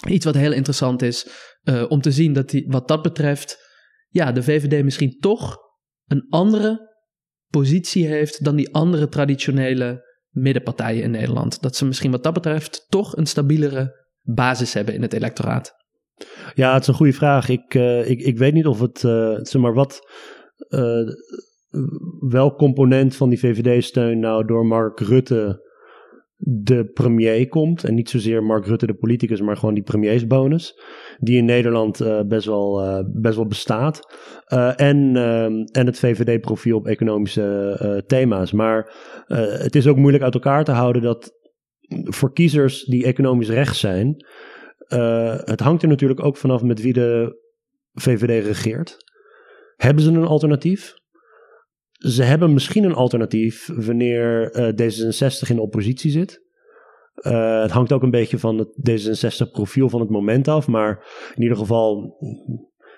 iets 0.08 0.26
wat 0.26 0.36
heel 0.36 0.52
interessant 0.52 1.02
is 1.02 1.28
uh, 1.64 1.86
om 1.90 2.02
te 2.02 2.12
zien 2.12 2.34
dat 2.34 2.50
die, 2.50 2.66
wat 2.68 2.88
dat 2.88 3.02
betreft 3.02 3.66
ja, 4.08 4.32
de 4.32 4.44
VVD 4.44 4.84
misschien 4.84 5.18
toch 5.20 5.58
een 6.06 6.26
andere 6.30 6.96
positie 7.48 8.08
heeft 8.08 8.44
dan 8.44 8.56
die 8.56 8.74
andere 8.74 9.08
traditionele 9.08 10.06
middenpartijen 10.30 11.04
in 11.04 11.12
Nederland. 11.12 11.62
Dat 11.62 11.76
ze 11.76 11.86
misschien 11.86 12.12
wat 12.12 12.24
dat 12.24 12.34
betreft 12.34 12.86
toch 12.90 13.18
een 13.18 13.26
stabielere 13.26 14.06
basis 14.22 14.74
hebben 14.74 14.94
in 14.94 15.02
het 15.02 15.14
electoraat. 15.14 15.76
Ja, 16.54 16.74
het 16.74 16.82
is 16.82 16.88
een 16.88 16.94
goede 16.94 17.14
vraag. 17.14 17.50
Ik, 17.50 17.74
ik, 18.06 18.22
ik 18.22 18.38
weet 18.38 18.54
niet 18.54 18.66
of 18.66 18.80
het, 18.80 19.00
zeg 19.48 19.62
maar, 19.62 19.74
wat, 19.74 20.00
uh, 20.70 21.08
welk 22.30 22.58
component 22.58 23.16
van 23.16 23.30
die 23.30 23.40
VVD-steun 23.40 24.20
nou 24.20 24.46
door 24.46 24.66
Mark 24.66 25.00
Rutte 25.00 25.66
de 26.40 26.86
premier 26.86 27.48
komt. 27.48 27.84
En 27.84 27.94
niet 27.94 28.10
zozeer 28.10 28.44
Mark 28.44 28.66
Rutte 28.66 28.86
de 28.86 28.94
politicus, 28.94 29.42
maar 29.42 29.58
gewoon 29.58 29.74
die 29.74 29.84
premiersbonus. 29.84 30.80
Die 31.20 31.38
in 31.38 31.46
Nederland 31.46 32.02
uh, 32.02 32.22
best, 32.22 32.46
wel, 32.46 32.84
uh, 32.84 33.00
best 33.14 33.36
wel 33.36 33.48
bestaat. 33.48 34.00
En, 34.76 35.16
ehm, 35.16 35.54
en 35.72 35.86
het 35.86 36.00
VVD-profiel 36.00 36.78
op 36.78 36.88
economische 36.88 38.04
thema's. 38.08 38.52
Maar 38.52 38.94
het 39.60 39.76
is 39.76 39.88
ook 39.88 39.98
moeilijk 39.98 40.24
uit 40.24 40.34
elkaar 40.34 40.64
te 40.64 40.72
houden 40.72 41.02
dat 41.02 41.32
voor 41.90 42.34
kiezers 42.34 42.84
die 42.84 43.06
economisch 43.06 43.50
rechts 43.50 43.80
zijn. 43.80 44.26
het 45.44 45.60
hangt 45.60 45.82
er 45.82 45.90
natuurlijk 45.90 46.24
ook 46.24 46.38
vanaf 46.38 46.62
met 46.62 46.82
wie 46.82 46.94
de 46.94 47.40
VVD 47.94 48.46
regeert. 48.46 48.98
Hebben 49.78 50.04
ze 50.04 50.12
een 50.12 50.26
alternatief? 50.26 50.94
Ze 51.92 52.24
hebben 52.24 52.54
misschien 52.54 52.84
een 52.84 52.94
alternatief 52.94 53.70
wanneer 53.76 54.56
uh, 54.56 54.68
D66 54.68 55.50
in 55.50 55.56
de 55.56 55.62
oppositie 55.62 56.12
zit. 56.12 56.46
Uh, 57.16 57.62
het 57.62 57.72
hangt 57.72 57.92
ook 57.92 58.04
een 58.04 58.12
beetje 58.12 58.38
van 58.38 58.58
het 58.58 58.70
D66-profiel 58.90 59.90
van 59.90 60.00
het 60.00 60.10
moment 60.10 60.48
af. 60.48 60.68
Maar 60.68 61.06
in 61.36 61.42
ieder 61.42 61.58
geval, 61.58 62.18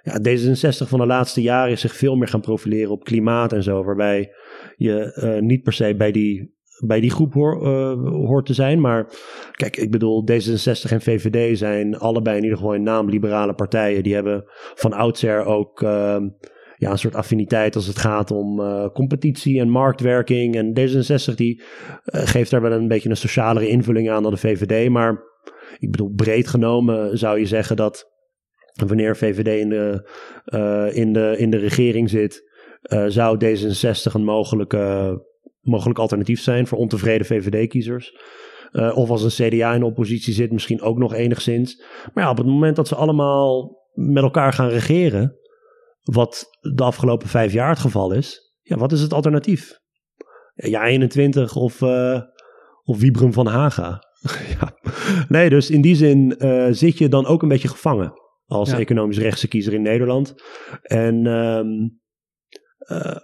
ja, 0.01 0.19
D66 0.19 0.87
van 0.87 0.99
de 0.99 1.05
laatste 1.05 1.41
jaren 1.41 1.71
is 1.71 1.81
zich 1.81 1.95
veel 1.95 2.15
meer 2.15 2.27
gaan 2.27 2.41
profileren 2.41 2.91
op 2.91 3.03
klimaat 3.03 3.53
en 3.53 3.63
zo. 3.63 3.83
Waarbij 3.83 4.33
je 4.75 5.19
uh, 5.23 5.41
niet 5.41 5.63
per 5.63 5.73
se 5.73 5.95
bij 5.95 6.11
die, 6.11 6.57
bij 6.85 6.99
die 6.99 7.11
groep 7.11 7.33
hoor, 7.33 7.67
hoort 8.07 8.45
te 8.45 8.53
zijn. 8.53 8.81
Maar 8.81 9.11
kijk, 9.51 9.77
ik 9.77 9.91
bedoel, 9.91 10.23
D66 10.31 10.91
en 10.91 11.01
VVD 11.01 11.57
zijn 11.57 11.97
allebei 11.97 12.37
in 12.37 12.43
ieder 12.43 12.57
geval 12.57 12.73
in 12.73 12.83
naam 12.83 13.09
liberale 13.09 13.53
partijen. 13.53 14.03
Die 14.03 14.13
hebben 14.13 14.43
van 14.75 14.93
oudsher 14.93 15.45
ook 15.45 15.83
ja, 16.79 16.91
een 16.91 16.97
soort 16.97 17.15
affiniteit 17.15 17.75
als 17.75 17.87
het 17.87 17.97
gaat 17.97 18.31
om 18.31 18.59
uh, 18.59 18.87
competitie 18.87 19.59
en 19.59 19.69
marktwerking. 19.69 20.55
En 20.55 20.79
D66 20.79 21.35
die 21.35 21.61
uh, 21.61 22.21
geeft 22.25 22.51
daar 22.51 22.61
wel 22.61 22.71
een 22.71 22.87
beetje 22.87 23.09
een 23.09 23.17
socialere 23.17 23.67
invulling 23.67 24.09
aan 24.09 24.23
dan 24.23 24.31
de 24.31 24.37
VVD. 24.37 24.89
Maar 24.89 25.23
ik 25.79 25.91
bedoel, 25.91 26.13
breed 26.15 26.47
genomen 26.47 27.17
zou 27.17 27.39
je 27.39 27.45
zeggen 27.45 27.75
dat 27.75 28.11
wanneer 28.87 29.17
VVD 29.17 29.59
in 29.59 29.69
de, 29.69 30.09
uh, 30.45 30.95
in 30.95 31.13
de, 31.13 31.35
in 31.37 31.49
de 31.49 31.57
regering 31.57 32.09
zit, 32.09 32.47
zou 33.07 33.45
D66 33.45 34.13
een 34.13 34.23
mogelijke, 34.23 35.17
mogelijk 35.61 35.99
alternatief 35.99 36.41
zijn 36.41 36.67
voor 36.67 36.77
ontevreden 36.77 37.25
VVD-kiezers. 37.25 38.17
Of 38.93 39.09
als 39.09 39.23
een 39.23 39.49
CDA 39.49 39.73
in 39.73 39.83
oppositie 39.83 40.33
zit, 40.33 40.51
misschien 40.51 40.81
ook 40.81 40.97
nog 40.97 41.13
enigszins. 41.13 41.83
Maar 42.13 42.23
ja, 42.23 42.29
op 42.29 42.37
het 42.37 42.45
moment 42.45 42.75
dat 42.75 42.87
ze 42.87 42.95
allemaal 42.95 43.77
met 43.93 44.23
elkaar 44.23 44.53
gaan 44.53 44.69
regeren, 44.69 45.38
wat 46.13 46.59
de 46.59 46.83
afgelopen 46.83 47.27
vijf 47.27 47.53
jaar 47.53 47.69
het 47.69 47.79
geval 47.79 48.11
is, 48.11 48.55
ja, 48.61 48.77
wat 48.77 48.91
is 48.91 49.01
het 49.01 49.13
alternatief? 49.13 49.79
Ja, 50.53 50.85
21 50.85 51.55
of, 51.55 51.81
uh, 51.81 52.21
of 52.83 52.99
Wiebrum 52.99 53.33
van 53.33 53.47
Haga. 53.47 54.03
ja. 54.59 54.73
Nee, 55.27 55.49
dus 55.49 55.69
in 55.69 55.81
die 55.81 55.95
zin 55.95 56.35
uh, 56.37 56.67
zit 56.71 56.97
je 56.97 57.09
dan 57.09 57.25
ook 57.25 57.41
een 57.41 57.47
beetje 57.47 57.67
gevangen 57.67 58.13
als 58.45 58.69
ja. 58.69 58.77
economisch 58.77 59.17
rechtse 59.17 59.47
kiezer 59.47 59.73
in 59.73 59.81
Nederland. 59.81 60.33
En 60.81 61.25
um, 61.25 61.99
uh, 62.91 63.15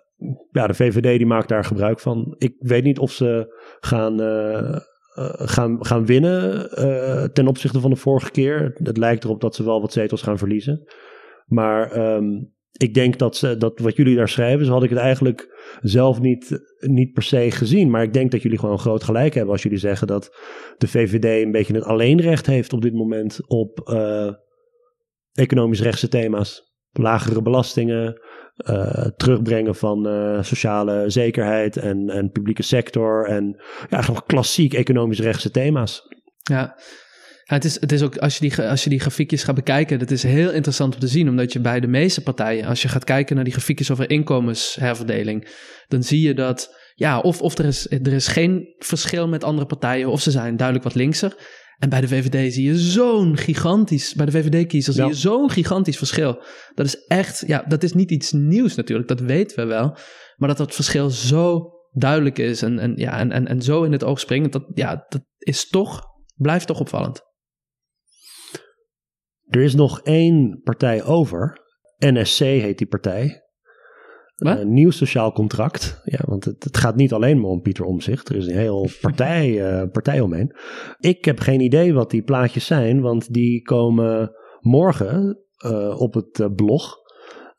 ja, 0.51 0.67
de 0.67 0.73
VVD 0.73 1.17
die 1.17 1.25
maakt 1.25 1.49
daar 1.49 1.65
gebruik 1.65 1.99
van. 1.99 2.35
Ik 2.37 2.55
weet 2.57 2.83
niet 2.83 2.99
of 2.99 3.11
ze 3.11 3.55
gaan, 3.79 4.19
gaan, 5.47 5.85
gaan 5.85 6.05
winnen 6.05 6.69
ten 7.33 7.47
opzichte 7.47 7.79
van 7.79 7.89
de 7.89 7.95
vorige 7.95 8.31
keer. 8.31 8.71
Het 8.83 8.97
lijkt 8.97 9.23
erop 9.23 9.41
dat 9.41 9.55
ze 9.55 9.63
wel 9.63 9.81
wat 9.81 9.93
zetels 9.93 10.21
gaan 10.21 10.37
verliezen. 10.37 10.83
Maar 11.45 12.15
um, 12.15 12.54
ik 12.77 12.93
denk 12.93 13.17
dat, 13.17 13.35
ze, 13.35 13.57
dat 13.57 13.79
wat 13.79 13.95
jullie 13.95 14.15
daar 14.15 14.29
schrijven, 14.29 14.65
zo 14.65 14.71
had 14.71 14.83
ik 14.83 14.89
het 14.89 14.99
eigenlijk 14.99 15.55
zelf 15.81 16.19
niet, 16.19 16.59
niet 16.79 17.13
per 17.13 17.23
se 17.23 17.51
gezien. 17.51 17.89
Maar 17.89 18.03
ik 18.03 18.13
denk 18.13 18.31
dat 18.31 18.41
jullie 18.41 18.59
gewoon 18.59 18.79
groot 18.79 19.03
gelijk 19.03 19.33
hebben 19.33 19.53
als 19.53 19.63
jullie 19.63 19.77
zeggen 19.77 20.07
dat 20.07 20.37
de 20.77 20.87
VVD 20.87 21.43
een 21.43 21.51
beetje 21.51 21.73
het 21.73 21.83
alleenrecht 21.83 22.45
heeft 22.45 22.73
op 22.73 22.81
dit 22.81 22.93
moment 22.93 23.47
op 23.47 23.89
uh, 23.91 24.33
economisch 25.31 25.81
rechtse 25.81 26.07
thema's. 26.07 26.73
Lagere 26.91 27.41
belastingen, 27.41 28.21
uh, 28.69 29.07
terugbrengen 29.17 29.75
van 29.75 30.07
uh, 30.07 30.41
sociale 30.41 31.09
zekerheid 31.09 31.77
en, 31.77 32.09
en 32.09 32.31
publieke 32.31 32.63
sector. 32.63 33.27
En 33.27 33.63
ja, 33.89 34.01
gewoon 34.01 34.23
klassiek 34.25 34.73
economisch 34.73 35.19
rechtse 35.19 35.51
thema's. 35.51 36.01
Ja, 36.43 36.77
ja, 37.47 37.53
het, 37.53 37.65
is, 37.65 37.81
het 37.81 37.91
is 37.91 38.01
ook, 38.01 38.17
als 38.17 38.37
je, 38.37 38.49
die, 38.49 38.69
als 38.69 38.83
je 38.83 38.89
die 38.89 38.99
grafiekjes 38.99 39.43
gaat 39.43 39.55
bekijken, 39.55 39.99
dat 39.99 40.11
is 40.11 40.23
heel 40.23 40.51
interessant 40.51 40.93
om 40.93 40.99
te 40.99 41.07
zien. 41.07 41.29
Omdat 41.29 41.53
je 41.53 41.59
bij 41.59 41.79
de 41.79 41.87
meeste 41.87 42.21
partijen, 42.21 42.65
als 42.65 42.81
je 42.81 42.87
gaat 42.87 43.03
kijken 43.03 43.35
naar 43.35 43.43
die 43.43 43.53
grafiekjes 43.53 43.91
over 43.91 44.09
inkomensherverdeling, 44.09 45.47
dan 45.87 46.03
zie 46.03 46.21
je 46.21 46.33
dat, 46.33 46.75
ja, 46.95 47.19
of, 47.19 47.41
of 47.41 47.57
er, 47.57 47.65
is, 47.65 47.91
er 47.91 48.13
is 48.13 48.27
geen 48.27 48.73
verschil 48.77 49.27
met 49.27 49.43
andere 49.43 49.67
partijen, 49.67 50.09
of 50.09 50.21
ze 50.21 50.31
zijn 50.31 50.57
duidelijk 50.57 50.87
wat 50.87 50.95
linkser. 50.95 51.35
En 51.77 51.89
bij 51.89 52.01
de 52.01 52.07
VVD 52.07 52.53
zie 52.53 52.65
je 52.65 52.77
zo'n 52.77 53.37
gigantisch, 53.37 54.13
bij 54.13 54.25
de 54.25 54.31
VVD-kiezers 54.31 54.95
ja. 54.95 55.03
zie 55.03 55.13
je 55.13 55.19
zo'n 55.19 55.49
gigantisch 55.49 55.97
verschil. 55.97 56.43
Dat 56.73 56.85
is 56.85 57.05
echt, 57.07 57.43
ja, 57.47 57.65
dat 57.67 57.83
is 57.83 57.93
niet 57.93 58.11
iets 58.11 58.31
nieuws 58.31 58.75
natuurlijk, 58.75 59.07
dat 59.07 59.19
weten 59.19 59.57
we 59.57 59.65
wel. 59.65 59.97
Maar 60.35 60.47
dat 60.49 60.57
dat 60.57 60.75
verschil 60.75 61.09
zo 61.09 61.71
duidelijk 61.91 62.37
is 62.37 62.61
en, 62.61 62.79
en, 62.79 62.93
ja, 62.95 63.19
en, 63.19 63.31
en, 63.31 63.47
en 63.47 63.61
zo 63.61 63.83
in 63.83 63.91
het 63.91 64.03
oog 64.03 64.19
springt, 64.19 64.51
dat, 64.51 64.65
ja, 64.73 65.05
dat 65.09 65.21
is 65.37 65.67
toch 65.67 66.13
Blijft 66.35 66.67
toch 66.67 66.79
opvallend. 66.79 67.21
Er 69.55 69.61
is 69.61 69.75
nog 69.75 70.01
één 70.01 70.61
partij 70.63 71.03
over. 71.03 71.59
NSC 71.97 72.39
heet 72.39 72.77
die 72.77 72.87
partij. 72.87 73.43
Een 74.35 74.73
nieuw 74.73 74.89
sociaal 74.89 75.31
contract. 75.31 76.01
Ja, 76.03 76.19
want 76.25 76.45
het, 76.45 76.63
het 76.63 76.77
gaat 76.77 76.95
niet 76.95 77.13
alleen 77.13 77.39
maar 77.39 77.49
om 77.49 77.61
Pieter 77.61 77.85
Omzicht. 77.85 78.29
Er 78.29 78.35
is 78.35 78.47
een 78.47 78.57
heel 78.57 78.89
partij, 79.01 79.65
eh, 79.65 79.91
partij 79.91 80.19
omheen. 80.19 80.55
Ik 80.99 81.25
heb 81.25 81.39
geen 81.39 81.59
idee 81.59 81.93
wat 81.93 82.11
die 82.11 82.23
plaatjes 82.23 82.65
zijn, 82.65 83.01
want 83.01 83.33
die 83.33 83.61
komen 83.61 84.31
morgen 84.59 85.39
eh, 85.57 86.01
op 86.01 86.13
het 86.13 86.39
eh, 86.39 86.47
blog. 86.55 86.95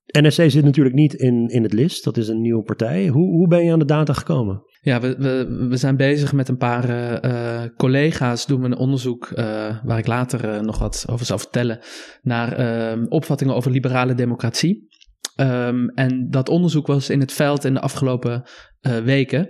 NSC 0.06 0.50
zit 0.50 0.64
natuurlijk 0.64 0.94
niet 0.94 1.14
in, 1.14 1.48
in 1.48 1.62
het 1.62 1.72
list. 1.72 2.04
Dat 2.04 2.16
is 2.16 2.28
een 2.28 2.40
nieuwe 2.40 2.62
partij. 2.62 3.08
Hoe, 3.08 3.28
hoe 3.28 3.48
ben 3.48 3.64
je 3.64 3.72
aan 3.72 3.78
de 3.78 3.84
data 3.84 4.12
gekomen? 4.12 4.62
Ja, 4.86 5.00
we, 5.00 5.16
we, 5.18 5.66
we 5.68 5.76
zijn 5.76 5.96
bezig 5.96 6.32
met 6.32 6.48
een 6.48 6.56
paar 6.56 6.88
eh, 6.88 7.62
eh, 7.62 7.70
collega's. 7.76 8.46
Doen 8.46 8.60
we 8.60 8.66
een 8.66 8.76
onderzoek 8.76 9.26
eh, 9.26 9.76
waar 9.84 9.98
ik 9.98 10.06
later 10.06 10.64
nog 10.64 10.78
wat 10.78 11.04
over 11.10 11.26
zal 11.26 11.38
vertellen. 11.38 11.78
Naar 12.22 12.52
ehm, 12.52 13.04
opvattingen 13.08 13.54
over 13.54 13.70
liberale 13.70 14.14
democratie. 14.14 14.88
Ehm, 15.36 15.88
en 15.88 16.30
dat 16.30 16.48
onderzoek 16.48 16.86
was 16.86 17.10
in 17.10 17.20
het 17.20 17.32
veld 17.32 17.64
in 17.64 17.74
de 17.74 17.80
afgelopen 17.80 18.42
weken. 19.04 19.48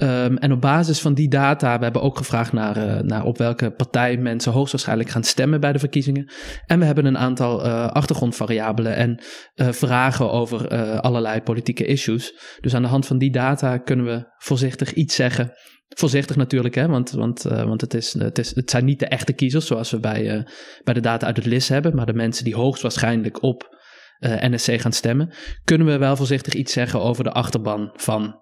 Ehm, 0.00 0.36
en 0.36 0.52
op 0.52 0.60
basis 0.60 1.00
van 1.00 1.14
die 1.14 1.28
data, 1.28 1.76
we 1.76 1.84
hebben 1.84 2.02
ook 2.02 2.16
gevraagd 2.16 2.52
naar, 2.52 2.76
eh, 2.76 3.00
naar 3.00 3.24
op 3.24 3.38
welke 3.38 3.70
partij 3.70 4.16
mensen 4.16 4.52
hoogstwaarschijnlijk 4.52 5.10
gaan 5.10 5.24
stemmen 5.24 5.60
bij 5.60 5.72
de 5.72 5.78
verkiezingen. 5.78 6.32
En 6.66 6.78
we 6.78 6.84
hebben 6.84 7.04
een 7.04 7.18
aantal 7.18 7.64
eh, 7.64 7.86
achtergrondvariabelen 7.86 8.96
en 8.96 9.22
eh, 9.54 9.68
vragen 9.68 10.30
over 10.30 10.68
allerlei 11.00 11.42
politieke 11.42 11.84
issues. 11.84 12.34
Dus 12.60 12.74
aan 12.74 12.82
de 12.82 12.88
hand 12.88 13.06
van 13.06 13.18
die 13.18 13.32
data 13.32 13.78
kunnen 13.78 14.06
we 14.06 14.34
voorzichtig 14.38 14.92
iets 14.92 15.14
zeggen. 15.14 15.52
Voorzichtig 15.88 16.36
natuurlijk, 16.36 16.74
hè, 16.74 16.88
want, 16.88 17.10
want, 17.10 17.42
want 17.42 17.80
het, 17.80 17.94
is, 17.94 18.12
het, 18.12 18.38
is, 18.38 18.54
het 18.54 18.70
zijn 18.70 18.84
niet 18.84 18.98
de 18.98 19.06
echte 19.06 19.32
kiezers 19.32 19.66
zoals 19.66 19.90
we 19.90 20.00
bij, 20.00 20.46
bij 20.84 20.94
de 20.94 21.00
data 21.00 21.26
uit 21.26 21.36
het 21.36 21.46
LIS 21.46 21.68
hebben, 21.68 21.96
maar 21.96 22.06
de 22.06 22.14
mensen 22.14 22.44
die 22.44 22.54
hoogstwaarschijnlijk 22.54 23.42
op 23.42 23.78
NSC 24.20 24.80
gaan 24.80 24.92
stemmen. 24.92 25.32
Kunnen 25.64 25.86
we 25.86 25.98
wel 25.98 26.16
voorzichtig 26.16 26.54
iets 26.54 26.72
zeggen 26.72 27.00
over 27.00 27.24
de 27.24 27.32
achterban 27.32 27.90
van 27.94 28.40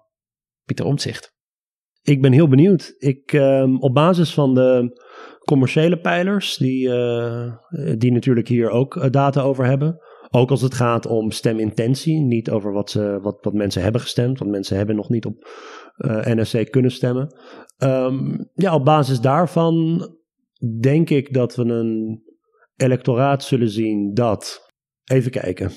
Pieter 0.65 0.85
Omtzigt? 0.85 1.37
Ik 2.09 2.21
ben 2.21 2.31
heel 2.31 2.47
benieuwd. 2.47 2.95
Ik, 2.97 3.33
ehm, 3.33 3.75
op 3.75 3.93
basis 3.93 4.33
van 4.33 4.53
de 4.53 4.99
commerciële 5.45 5.99
pijlers, 5.99 6.57
die, 6.57 6.93
eh, 6.93 7.53
die 7.97 8.11
natuurlijk 8.11 8.47
hier 8.47 8.69
ook 8.69 8.95
eh, 8.95 9.09
data 9.09 9.41
over 9.41 9.65
hebben. 9.65 9.99
Ook 10.31 10.49
als 10.49 10.61
het 10.61 10.73
gaat 10.73 11.05
om 11.05 11.31
stemintentie, 11.31 12.21
niet 12.21 12.49
over 12.49 12.71
wat, 12.71 12.89
ze, 12.89 13.19
wat, 13.21 13.37
wat 13.41 13.53
mensen 13.53 13.81
hebben 13.81 14.01
gestemd, 14.01 14.39
want 14.39 14.51
mensen 14.51 14.77
hebben 14.77 14.95
nog 14.95 15.09
niet 15.09 15.25
op 15.25 15.47
eh, 15.95 16.25
NSC 16.25 16.71
kunnen 16.71 16.91
stemmen. 16.91 17.35
Ehm, 17.77 18.43
ja, 18.53 18.75
op 18.75 18.85
basis 18.85 19.21
daarvan 19.21 20.07
denk 20.79 21.09
ik 21.09 21.33
dat 21.33 21.55
we 21.55 21.63
een 21.63 22.23
electoraat 22.75 23.43
zullen 23.43 23.69
zien 23.69 24.13
dat, 24.13 24.69
even 25.11 25.31
kijken, 25.31 25.71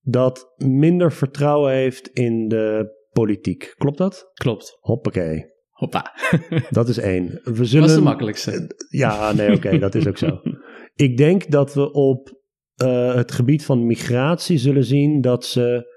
dat 0.00 0.54
minder 0.56 1.12
vertrouwen 1.12 1.72
heeft 1.72 2.08
in 2.08 2.48
de 2.48 2.96
politiek. 3.18 3.74
Klopt 3.76 3.98
dat? 3.98 4.30
Klopt. 4.34 4.76
Hoppakee. 4.80 5.56
Hoppa. 5.70 6.14
Dat 6.70 6.88
is 6.88 6.98
één. 6.98 7.26
We 7.26 7.52
Dat 7.52 7.66
zullen... 7.66 7.86
was 7.86 7.96
de 7.96 8.02
makkelijkste. 8.02 8.74
Ja, 8.88 9.32
nee, 9.32 9.52
oké, 9.52 9.78
dat 9.78 9.94
is 9.94 10.06
ook 10.06 10.18
zo. 10.18 10.40
Ik 11.06 11.16
denk 11.16 11.50
dat 11.50 11.74
we 11.74 11.92
op 11.92 12.40
eh, 12.74 13.14
het 13.14 13.32
gebied 13.32 13.64
van 13.64 13.86
migratie 13.86 14.58
zullen 14.58 14.84
zien 14.84 15.20
dat 15.20 15.44
ze 15.44 15.94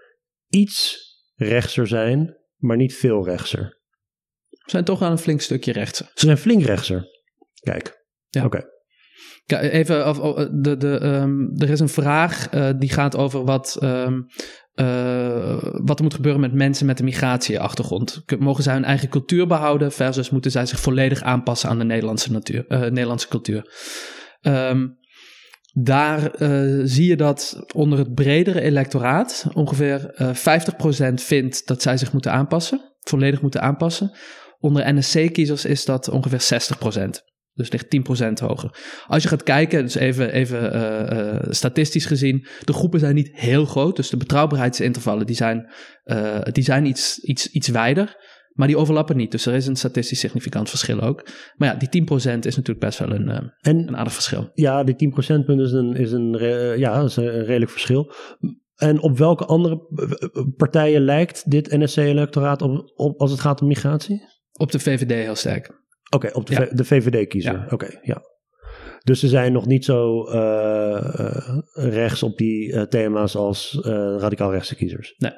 iets 0.47 0.97
rechtser 1.35 1.87
zijn, 1.87 2.37
maar 2.57 2.77
niet 2.77 2.95
veel 2.95 3.25
rechtser. 3.25 3.79
We 4.49 4.69
zijn 4.71 4.83
toch 4.83 5.01
aan 5.01 5.11
een 5.11 5.17
flink 5.17 5.41
stukje 5.41 5.71
rechts. 5.71 5.97
Ze 5.97 6.25
zijn 6.25 6.37
flink 6.37 6.63
rechtser. 6.63 7.07
Kijk. 7.59 8.05
Ja. 8.29 8.45
Oké. 8.45 8.69
Kijk, 9.45 9.73
Even, 9.73 10.07
of, 10.07 10.19
of, 10.19 10.47
de, 10.51 10.77
de, 10.77 10.97
ehm, 10.97 11.61
er 11.61 11.69
is 11.69 11.79
een 11.79 11.89
vraag 11.89 12.49
eh, 12.49 12.69
die 12.77 12.89
gaat 12.89 13.17
over 13.17 13.45
wat, 13.45 13.77
ehm, 13.79 14.21
eh, 14.81 15.57
wat 15.83 15.97
er 15.97 16.03
moet 16.03 16.13
gebeuren 16.13 16.41
met 16.41 16.53
mensen 16.53 16.85
met 16.85 16.99
een 16.99 17.05
migratieachtergrond. 17.05 18.23
Mogen 18.39 18.63
zij 18.63 18.73
hun 18.73 18.83
eigen 18.83 19.09
cultuur 19.09 19.47
behouden 19.47 19.91
versus 19.91 20.29
moeten 20.29 20.51
zij 20.51 20.65
zich 20.65 20.79
volledig 20.79 21.21
aanpassen 21.21 21.69
aan 21.69 21.77
de 21.77 21.83
Nederlandse, 21.83 22.31
natuur, 22.31 22.65
eh, 22.67 22.79
Nederlandse 22.79 23.27
cultuur? 23.27 23.73
Ehm, 24.41 24.87
daar 25.73 26.31
eh, 26.31 26.79
zie 26.83 27.07
je 27.07 27.15
dat 27.15 27.63
onder 27.75 27.99
het 27.99 28.13
bredere 28.13 28.61
electoraat 28.61 29.47
ongeveer 29.53 30.05
eh 30.15 30.33
50% 30.33 31.21
vindt 31.21 31.67
dat 31.67 31.81
zij 31.81 31.97
zich 31.97 32.13
moeten 32.13 32.31
aanpassen, 32.31 32.81
volledig 32.99 33.41
moeten 33.41 33.61
aanpassen. 33.61 34.11
Onder 34.59 34.93
NSC-kiezers 34.93 35.65
is 35.65 35.85
dat 35.85 36.09
ongeveer 36.09 36.41
60%. 36.41 37.30
Dus 37.53 37.71
ligt 37.71 37.85
10% 38.41 38.47
hoger. 38.47 38.77
Als 39.07 39.23
je 39.23 39.29
gaat 39.29 39.43
kijken, 39.43 39.83
dus 39.83 39.95
even, 39.95 40.31
even 40.31 40.73
eh, 40.73 41.35
eh, 41.35 41.47
statistisch 41.49 42.05
gezien, 42.05 42.47
de 42.63 42.73
groepen 42.73 42.99
zijn 42.99 43.15
niet 43.15 43.29
heel 43.33 43.65
groot. 43.65 43.95
Dus 43.95 44.09
de 44.09 44.17
betrouwbaarheidsintervallen 44.17 45.25
die 45.25 45.35
zijn, 45.35 45.71
eh, 46.03 46.41
die 46.51 46.63
zijn 46.63 46.85
iets, 46.85 47.19
iets, 47.19 47.47
iets 47.47 47.67
wijder. 47.67 48.29
Maar 48.51 48.67
die 48.67 48.77
overlappen 48.77 49.17
niet. 49.17 49.31
Dus 49.31 49.45
er 49.45 49.53
is 49.53 49.67
een 49.67 49.75
statistisch 49.75 50.19
significant 50.19 50.69
verschil 50.69 51.01
ook. 51.01 51.27
Maar 51.55 51.67
ja, 51.67 51.75
die 51.75 51.89
10% 51.89 52.45
is 52.45 52.55
natuurlijk 52.55 52.85
best 52.85 52.99
wel 52.99 53.11
een, 53.11 53.29
En 53.61 53.77
een 53.87 53.97
aardig 53.97 54.13
verschil. 54.13 54.49
ja, 54.53 54.83
die 54.83 54.95
10% 54.95 55.45
punt 55.45 55.59
is 55.59 55.71
een, 55.71 55.95
is 55.95 56.11
een, 56.11 56.37
ja, 56.77 57.01
is 57.01 57.15
een 57.15 57.43
redelijk 57.43 57.71
verschil. 57.71 58.13
En 58.75 59.01
op 59.01 59.17
welke 59.17 59.45
andere 59.45 59.81
partijen 60.57 61.01
lijkt 61.01 61.51
dit 61.51 61.71
NSC-electoraat 61.71 62.61
op, 62.61 62.91
op 62.95 63.19
als 63.19 63.31
het 63.31 63.39
gaat 63.39 63.61
om 63.61 63.67
migratie? 63.67 64.21
Op 64.53 64.71
de 64.71 64.79
VVD 64.79 65.11
heel 65.11 65.35
sterk. 65.35 65.79
Oké, 66.15 66.29
op 66.33 66.45
de, 66.45 66.53
Ja. 66.53 66.65
V- 66.65 66.69
de 66.69 66.85
VVD-kiezer. 66.85 67.53
Ja. 67.53 67.67
Oké, 67.69 67.87
ja. 68.01 68.21
Dus 69.03 69.19
ze 69.19 69.27
zijn 69.27 69.51
nog 69.53 69.65
niet 69.65 69.85
zo 69.85 70.23
eh, 70.23 71.19
eh, 71.19 71.57
rechts 71.73 72.23
op 72.23 72.37
die 72.37 72.73
eh, 72.73 72.81
thema's 72.81 73.35
als 73.35 73.79
radicaal 74.17 74.51
rechtse 74.51 74.75
kiezers. 74.75 75.13
Nee, 75.17 75.31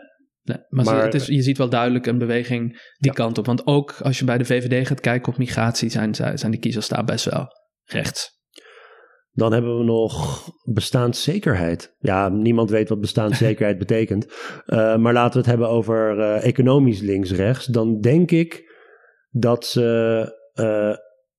maar, 0.69 0.85
Maar- 0.85 1.03
het 1.03 1.13
is, 1.13 1.25
je 1.27 1.41
ziet 1.41 1.57
wel 1.57 1.69
duidelijk 1.69 2.05
een 2.05 2.17
beweging 2.17 2.69
die 2.97 3.11
Ja. 3.11 3.11
kant 3.11 3.37
op. 3.37 3.45
Want 3.45 3.67
ook 3.67 3.95
als 4.01 4.19
je 4.19 4.25
bij 4.25 4.37
de 4.37 4.45
VVD 4.45 4.87
gaat 4.87 4.99
kijken 4.99 5.31
op 5.31 5.37
migratie, 5.37 5.89
zijn, 5.89 6.15
zij- 6.15 6.37
zijn 6.37 6.51
die 6.51 6.59
kiezers 6.59 6.87
daar 6.87 7.03
best 7.03 7.25
wel 7.25 7.45
rechts. 7.83 8.31
Dan 9.31 9.53
hebben 9.53 9.77
we 9.77 9.83
nog 9.83 10.43
bestaanszekerheid. 10.73 11.95
Ja, 11.99 12.29
niemand 12.29 12.69
weet 12.69 12.89
wat 12.89 12.99
bestaanszekerheid 12.99 13.77
betekent. 13.85 14.25
Maar 14.65 15.13
laten 15.13 15.31
we 15.31 15.37
het 15.37 15.45
hebben 15.47 15.69
over 15.69 16.19
economisch 16.35 17.01
links-rechts. 17.01 17.65
Dan 17.65 17.99
denk 17.99 18.31
ik 18.31 18.71
dat 19.29 19.65
ze 19.65 20.41
eh, 20.53 20.95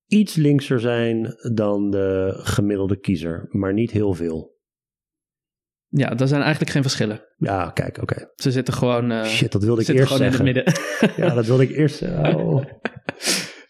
iets 0.07 0.35
linkser 0.35 0.79
zijn 0.79 1.35
dan 1.53 1.89
de 1.89 2.31
gemiddelde 2.43 2.99
kiezer. 2.99 3.45
Maar 3.49 3.73
niet 3.73 3.91
heel 3.91 4.13
veel. 4.13 4.53
Ja, 5.87 6.09
daar 6.15 6.27
zijn 6.27 6.41
eigenlijk 6.41 6.71
geen 6.71 6.81
verschillen. 6.81 7.21
Ja, 7.37 7.69
kijk, 7.69 8.01
oké. 8.01 8.31
Ze 8.35 8.51
zitten 8.51 8.73
gewoon, 8.73 9.11
eh, 9.11 9.23
Shit, 9.23 9.51
dat 9.51 9.63
wilde 9.63 9.81
ik 9.81 9.87
eerst 9.87 10.11
gewoon 10.11 10.31
zeggen. 10.31 10.47
in 10.47 10.55
het 10.55 10.65
midden. 10.99 11.23
Ja, 11.25 11.33
dat 11.33 11.45
wilde 11.45 11.63
ik 11.63 11.71
eerst. 11.75 12.01
Oh. 12.35 12.63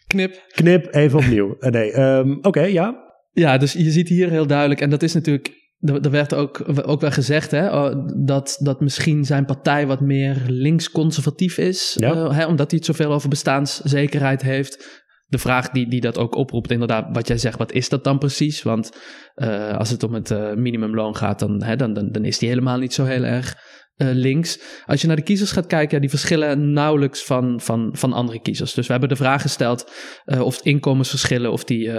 Knip. 0.07 0.43
Knip, 0.47 0.93
even 0.93 1.19
opnieuw. 1.19 1.55
Eh, 1.59 1.71
nee, 1.71 1.91
ehm, 1.91 2.37
oké, 2.41 2.61
ja. 2.61 3.03
Ja, 3.31 3.57
dus 3.57 3.73
je 3.73 3.91
ziet 3.91 4.09
hier 4.09 4.29
heel 4.29 4.47
duidelijk, 4.47 4.81
en 4.81 4.89
dat 4.89 5.03
is 5.03 5.13
natuurlijk, 5.13 5.73
er, 5.79 6.01
er 6.01 6.11
werd 6.11 6.33
ook, 6.33 6.63
ook 6.85 7.01
wel 7.01 7.11
gezegd, 7.11 7.51
hè, 7.51 7.67
oh, 7.69 8.05
dat, 8.25 8.57
dat 8.59 8.79
misschien 8.79 9.25
zijn 9.25 9.45
partij 9.45 9.87
wat 9.87 10.01
meer 10.01 10.41
links-conservatief 10.47 11.57
is, 11.57 11.95
Ja. 11.99 12.31
hè, 12.31 12.45
omdat 12.45 12.69
hij 12.69 12.77
het 12.77 12.85
zoveel 12.87 13.11
over 13.13 13.29
bestaanszekerheid 13.29 14.41
heeft. 14.41 15.03
De 15.27 15.37
vraag 15.37 15.69
die, 15.69 15.87
die 15.89 16.01
dat 16.01 16.17
ook 16.17 16.35
oproept, 16.35 16.71
inderdaad, 16.71 17.07
wat 17.11 17.27
jij 17.27 17.37
zegt, 17.37 17.57
wat 17.57 17.71
is 17.71 17.89
dat 17.89 18.03
dan 18.03 18.17
precies? 18.17 18.63
Want 18.63 18.97
eh, 19.33 19.77
als 19.77 19.89
het 19.89 20.03
om 20.03 20.13
het 20.13 20.31
eh, 20.31 20.53
minimumloon 20.53 21.15
gaat, 21.15 21.39
dan, 21.39 21.63
hè, 21.63 21.75
dan, 21.75 21.93
dan, 21.93 22.11
dan 22.11 22.25
is 22.25 22.37
die 22.37 22.49
helemaal 22.49 22.77
niet 22.77 22.93
zo 22.93 23.03
heel 23.03 23.23
erg 23.23 23.57
eh, 23.95 24.07
links. 24.11 24.59
Als 24.85 25.01
je 25.01 25.07
naar 25.07 25.15
de 25.15 25.21
kiezers 25.21 25.51
gaat 25.51 25.67
kijken, 25.67 25.95
ja, 25.95 26.01
die 26.01 26.09
verschillen 26.09 26.71
nauwelijks 26.71 27.23
van, 27.23 27.61
van, 27.61 27.89
van 27.91 28.13
andere 28.13 28.41
kiezers. 28.41 28.73
Dus 28.73 28.85
we 28.85 28.91
hebben 28.91 29.09
de 29.09 29.15
vraag 29.15 29.41
gesteld 29.41 29.91
of 30.25 30.61
inkomensverschillen, 30.61 31.51
of 31.51 31.63
die, 31.63 31.89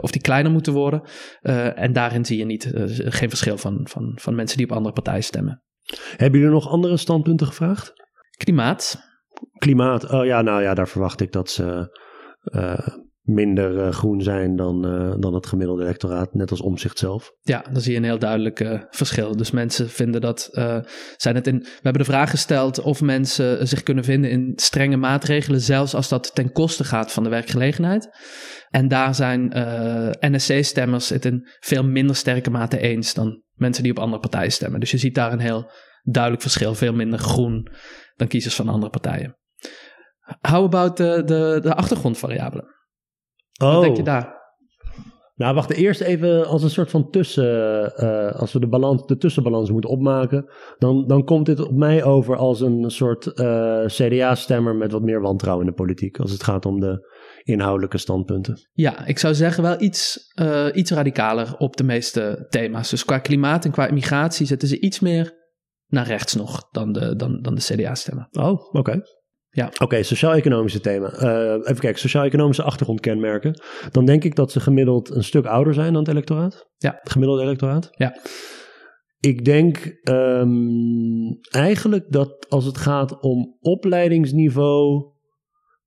of 0.00 0.10
die 0.10 0.20
kleiner 0.20 0.52
moeten 0.52 0.72
worden. 0.72 1.02
En 1.74 1.92
daarin 1.92 2.24
zie 2.24 2.38
je 2.38 2.44
niet, 2.44 2.70
geen 2.96 3.28
verschil 3.28 3.58
van, 3.58 3.80
van, 3.88 4.12
van 4.14 4.34
mensen 4.34 4.56
die 4.56 4.66
op 4.66 4.76
andere 4.76 4.94
partijen 4.94 5.24
stemmen. 5.24 5.62
Hebben 6.16 6.40
jullie 6.40 6.54
nog 6.54 6.68
andere 6.68 6.96
standpunten 6.96 7.46
gevraagd? 7.46 7.92
Klimaat. 8.36 9.05
Klimaat, 9.58 10.10
oh 10.10 10.24
ja, 10.24 10.42
nou 10.42 10.62
ja, 10.62 10.74
daar 10.74 10.88
verwacht 10.88 11.20
ik 11.20 11.32
dat 11.32 11.50
ze 11.50 11.98
eh, 12.46 12.86
minder 13.22 13.78
eh, 13.78 13.92
groen 13.92 14.20
zijn 14.20 14.56
dan, 14.56 14.86
eh, 14.86 15.14
dan 15.18 15.34
het 15.34 15.46
gemiddelde 15.46 15.82
electoraat, 15.82 16.34
net 16.34 16.50
als 16.50 16.60
omzicht 16.60 16.98
zelf. 16.98 17.32
Ja, 17.40 17.64
dan 17.72 17.80
zie 17.80 17.92
je 17.92 17.98
een 17.98 18.04
heel 18.04 18.18
duidelijk 18.18 18.86
verschil. 18.90 19.36
Dus 19.36 19.50
mensen 19.50 19.88
vinden 19.88 20.20
dat. 20.20 20.48
zijn 21.16 21.34
het 21.34 21.46
in, 21.46 21.58
we 21.58 21.80
hebben 21.82 22.02
de 22.02 22.10
vraag 22.10 22.30
gesteld 22.30 22.80
of 22.80 23.00
mensen 23.00 23.68
zich 23.68 23.82
kunnen 23.82 24.04
vinden 24.04 24.30
in 24.30 24.52
strenge 24.56 24.96
maatregelen, 24.96 25.60
zelfs 25.60 25.94
als 25.94 26.08
dat 26.08 26.34
ten 26.34 26.52
koste 26.52 26.84
gaat 26.84 27.12
van 27.12 27.22
de 27.22 27.30
werkgelegenheid. 27.30 28.08
En 28.70 28.88
daar 28.88 29.14
zijn 29.14 29.52
NSC-stemmers 30.20 31.08
het 31.08 31.24
in 31.24 31.48
veel 31.60 31.84
minder 31.84 32.16
sterke 32.16 32.50
mate 32.50 32.78
eens 32.78 33.14
dan 33.14 33.42
mensen 33.54 33.82
die 33.82 33.92
op 33.92 33.98
andere 33.98 34.20
partijen 34.20 34.52
stemmen. 34.52 34.80
Dus 34.80 34.90
je 34.90 34.98
ziet 34.98 35.14
daar 35.14 35.32
een 35.32 35.38
heel 35.38 35.70
duidelijk 36.06 36.42
verschil. 36.42 36.74
Veel 36.74 36.92
minder 36.92 37.18
groen 37.18 37.68
dan 38.16 38.28
kiezers 38.28 38.54
van 38.54 38.68
andere 38.68 38.90
partijen. 38.90 39.36
How 40.40 40.64
about 40.64 40.96
de, 40.96 41.22
de, 41.24 41.58
de 41.62 41.74
achtergrondvariabelen? 41.74 42.64
Oh, 43.62 43.72
Wat 43.72 43.82
denk 43.82 43.96
je 43.96 44.02
daar? 44.02 44.36
nou 45.36 45.54
wacht, 45.54 45.72
eerst 45.72 46.00
even 46.00 46.46
als 46.46 46.62
een 46.62 46.70
soort 46.70 46.90
van 46.90 47.10
tussen, 47.10 47.96
eh, 47.96 48.40
als 48.40 48.52
we 48.52 48.58
de, 48.58 48.68
balans, 48.68 49.06
de 49.06 49.16
tussenbalans 49.16 49.70
moeten 49.70 49.90
opmaken, 49.90 50.50
dan, 50.78 51.06
dan 51.06 51.24
komt 51.24 51.46
dit 51.46 51.60
op 51.60 51.76
mij 51.76 52.04
over 52.04 52.36
als 52.36 52.60
een 52.60 52.90
soort 52.90 53.26
eh, 53.26 53.84
CDA-stemmer 53.86 54.76
met 54.76 54.92
wat 54.92 55.02
meer 55.02 55.20
wantrouwen 55.20 55.64
in 55.64 55.70
de 55.70 55.76
politiek, 55.76 56.18
als 56.18 56.30
het 56.30 56.42
gaat 56.42 56.66
om 56.66 56.80
de 56.80 57.14
inhoudelijke 57.42 57.98
standpunten. 57.98 58.68
Ja, 58.72 59.06
ik 59.06 59.18
zou 59.18 59.34
zeggen 59.34 59.62
wel 59.62 59.80
iets, 59.80 60.18
eh, 60.34 60.66
iets 60.72 60.90
radicaler 60.90 61.54
op 61.58 61.76
de 61.76 61.84
meeste 61.84 62.46
thema's. 62.48 62.90
Dus 62.90 63.04
qua 63.04 63.18
klimaat 63.18 63.64
en 63.64 63.70
qua 63.70 63.86
immigratie 63.86 64.46
zetten 64.46 64.68
ze 64.68 64.80
iets 64.80 65.00
meer 65.00 65.34
naar 65.86 66.06
rechts 66.06 66.34
nog 66.34 66.68
dan 66.70 66.92
de, 66.92 67.16
dan, 67.16 67.42
dan 67.42 67.54
de 67.54 67.60
CDA-stemmen. 67.60 68.28
Oh, 68.30 68.74
oké. 68.74 69.00
Ja. 69.56 69.70
Oké, 69.78 70.02
sociaal-economische 70.02 70.80
thema. 70.80 71.12
Eh, 71.12 71.52
even 71.52 71.78
kijken, 71.78 72.00
sociaal-economische 72.00 72.62
achtergrondkenmerken. 72.62 73.60
Dan 73.90 74.04
denk 74.04 74.24
ik 74.24 74.34
dat 74.34 74.52
ze 74.52 74.60
gemiddeld 74.60 75.10
een 75.10 75.24
stuk 75.24 75.46
ouder 75.46 75.74
zijn 75.74 75.92
dan 75.92 76.02
het 76.02 76.10
electoraat. 76.10 76.70
Ja. 76.76 76.98
Het 77.00 77.10
gemiddelde 77.10 77.42
electoraat. 77.42 77.88
Ja. 77.90 78.16
Ik 79.20 79.44
denk 79.44 79.98
ehm, 80.02 80.50
eigenlijk 81.50 82.12
dat 82.12 82.46
als 82.48 82.64
het 82.64 82.78
gaat 82.78 83.20
om 83.20 83.56
opleidingsniveau, 83.60 85.14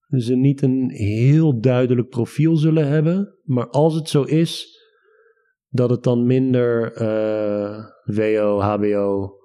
ze 0.08 0.36
niet 0.36 0.62
een 0.62 0.90
heel 0.92 1.60
duidelijk 1.60 2.10
profiel 2.10 2.56
zullen 2.56 2.88
hebben. 2.88 3.38
Maar 3.44 3.70
als 3.70 3.94
het 3.94 4.10
zo 4.10 4.24
is, 4.24 4.78
dat 5.70 5.90
het 5.90 6.04
dan 6.04 6.26
minder 6.26 6.94
eh, 6.94 7.86
WO, 8.04 8.60
HBO 8.60 9.38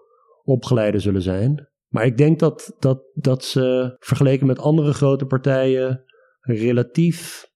opgeleiden 0.44 1.00
zullen 1.00 1.22
zijn. 1.22 1.68
Maar 1.88 2.04
ik 2.04 2.16
denk 2.16 2.38
dat, 2.38 2.76
dat, 2.78 3.02
dat 3.14 3.44
ze 3.44 3.96
vergeleken 3.98 4.46
met 4.46 4.58
andere 4.58 4.92
grote 4.92 5.26
partijen 5.26 6.04
relatief 6.40 7.46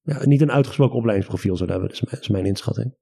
ja, 0.00 0.26
niet 0.26 0.40
een 0.40 0.52
uitgesproken 0.52 0.96
opleidingsprofiel 0.96 1.56
zullen 1.56 1.72
hebben. 1.72 1.90
Dat 1.90 2.02
is 2.02 2.10
mijn, 2.10 2.22
is 2.22 2.28
mijn 2.28 2.46
inschatting. 2.46 2.96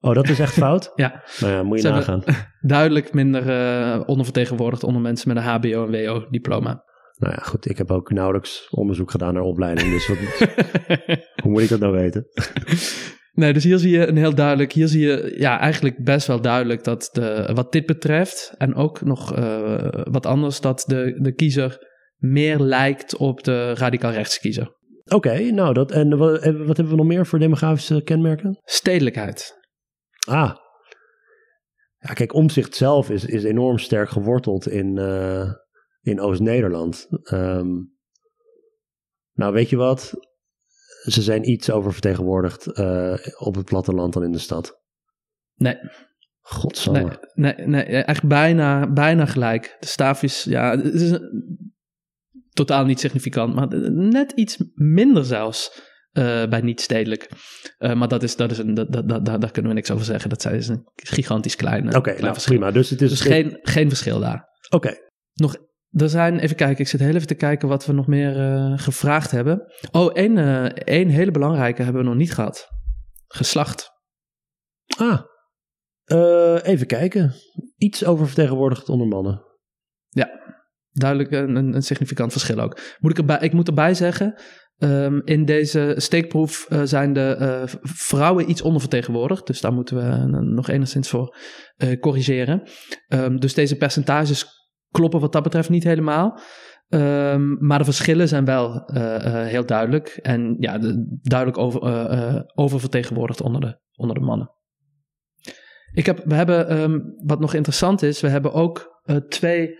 Oh, 0.00 0.14
dat 0.14 0.28
is 0.28 0.38
echt 0.38 0.52
fout? 0.52 0.92
Ja, 0.94 1.22
Nou 1.40 1.52
ja, 1.52 1.62
moet 1.62 1.82
je 1.82 1.88
nagaan. 1.88 2.22
duidelijk 2.60 3.12
minder 3.12 3.48
eh, 3.48 4.02
ondervertegenwoordigd 4.06 4.84
onder 4.84 5.02
mensen 5.02 5.28
met 5.28 5.36
een 5.36 5.50
HBO- 5.50 5.86
en 5.86 6.06
WO-diploma. 6.06 6.84
Nou 7.18 7.34
ja, 7.34 7.42
goed, 7.42 7.70
ik 7.70 7.78
heb 7.78 7.90
ook 7.90 8.10
nauwelijks 8.10 8.68
onderzoek 8.70 9.10
gedaan 9.10 9.34
naar 9.34 9.42
opleiding. 9.42 9.90
Dus 9.90 10.08
wat, 10.08 10.18
hoe 11.42 11.50
moet 11.50 11.62
ik 11.62 11.68
dat 11.68 11.80
nou 11.80 11.92
weten? 11.92 12.26
Nee, 13.38 13.52
dus 13.52 13.64
hier 13.64 13.78
zie 13.78 13.90
je 13.90 14.06
een 14.06 14.16
heel 14.16 14.34
duidelijk, 14.34 14.72
hier 14.72 14.88
zie 14.88 15.06
je 15.06 15.34
ja, 15.36 15.58
eigenlijk 15.58 16.04
best 16.04 16.26
wel 16.26 16.40
duidelijk 16.40 16.84
dat 16.84 17.08
de, 17.12 17.50
wat 17.54 17.72
dit 17.72 17.86
betreft, 17.86 18.54
en 18.56 18.74
ook 18.74 19.00
nog 19.00 19.34
eh, 19.34 19.88
wat 19.92 20.26
anders, 20.26 20.60
dat 20.60 20.84
de, 20.86 21.18
de 21.20 21.32
kiezer 21.32 21.86
meer 22.16 22.58
lijkt 22.58 23.16
op 23.16 23.44
de 23.44 23.74
radicaal 23.74 24.10
rechtse 24.10 24.40
kiezer. 24.40 24.76
Oké, 25.04 25.50
nou, 25.50 25.74
dat, 25.74 25.90
en 25.90 26.16
wat, 26.16 26.30
wat 26.44 26.76
hebben 26.76 26.88
we 26.88 26.94
nog 26.94 27.06
meer 27.06 27.26
voor 27.26 27.38
demografische 27.38 28.02
kenmerken? 28.02 28.58
Stedelijkheid. 28.64 29.56
Ah. 30.28 30.56
Ja, 31.98 32.12
kijk, 32.12 32.34
omzicht 32.34 32.74
zelf 32.74 33.10
is, 33.10 33.24
is 33.24 33.44
enorm 33.44 33.78
sterk 33.78 34.08
geworteld 34.08 34.68
in, 34.68 34.98
eh, 34.98 35.52
in 36.00 36.20
Oost-Nederland. 36.20 37.06
Ehm, 37.22 37.68
nou, 39.32 39.52
weet 39.52 39.68
je 39.68 39.76
wat? 39.76 40.27
Ze 41.02 41.22
zijn 41.22 41.50
iets 41.50 41.70
oververtegenwoordigd 41.70 42.66
eh, 42.66 43.14
op 43.38 43.54
het 43.54 43.64
platteland 43.64 44.12
dan 44.12 44.24
in 44.24 44.32
de 44.32 44.38
stad. 44.38 44.80
Nee, 45.54 45.76
Godsamme. 46.40 47.30
nee, 47.34 47.54
nee, 47.54 47.66
nee, 47.66 47.82
echt 47.84 48.26
bijna, 48.26 48.92
bijna 48.92 49.26
gelijk. 49.26 49.76
De 49.80 49.86
staaf 49.86 50.22
is, 50.22 50.44
ja, 50.44 50.76
het 50.76 50.94
is 50.94 51.10
een- 51.10 51.66
totaal 52.50 52.84
niet 52.84 53.00
significant, 53.00 53.54
maar 53.54 53.68
net 53.92 54.32
iets 54.32 54.56
minder 54.74 55.24
zelfs 55.24 55.82
eh, 56.12 56.48
bij 56.48 56.60
niet-stedelijk. 56.60 57.30
Eh, 57.78 57.94
maar 57.94 58.08
dat 58.08 58.22
is, 58.22 58.36
dat 58.36 58.50
is 58.50 58.58
een, 58.58 58.74
dat, 58.74 58.92
dat, 58.92 59.08
dat, 59.08 59.24
daar 59.24 59.50
kunnen 59.50 59.70
we 59.70 59.76
niks 59.76 59.90
over 59.90 60.04
zeggen. 60.04 60.30
Dat 60.30 60.44
is 60.52 60.68
een 60.68 60.82
gigantisch 60.94 61.56
klein, 61.56 61.96
Oké, 61.96 62.20
nou, 62.20 62.36
prima. 62.44 62.70
Dus 62.70 62.90
het 62.90 63.02
is... 63.02 63.10
Dus 63.10 63.20
geen, 63.20 63.58
geen 63.62 63.88
verschil 63.88 64.20
daar. 64.20 64.48
Oké, 64.70 64.94
Nog, 65.34 65.56
er 65.90 66.08
zijn, 66.08 66.38
even 66.38 66.56
kijken, 66.56 66.78
ik 66.78 66.88
zit 66.88 67.00
heel 67.00 67.14
even 67.14 67.26
te 67.26 67.34
kijken 67.34 67.68
wat 67.68 67.86
we 67.86 67.92
nog 67.92 68.06
meer 68.06 68.40
eh, 68.40 68.78
gevraagd 68.78 69.30
hebben. 69.30 69.72
Oh, 69.90 70.10
één, 70.12 70.38
eh, 70.38 70.64
één 70.64 71.08
hele 71.08 71.30
belangrijke 71.30 71.82
hebben 71.82 72.02
we 72.02 72.08
nog 72.08 72.16
niet 72.16 72.34
gehad. 72.34 72.68
Geslacht. 73.26 73.90
Ah, 74.96 75.20
Eh, 76.04 76.58
even 76.62 76.86
kijken. 76.86 77.34
Iets 77.76 78.04
oververtegenwoordigd 78.04 78.88
onder 78.88 79.06
mannen. 79.06 79.46
Duidelijk 80.90 81.30
een, 81.30 81.74
een, 81.74 81.82
significant 81.82 82.32
verschil 82.32 82.58
ook. 82.60 82.80
Moet 82.98 83.10
ik, 83.10 83.18
erbij, 83.18 83.38
ik 83.40 83.52
moet 83.52 83.68
erbij 83.68 83.94
zeggen, 83.94 84.40
ehm, 84.78 85.20
in 85.24 85.44
deze 85.44 85.94
steekproef 85.96 86.66
zijn 86.84 87.12
de 87.12 87.62
vrouwen 87.82 88.50
iets 88.50 88.62
ondervertegenwoordigd. 88.62 89.46
Dus 89.46 89.60
daar 89.60 89.72
moeten 89.72 89.96
we 89.96 90.26
nog 90.42 90.68
enigszins 90.68 91.08
voor 91.08 91.36
corrigeren. 92.00 92.62
Ehm, 93.06 93.36
dus 93.36 93.54
deze 93.54 93.76
percentages 93.76 94.57
kloppen 94.90 95.20
wat 95.20 95.32
dat 95.32 95.42
betreft 95.42 95.68
niet 95.68 95.84
helemaal. 95.84 96.38
Ehm, 96.88 97.66
maar 97.66 97.78
de 97.78 97.84
verschillen 97.84 98.28
zijn 98.28 98.44
wel 98.44 98.84
eh, 98.86 99.14
eh, 99.26 99.46
heel 99.48 99.66
duidelijk. 99.66 100.08
En 100.22 100.56
ja, 100.58 100.78
de- 100.78 101.18
duidelijk 101.22 101.58
over, 101.58 101.82
eh, 101.82 102.40
oververtegenwoordigd 102.54 103.40
onder 103.40 103.60
de, 103.60 103.78
onder 103.94 104.16
de 104.16 104.22
mannen. 104.24 104.50
Ik 105.92 106.06
heb, 106.06 106.20
we 106.24 106.34
hebben, 106.34 106.68
ehm, 106.68 106.98
wat 107.26 107.40
nog 107.40 107.54
interessant 107.54 108.02
is, 108.02 108.20
we 108.20 108.28
hebben 108.28 108.52
ook 108.52 109.02
twee 109.28 109.78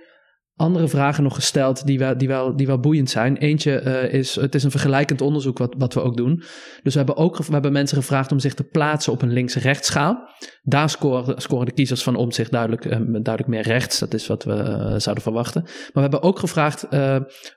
andere 0.58 0.88
vragen 0.88 1.22
nog 1.22 1.34
gesteld 1.34 1.86
die 1.86 1.98
wel, 1.98 2.18
die 2.18 2.28
wel, 2.28 2.56
die 2.56 2.66
wel 2.66 2.80
boeiend 2.80 3.10
zijn. 3.10 3.36
Eentje 3.36 3.78
eh, 3.78 4.12
is, 4.12 4.34
het 4.34 4.54
is 4.54 4.64
een 4.64 4.70
vergelijkend 4.70 5.20
onderzoek 5.20 5.58
wat, 5.58 5.74
wat 5.78 5.94
we 5.94 6.02
ook 6.02 6.16
doen. 6.16 6.42
Dus 6.82 6.92
we 6.92 6.98
hebben 6.98 7.16
ook 7.16 7.36
we 7.36 7.52
hebben 7.52 7.72
mensen 7.72 7.96
gevraagd 7.96 8.32
om 8.32 8.38
zich 8.38 8.54
te 8.54 8.64
plaatsen 8.64 9.12
op 9.12 9.22
een 9.22 9.32
links-rechts-schaal. 9.32 10.28
Daar 10.62 10.90
scoren, 10.90 11.40
scoren 11.40 11.66
de 11.66 11.72
kiezers 11.72 12.02
van 12.02 12.16
om 12.16 12.32
zich 12.32 12.48
duidelijk, 12.48 12.84
eh, 12.84 12.98
duidelijk 13.00 13.46
meer 13.46 13.62
rechts. 13.62 13.98
Dat 13.98 14.14
is 14.14 14.26
wat 14.26 14.44
we 14.44 14.52
eh, 14.52 14.94
zouden 14.96 15.22
verwachten. 15.22 15.62
Maar 15.62 15.90
we 15.92 16.00
hebben 16.00 16.22
ook 16.22 16.38
gevraagd 16.38 16.86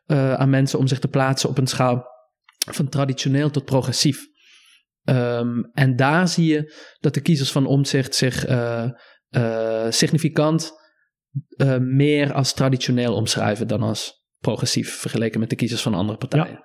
aan 0.08 0.50
mensen 0.50 0.80
om 0.80 0.88
zich 0.88 1.00
te 1.00 1.08
plaatsen 1.08 1.50
op 1.50 1.58
een 1.58 1.68
schaal 1.68 2.04
van 2.72 2.90
traditioneel 2.90 3.50
tot 3.50 3.66
progressief. 3.66 4.20
Ehm, 5.04 5.62
en 5.74 5.96
daar 5.96 6.28
zie 6.28 6.46
je 6.46 6.74
dat 7.00 7.14
de 7.14 7.22
kiezers 7.22 7.52
van 7.52 7.66
omzicht 7.66 8.16
zich 8.16 8.46
significant 9.90 10.80
eh, 11.58 11.78
meer 11.78 12.34
als 12.34 12.54
traditioneel 12.54 13.16
omschrijven 13.16 13.68
dan 13.68 13.82
als 13.82 14.26
progressief 14.38 14.94
vergeleken 14.94 15.40
met 15.40 15.50
de 15.50 15.56
kiezers 15.56 15.82
van 15.82 15.94
andere 15.94 16.18
partijen. 16.18 16.60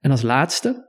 En 0.00 0.10
als 0.10 0.22
laatste, 0.22 0.86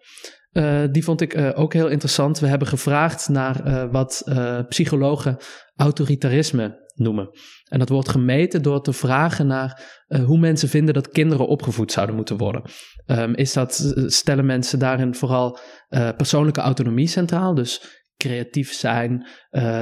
eh, 0.52 0.84
die 0.92 1.04
vond 1.04 1.22
ik 1.22 1.34
eh, 1.34 1.60
ook 1.60 1.74
heel 1.74 1.88
interessant. 1.88 2.40
We 2.40 2.48
hebben 2.48 2.68
gevraagd 2.68 3.30
naar 3.30 3.90
wat 3.92 4.24
psychologen 4.70 5.38
autoritarisme 5.76 6.88
noemen. 6.96 7.30
En 7.64 7.80
dat 7.80 7.90
wordt 7.90 8.10
gemeten 8.10 8.62
door 8.62 8.82
te 8.82 8.94
vragen 8.94 9.48
naar 9.48 10.04
hoe 10.26 10.40
mensen 10.40 10.70
vinden 10.70 10.94
dat 10.94 11.10
kinderen 11.10 11.48
opgevoed 11.48 11.92
zouden 11.92 12.16
moeten 12.16 12.38
worden. 12.38 12.62
Ehm, 13.06 13.34
is 13.34 13.54
dat, 13.54 13.94
stellen 14.06 14.46
mensen 14.46 14.80
daarin 14.80 15.16
vooral 15.16 15.60
persoonlijke 15.90 16.62
autonomie 16.62 17.08
centraal, 17.08 17.54
dus 17.54 18.02
creatief 18.18 18.74
zijn, 18.74 19.28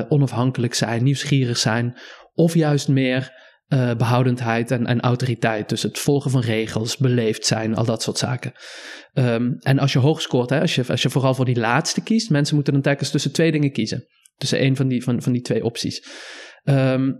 onafhankelijk 0.10 0.74
zijn, 0.74 1.04
nieuwsgierig 1.04 1.58
zijn, 1.58 1.98
of 2.38 2.54
juist 2.54 2.88
meer 2.88 3.46
eh, 3.68 3.96
behoudendheid 3.96 4.72
en, 4.72 5.00
autoriteit. 5.00 5.70
Dus 5.70 5.84
het 5.84 6.00
volgen 6.00 6.32
van 6.32 6.42
regels, 6.42 6.98
beleefd 6.98 7.46
zijn, 7.46 7.76
al 7.76 7.86
dat 7.86 8.02
soort 8.02 8.18
zaken. 8.18 8.52
Ehm, 9.14 9.52
en 9.60 9.80
als 9.80 9.94
je 9.94 10.00
hoog 10.00 10.22
scoort, 10.22 10.50
hè, 10.50 10.62
als, 10.62 10.76
je, 10.76 10.84
als 10.88 11.02
je 11.02 11.10
vooral 11.10 11.34
voor 11.34 11.46
die 11.46 11.60
laatste 11.60 12.02
kiest, 12.02 12.30
mensen 12.30 12.56
moeten 12.56 12.74
dan 12.74 12.82
telkens 12.82 13.12
tussen 13.12 13.32
twee 13.32 13.52
dingen 13.52 13.72
kiezen. 13.72 14.06
Tussen 14.36 14.60
één 14.60 14.76
van 14.76 14.88
die, 14.88 15.04
van, 15.04 15.22
van 15.22 15.32
die 15.32 15.42
twee 15.42 15.64
opties. 15.64 16.08
Ehm, 16.64 17.12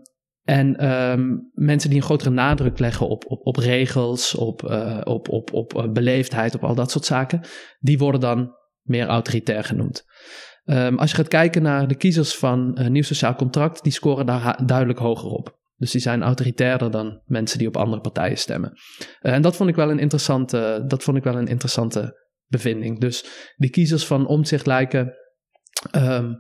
en 0.44 0.76
ehm, 0.76 1.26
mensen 1.54 1.90
die 1.90 2.00
een 2.00 2.06
grotere 2.06 2.30
nadruk 2.30 2.80
leggen 2.80 3.08
op, 3.08 3.24
op, 3.28 3.46
op 3.46 3.56
regels, 3.56 4.36
op, 4.36 4.70
eh, 4.70 5.02
op, 5.04 5.30
op, 5.30 5.54
op 5.54 5.78
eh, 5.78 5.92
beleefdheid, 5.92 6.56
op 6.56 6.64
al 6.64 6.76
dat 6.76 6.92
soort 6.92 7.06
zaken, 7.06 7.42
die 7.80 7.98
worden 7.98 8.22
dan 8.22 8.56
meer 8.82 9.08
autoritair 9.08 9.64
genoemd. 9.64 10.06
Ehm, 10.68 10.96
als 10.96 11.10
je 11.10 11.16
gaat 11.16 11.28
kijken 11.28 11.62
naar 11.62 11.88
de 11.88 11.96
kiezers 11.96 12.36
van 12.36 12.76
eh, 12.76 12.88
Nieuw 12.88 13.04
Sociaal 13.04 13.36
Contract, 13.36 13.84
die 13.84 13.92
scoren 13.92 14.26
daar 14.26 14.66
duidelijk 14.66 15.00
hoger 15.00 15.30
op. 15.30 15.58
Dus 15.76 15.92
die 15.92 16.02
zijn 16.02 16.24
autoritairder 16.24 16.92
dan 16.92 17.22
mensen 17.26 17.58
die 17.58 17.68
op 17.68 17.78
andere 17.78 18.02
partijen 18.02 18.38
stemmen. 18.38 18.74
Eh, 19.20 19.34
en 19.34 19.42
dat 19.42 19.56
vond 19.56 19.70
ik 19.70 19.76
wel 19.76 19.92
een 19.92 20.00
interessante, 20.00 20.84
dat 20.88 21.04
vond 21.04 21.18
ik 21.18 21.24
wel 21.24 21.36
een 21.36 21.48
interessante 21.48 22.26
bevinding. 22.48 23.00
Dus 23.00 23.26
die 23.56 23.70
kiezers 23.70 24.06
van 24.06 24.28
omzicht 24.28 24.66
lijken. 24.66 25.14
ehm, 25.92 26.34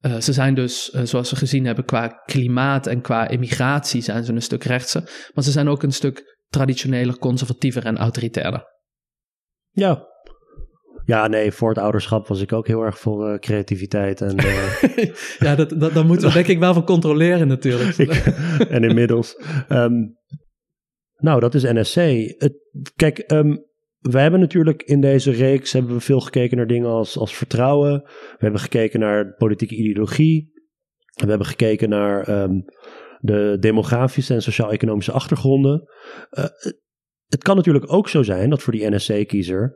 eh, 0.00 0.20
ze 0.20 0.32
zijn 0.32 0.54
dus, 0.54 0.88
zoals 0.88 1.30
we 1.30 1.36
gezien 1.36 1.64
hebben, 1.64 1.84
qua 1.84 2.08
klimaat 2.08 2.86
en 2.86 3.00
qua 3.00 3.28
immigratie 3.28 4.02
zijn 4.02 4.24
ze 4.24 4.32
een 4.32 4.42
stuk 4.42 4.64
rechtser. 4.64 5.30
Maar 5.34 5.44
ze 5.44 5.50
zijn 5.50 5.68
ook 5.68 5.82
een 5.82 5.92
stuk 5.92 6.38
traditioneler, 6.48 7.18
conservatiever 7.18 7.84
en 7.86 7.98
autoritairder. 7.98 8.64
Ja. 9.70 10.12
Ja, 11.06 11.26
nee, 11.26 11.52
voor 11.52 11.68
het 11.68 11.78
ouderschap 11.78 12.26
was 12.26 12.40
ik 12.40 12.52
ook 12.52 12.66
heel 12.66 12.82
erg 12.82 12.98
voor 12.98 13.28
eh, 13.28 13.38
creativiteit. 13.38 14.20
En, 14.20 14.36
eh, 14.36 15.04
ja, 15.46 15.54
dat, 15.54 15.74
dat, 15.80 15.94
daar 15.94 16.06
moeten 16.06 16.28
we 16.28 16.34
denk 16.34 16.46
ik 16.46 16.58
wel 16.58 16.74
van 16.74 16.84
controleren 16.84 17.48
natuurlijk. 17.48 17.96
ik- 18.04 18.10
en 18.68 18.84
inmiddels. 18.84 19.36
ehm, 19.68 19.94
nou, 21.16 21.40
dat 21.40 21.54
is 21.54 21.62
NSC. 21.62 21.94
Het, 22.38 22.54
kijk, 22.96 23.18
ehm, 23.18 23.56
we 23.98 24.18
hebben 24.18 24.40
natuurlijk 24.40 24.82
in 24.82 25.00
deze 25.00 25.30
reeks 25.30 25.72
hebben 25.72 25.94
we 25.94 26.00
veel 26.00 26.20
gekeken 26.20 26.56
naar 26.56 26.66
dingen 26.66 26.88
als, 26.88 27.18
als 27.18 27.36
vertrouwen. 27.36 28.02
We 28.04 28.36
hebben 28.38 28.60
gekeken 28.60 29.00
naar 29.00 29.34
politieke 29.34 29.74
ideologie. 29.74 30.52
We 31.14 31.28
hebben 31.28 31.46
gekeken 31.46 31.88
naar 31.88 32.28
ehm, 32.28 32.60
de 33.20 33.56
demografische 33.60 34.34
en 34.34 34.42
sociaal-economische 34.42 35.12
achtergronden. 35.12 35.82
Uh, 36.30 36.44
het 37.26 37.42
kan 37.42 37.56
natuurlijk 37.56 37.92
ook 37.92 38.08
zo 38.08 38.22
zijn 38.22 38.50
dat 38.50 38.62
voor 38.62 38.72
die 38.72 38.90
NSC-kiezer, 38.90 39.74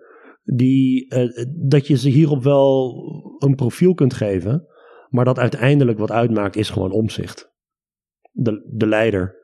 die, 0.55 1.15
uh, 1.15 1.47
dat 1.69 1.87
je 1.87 1.97
ze 1.97 2.09
hierop 2.09 2.43
wel 2.43 2.95
een 3.39 3.55
profiel 3.55 3.95
kunt 3.95 4.15
geven, 4.15 4.67
maar 5.09 5.25
dat 5.25 5.39
uiteindelijk 5.39 5.99
wat 5.99 6.11
uitmaakt 6.11 6.57
is 6.57 6.71
gewoon 6.71 6.93
omzicht. 6.93 7.53
De, 8.33 8.71
de 8.75 8.87
leider. 8.87 9.37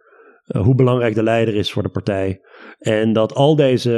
Uh, 0.46 0.62
hoe 0.62 0.74
belangrijk 0.74 1.14
de 1.14 1.22
leider 1.22 1.54
is 1.54 1.72
voor 1.72 1.82
de 1.82 1.88
partij. 1.88 2.40
En 2.78 3.12
dat 3.12 3.34
al 3.34 3.56
deze 3.56 3.92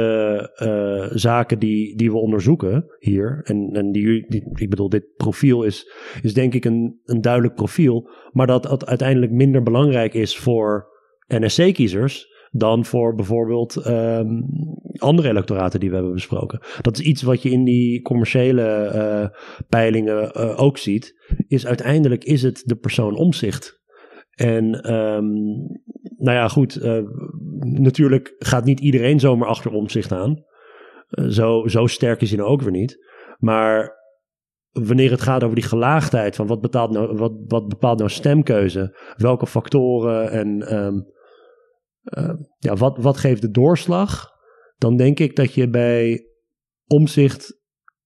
uh, 0.63 1.17
zaken 1.17 1.59
die, 1.59 1.97
die 1.97 2.11
we 2.11 2.17
onderzoeken 2.17 2.85
hier, 2.99 3.41
en, 3.43 3.69
en 3.73 3.91
die, 3.91 4.25
die, 4.27 4.43
ik 4.53 4.69
bedoel, 4.69 4.89
dit 4.89 5.15
profiel 5.17 5.63
is, 5.63 5.91
is 6.21 6.33
denk 6.33 6.53
ik 6.53 6.65
een, 6.65 6.99
een 7.03 7.21
duidelijk 7.21 7.55
profiel, 7.55 8.09
maar 8.31 8.47
dat 8.47 8.69
het 8.69 8.85
uiteindelijk 8.85 9.31
minder 9.31 9.63
belangrijk 9.63 10.13
is 10.13 10.37
voor 10.37 10.87
NSC-kiezers 11.27 12.35
dan 12.51 12.85
voor 12.85 13.15
bijvoorbeeld 13.15 13.87
um, 13.87 14.45
andere 14.97 15.29
electoraten 15.29 15.79
die 15.79 15.89
we 15.89 15.95
hebben 15.95 16.13
besproken. 16.13 16.61
Dat 16.81 16.99
is 16.99 17.05
iets 17.05 17.21
wat 17.21 17.41
je 17.41 17.49
in 17.49 17.63
die 17.63 18.01
commerciële 18.01 18.91
uh, 18.95 19.39
peilingen 19.69 20.31
uh, 20.37 20.61
ook 20.61 20.77
ziet. 20.77 21.15
Is 21.47 21.65
uiteindelijk 21.65 22.23
is 22.23 22.41
het 22.41 22.61
de 22.65 22.75
persoon 22.75 23.15
omzicht. 23.15 23.81
En 24.29 24.93
um, 24.93 25.33
nou 26.17 26.37
ja, 26.37 26.47
goed. 26.47 26.77
Uh, 26.77 27.03
natuurlijk 27.59 28.35
gaat 28.37 28.65
niet 28.65 28.79
iedereen 28.79 29.19
zomaar 29.19 29.47
achter 29.47 29.71
omzicht 29.71 30.11
aan. 30.11 30.43
zo, 31.29 31.67
zo 31.67 31.85
sterk 31.85 32.21
is 32.21 32.29
hij 32.29 32.37
nou 32.37 32.51
ook 32.51 32.61
weer 32.61 32.71
niet. 32.71 33.05
Maar 33.37 33.95
wanneer 34.71 35.11
het 35.11 35.21
gaat 35.21 35.43
over 35.43 35.55
die 35.55 35.65
gelaagdheid 35.65 36.35
van 36.35 36.47
wat, 36.47 36.61
bepaalt 36.61 36.91
nou, 36.91 37.17
wat, 37.17 37.33
wat 37.47 37.67
bepaalt 37.67 37.97
nou 37.97 38.09
stemkeuze, 38.09 38.97
welke 39.15 39.47
factoren 39.47 40.31
en 40.31 40.75
um, 40.75 41.05
uh, 42.17 42.33
ja, 42.57 42.75
wat, 42.75 42.97
wat 42.97 43.17
geeft 43.17 43.41
de 43.41 43.51
doorslag? 43.51 44.29
Dan 44.77 44.97
denk 44.97 45.19
ik 45.19 45.35
dat 45.35 45.53
je 45.53 45.69
bij 45.69 46.25
omzicht 46.85 47.57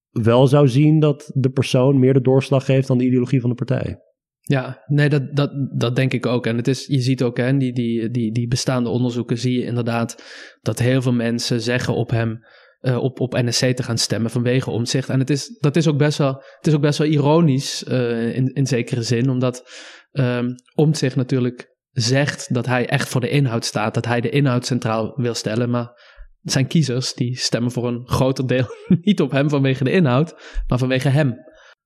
wel 0.10 0.48
zou 0.48 0.68
zien 0.68 1.00
dat 1.00 1.32
de 1.34 1.50
persoon 1.50 2.00
meer 2.00 2.14
de 2.14 2.22
doorslag 2.22 2.66
geeft 2.66 2.88
dan 2.88 2.98
de 2.98 3.06
ideologie 3.06 3.42
van 3.42 3.50
de 3.50 3.56
partij. 3.56 4.00
Ja, 4.42 4.84
nee, 4.88 5.10
dat, 5.10 5.36
dat, 5.36 5.52
dat 5.78 5.96
denk 5.96 6.14
ik 6.14 6.26
ook. 6.26 6.46
En 6.46 6.58
het 6.58 6.68
is, 6.68 6.86
je 6.86 7.00
ziet 7.00 7.24
ook, 7.24 7.38
hè, 7.38 7.58
die, 7.58 7.74
die, 7.74 8.10
die, 8.10 8.32
die 8.32 8.48
bestaande 8.48 8.90
onderzoeken, 8.90 9.38
zie 9.38 9.60
je 9.60 9.66
inderdaad 9.66 10.24
dat 10.62 10.80
heel 10.80 11.02
veel 11.02 11.14
mensen 11.14 11.62
zeggen 11.62 11.96
op 11.96 12.10
hem, 12.10 12.40
uh, 12.82 12.98
op, 12.98 13.20
op 13.20 13.34
NSC 13.34 13.66
te 13.66 13.84
gaan 13.84 13.98
stemmen 13.98 14.32
vanwege 14.32 14.70
omzicht. 14.70 15.10
En 15.10 15.20
het 15.20 15.30
is, 15.30 15.58
dat 15.60 15.76
is 15.76 15.88
ook 15.88 15.98
best 15.98 16.18
wel, 16.18 16.34
het 16.34 16.68
is 16.68 16.74
ook 16.74 16.82
best 16.82 16.98
wel 16.98 17.08
ironisch 17.08 17.86
uh, 17.88 18.36
in, 18.36 18.54
in 18.54 18.68
zekere 18.68 19.04
zin, 19.04 19.30
omdat 19.30 19.70
um, 20.12 20.56
omzicht 20.76 21.16
natuurlijk 21.16 21.71
zegt 21.92 22.54
dat 22.54 22.66
hij 22.66 22.88
echt 22.88 23.10
voor 23.10 23.22
de 23.22 23.30
inhoud 23.30 23.66
staat, 23.66 23.94
dat 23.94 24.06
hij 24.06 24.22
de 24.22 24.30
inhoud 24.30 24.66
centraal 24.66 25.14
wil 25.16 25.34
stellen, 25.34 25.70
maar 25.70 26.00
zijn 26.42 26.68
kiezers 26.68 27.14
die 27.14 27.38
stemmen 27.38 27.72
voor 27.72 27.88
een 27.88 28.08
groter 28.08 28.48
deel 28.48 28.66
niet 29.02 29.22
op 29.22 29.32
hem 29.32 29.50
vanwege 29.50 29.84
de 29.84 29.92
inhoud, 29.92 30.36
maar 30.68 30.78
vanwege 30.78 31.10
hem. 31.10 31.36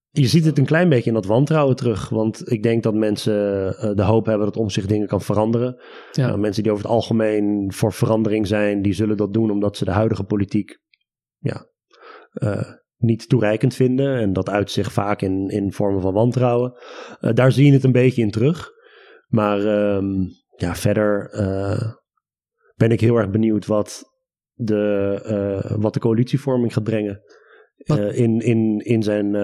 Je 0.09 0.27
ziet 0.27 0.45
het 0.45 0.57
een 0.57 0.65
klein 0.65 0.89
beetje 0.89 1.09
in 1.09 1.13
dat 1.13 1.25
wantrouwen 1.25 1.75
terug. 1.75 2.09
Want 2.09 2.51
ik 2.51 2.63
denk 2.63 2.83
dat 2.83 2.93
mensen 2.93 3.65
uh, 3.65 3.95
de 3.95 4.03
hoop 4.03 4.25
hebben 4.25 4.45
dat 4.45 4.57
om 4.57 4.69
zich 4.69 4.85
dingen 4.85 5.07
kan 5.07 5.21
veranderen. 5.21 5.81
Ja. 6.11 6.29
Uh, 6.29 6.35
mensen 6.35 6.63
die 6.63 6.71
over 6.71 6.83
het 6.83 6.93
algemeen 6.93 7.71
voor 7.73 7.93
verandering 7.93 8.47
zijn, 8.47 8.81
die 8.81 8.93
zullen 8.93 9.17
dat 9.17 9.33
doen 9.33 9.51
omdat 9.51 9.77
ze 9.77 9.85
de 9.85 9.91
huidige 9.91 10.23
politiek 10.23 10.79
ja, 11.37 11.69
uh, 12.33 12.71
niet 12.97 13.29
toereikend 13.29 13.73
vinden. 13.73 14.17
En 14.17 14.33
dat 14.33 14.49
uit 14.49 14.71
zich 14.71 14.91
vaak 14.91 15.21
in, 15.21 15.49
in 15.49 15.71
vormen 15.71 16.01
van 16.01 16.13
wantrouwen. 16.13 16.73
daar 17.19 17.51
zie 17.51 17.65
je 17.65 17.73
het 17.73 17.83
een 17.83 17.91
beetje 17.91 18.21
in 18.21 18.31
terug. 18.31 18.73
Maar 19.36 19.59
um, 19.95 20.27
ja, 20.55 20.75
verder 20.75 21.33
uh, 21.33 21.91
ben 22.75 22.91
ik 22.91 22.99
heel 22.99 23.17
erg 23.17 23.29
benieuwd 23.29 23.65
wat 23.65 24.03
de, 24.53 25.19
uh, 25.25 25.77
wat 25.77 25.93
de 25.93 25.99
coalitievorming 25.99 26.73
gaat 26.73 26.83
brengen. 26.83 27.21
Uh, 27.77 28.17
in, 28.17 28.39
in, 28.39 28.79
in, 28.83 29.03
zijn, 29.03 29.36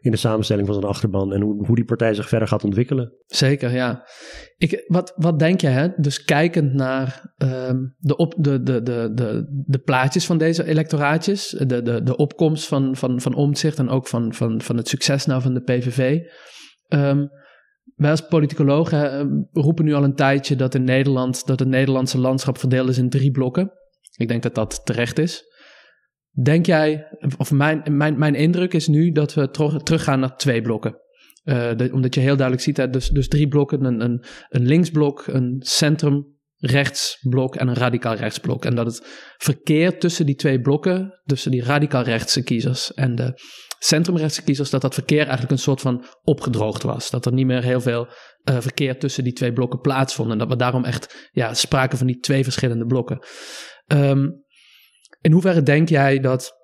in 0.00 0.10
de 0.10 0.16
samenstelling 0.16 0.66
van 0.66 0.74
zijn 0.74 0.86
achterban 0.86 1.32
en 1.32 1.40
hoe, 1.40 1.66
hoe 1.66 1.76
die 1.76 1.84
partij 1.84 2.14
zich 2.14 2.28
verder 2.28 2.48
gaat 2.48 2.64
ontwikkelen. 2.64 3.12
Zeker, 3.26 3.70
ja. 3.70 4.08
Ik, 4.56 4.84
wat, 4.86 5.12
wat 5.16 5.38
denk 5.38 5.60
je, 5.60 5.66
hè? 5.66 5.88
dus 5.96 6.24
kijkend 6.24 6.72
naar 6.72 7.34
um, 7.38 7.94
de, 7.98 8.16
op, 8.16 8.34
de, 8.38 8.62
de, 8.62 8.82
de, 8.82 9.10
de, 9.14 9.46
de 9.66 9.78
plaatjes 9.78 10.26
van 10.26 10.38
deze 10.38 10.64
electoraatjes, 10.64 11.48
de, 11.66 11.82
de, 11.82 12.02
de 12.02 12.16
opkomst 12.16 12.66
van, 12.66 12.96
van, 12.96 13.20
van 13.20 13.34
Omtzigt 13.34 13.78
en 13.78 13.88
ook 13.88 14.08
van, 14.08 14.34
van, 14.34 14.60
van 14.60 14.76
het 14.76 14.88
succes 14.88 15.26
nou 15.26 15.42
van 15.42 15.54
de 15.54 15.62
PVV. 15.62 16.18
Um, 16.88 17.30
wij 18.02 18.10
als 18.10 18.26
politicologen 18.26 19.12
eh, 19.12 19.26
roepen 19.52 19.84
nu 19.84 19.94
al 19.94 20.04
een 20.04 20.14
tijdje 20.14 20.56
dat 20.56 20.74
in 20.74 20.84
Nederland 20.84 21.46
dat 21.46 21.58
het 21.58 21.68
Nederlandse 21.68 22.18
landschap 22.18 22.58
verdeeld 22.58 22.88
is 22.88 22.98
in 22.98 23.10
drie 23.10 23.30
blokken. 23.30 23.72
Ik 24.16 24.28
denk 24.28 24.42
dat 24.42 24.54
dat 24.54 24.80
terecht 24.84 25.18
is. 25.18 25.44
Denk 26.42 26.66
jij, 26.66 27.06
of 27.38 27.52
mijn, 27.52 27.82
mijn, 27.90 28.18
mijn 28.18 28.34
indruk 28.34 28.74
is 28.74 28.88
nu 28.88 29.10
dat 29.10 29.34
we 29.34 29.50
teruggaan 29.82 30.20
naar 30.20 30.36
twee 30.36 30.62
blokken. 30.62 30.96
De, 31.44 31.90
omdat 31.92 32.14
je 32.14 32.20
heel 32.20 32.36
duidelijk 32.36 32.62
ziet, 32.62 32.92
dus, 32.92 33.08
dus 33.08 33.28
drie 33.28 33.48
blokken: 33.48 33.84
een, 33.84 34.00
een, 34.00 34.24
een 34.48 34.66
linksblok, 34.66 35.26
een 35.26 35.56
centrum 35.58 36.32
rechtsblok 36.56 37.56
en 37.56 37.68
een 37.68 37.74
radicaal 37.74 38.14
rechtsblok. 38.14 38.64
En 38.64 38.74
dat 38.74 38.86
het 38.86 39.06
verkeer 39.36 39.98
tussen 39.98 40.26
die 40.26 40.34
twee 40.34 40.60
blokken, 40.60 41.20
tussen 41.24 41.50
die 41.50 41.64
radicaal 41.64 42.02
rechtse 42.02 42.42
kiezers 42.42 42.94
en 42.94 43.14
de 43.14 43.40
centrumrechtse 43.84 44.42
kiezers, 44.42 44.70
dat 44.70 44.80
dat 44.80 44.94
verkeer 44.94 45.20
eigenlijk 45.20 45.50
een 45.50 45.58
soort 45.58 45.80
van 45.80 46.04
opgedroogd 46.22 46.82
was. 46.82 47.10
Dat 47.10 47.26
er 47.26 47.32
niet 47.32 47.46
meer 47.46 47.62
heel 47.62 47.80
veel 47.80 48.08
uh, 48.44 48.60
verkeer 48.60 48.98
tussen 48.98 49.24
die 49.24 49.32
twee 49.32 49.52
blokken 49.52 49.80
plaatsvond. 49.80 50.30
En 50.30 50.38
dat 50.38 50.48
we 50.48 50.56
daarom 50.56 50.84
echt 50.84 51.28
ja, 51.32 51.54
spraken 51.54 51.98
van 51.98 52.06
die 52.06 52.18
twee 52.18 52.42
verschillende 52.42 52.86
blokken. 52.86 53.18
Um, 53.86 54.44
in 55.20 55.32
hoeverre 55.32 55.62
denk 55.62 55.88
jij 55.88 56.20
dat 56.20 56.60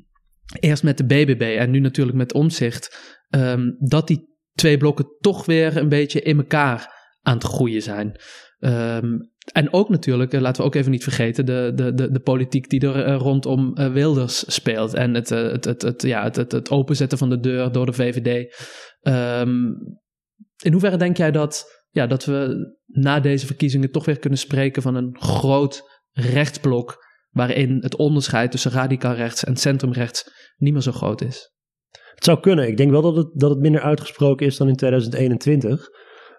eerst 0.60 0.82
met 0.82 0.96
de 0.98 1.04
BBB 1.04 1.56
en 1.58 1.70
nu 1.70 1.78
natuurlijk 1.78 2.16
met 2.16 2.32
omzicht, 2.32 3.16
um, 3.30 3.76
dat 3.78 4.06
die 4.06 4.28
twee 4.54 4.76
blokken 4.76 5.16
toch 5.20 5.46
weer 5.46 5.76
een 5.76 5.88
beetje 5.88 6.22
in 6.22 6.36
elkaar 6.36 6.94
aan 7.22 7.34
het 7.34 7.44
groeien 7.44 7.82
zijn? 7.82 8.20
Um, 8.58 9.31
en 9.52 9.72
ook 9.72 9.88
natuurlijk, 9.88 10.32
eh, 10.32 10.40
laten 10.40 10.62
we 10.62 10.68
ook 10.68 10.74
even 10.74 10.90
niet 10.90 11.02
vergeten, 11.02 11.46
de, 11.46 11.72
de, 11.74 11.94
de, 11.94 12.10
de 12.10 12.20
politiek 12.20 12.68
die 12.68 12.80
er 12.80 13.08
uh, 13.08 13.16
rondom 13.16 13.78
uh, 13.78 13.92
Wilders 13.92 14.54
speelt. 14.54 14.94
En 14.94 15.14
het, 15.14 15.28
het, 15.28 15.64
het, 15.64 15.82
het, 15.82 16.02
ja, 16.02 16.22
het, 16.22 16.36
het, 16.36 16.70
openzetten 16.70 17.18
van 17.18 17.30
de 17.30 17.40
deur 17.40 17.72
door 17.72 17.86
de 17.86 17.92
VVD. 17.92 18.56
Um, 19.02 19.76
in 20.62 20.72
hoeverre 20.72 20.96
denk 20.96 21.16
jij 21.16 21.30
dat, 21.30 21.64
ja, 21.90 22.06
dat 22.06 22.24
we 22.24 22.56
na 22.86 23.20
deze 23.20 23.46
verkiezingen 23.46 23.90
toch 23.90 24.04
weer 24.04 24.18
kunnen 24.18 24.38
spreken 24.38 24.82
van 24.82 24.94
een 24.94 25.16
groot 25.20 25.82
rechtsblok. 26.12 27.04
waarin 27.30 27.78
het 27.80 27.96
onderscheid 27.96 28.50
tussen 28.50 28.70
radicaal 28.70 29.14
rechts 29.14 29.44
en 29.44 29.56
centrumrechts 29.56 30.30
niet 30.56 30.72
meer 30.72 30.82
zo 30.82 30.92
groot 30.92 31.20
is? 31.20 31.50
Het 32.14 32.24
zou 32.24 32.40
kunnen. 32.40 32.68
Ik 32.68 32.76
denk 32.76 32.90
wel 32.90 33.02
dat 33.02 33.16
het, 33.16 33.30
dat 33.34 33.50
het 33.50 33.58
minder 33.58 33.80
uitgesproken 33.80 34.46
is 34.46 34.56
dan 34.56 34.68
in 34.68 34.76
2021. 34.76 35.88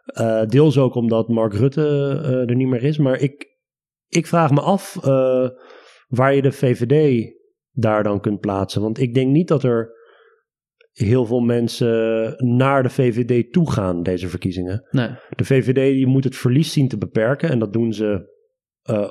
Uh, 0.05 0.45
deels 0.45 0.77
ook 0.77 0.95
omdat 0.95 1.27
Mark 1.27 1.53
Rutte 1.53 1.81
uh, 1.81 2.49
er 2.49 2.55
niet 2.55 2.67
meer 2.67 2.83
is. 2.83 2.97
Maar 2.97 3.19
ik, 3.19 3.57
ik 4.07 4.27
vraag 4.27 4.51
me 4.51 4.61
af 4.61 4.95
uh, 4.95 5.49
waar 6.07 6.35
je 6.35 6.41
de 6.41 6.51
VVD 6.51 7.31
daar 7.71 8.03
dan 8.03 8.19
kunt 8.21 8.39
plaatsen. 8.39 8.81
Want 8.81 8.99
ik 8.99 9.13
denk 9.13 9.31
niet 9.31 9.47
dat 9.47 9.63
er 9.63 10.01
heel 10.91 11.25
veel 11.25 11.39
mensen 11.39 12.33
naar 12.57 12.83
de 12.83 12.89
VVD 12.89 13.51
toe 13.51 13.71
gaan, 13.71 14.03
deze 14.03 14.27
verkiezingen. 14.27 14.87
Nee. 14.91 15.09
De 15.35 15.45
VVD 15.45 15.93
die 15.93 16.07
moet 16.07 16.23
het 16.23 16.35
verlies 16.35 16.71
zien 16.71 16.87
te 16.87 16.97
beperken. 16.97 17.49
En 17.49 17.59
dat 17.59 17.73
doen 17.73 17.93
ze 17.93 18.31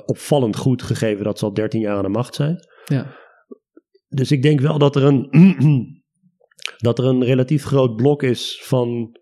opvallend 0.05 0.55
goed, 0.55 0.81
gegeven 0.81 1.23
dat 1.23 1.39
ze 1.39 1.45
al 1.45 1.53
13 1.53 1.81
jaar 1.81 1.97
aan 1.97 2.03
de 2.03 2.09
macht 2.09 2.35
zijn. 2.35 2.57
Ja. 2.85 3.15
Dus 4.07 4.31
ik 4.31 4.41
denk 4.41 4.59
wel 4.59 4.77
dat 4.77 4.95
er 4.95 5.03
een, 5.03 5.27
dat 6.87 6.99
er 6.99 7.05
een 7.05 7.23
relatief 7.23 7.63
groot 7.63 7.95
blok 7.95 8.23
is 8.23 8.61
van 8.63 9.17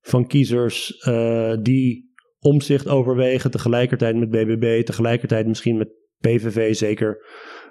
van 0.00 0.26
kiezers 0.26 1.04
uh, 1.08 1.56
die 1.62 2.12
omzicht 2.38 2.88
overwegen, 2.88 3.50
tegelijkertijd 3.50 4.16
met 4.16 4.30
BBB, 4.30 4.84
tegelijkertijd 4.84 5.46
misschien 5.46 5.76
met 5.76 5.88
PVV, 6.18 6.74
zeker 6.74 7.26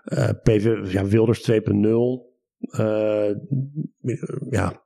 uh, 0.05 0.30
PV, 0.43 0.91
ja, 0.91 1.05
Wilders 1.05 1.51
2.0. 1.51 1.57
Uh, 2.80 3.30
ja, 4.49 4.84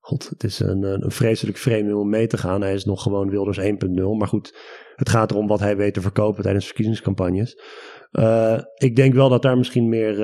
god, 0.00 0.28
het 0.28 0.44
is 0.44 0.60
een, 0.60 0.82
een 0.82 1.10
vreselijk 1.10 1.56
vreemde 1.56 1.96
om 1.96 2.08
mee 2.08 2.26
te 2.26 2.38
gaan. 2.38 2.60
Hij 2.60 2.74
is 2.74 2.84
nog 2.84 3.02
gewoon 3.02 3.30
Wilders 3.30 3.60
1.0. 3.60 3.66
Maar 4.18 4.28
goed, 4.28 4.58
het 4.94 5.08
gaat 5.08 5.30
erom 5.30 5.46
wat 5.46 5.60
hij 5.60 5.76
weet 5.76 5.94
te 5.94 6.00
verkopen 6.00 6.42
tijdens 6.42 6.66
verkiezingscampagnes. 6.66 7.58
Ik 8.74 8.96
denk 8.96 9.14
wel 9.14 9.28
dat 9.28 9.42
daar 9.42 9.58
misschien 9.58 9.88
meer, 9.88 10.18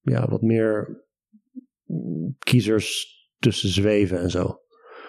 ja, 0.00 0.28
wat 0.28 0.42
meer 0.42 1.04
kiezers 2.38 3.12
tussen 3.38 3.68
zweven 3.68 4.20
en 4.20 4.30
zo 4.30 4.63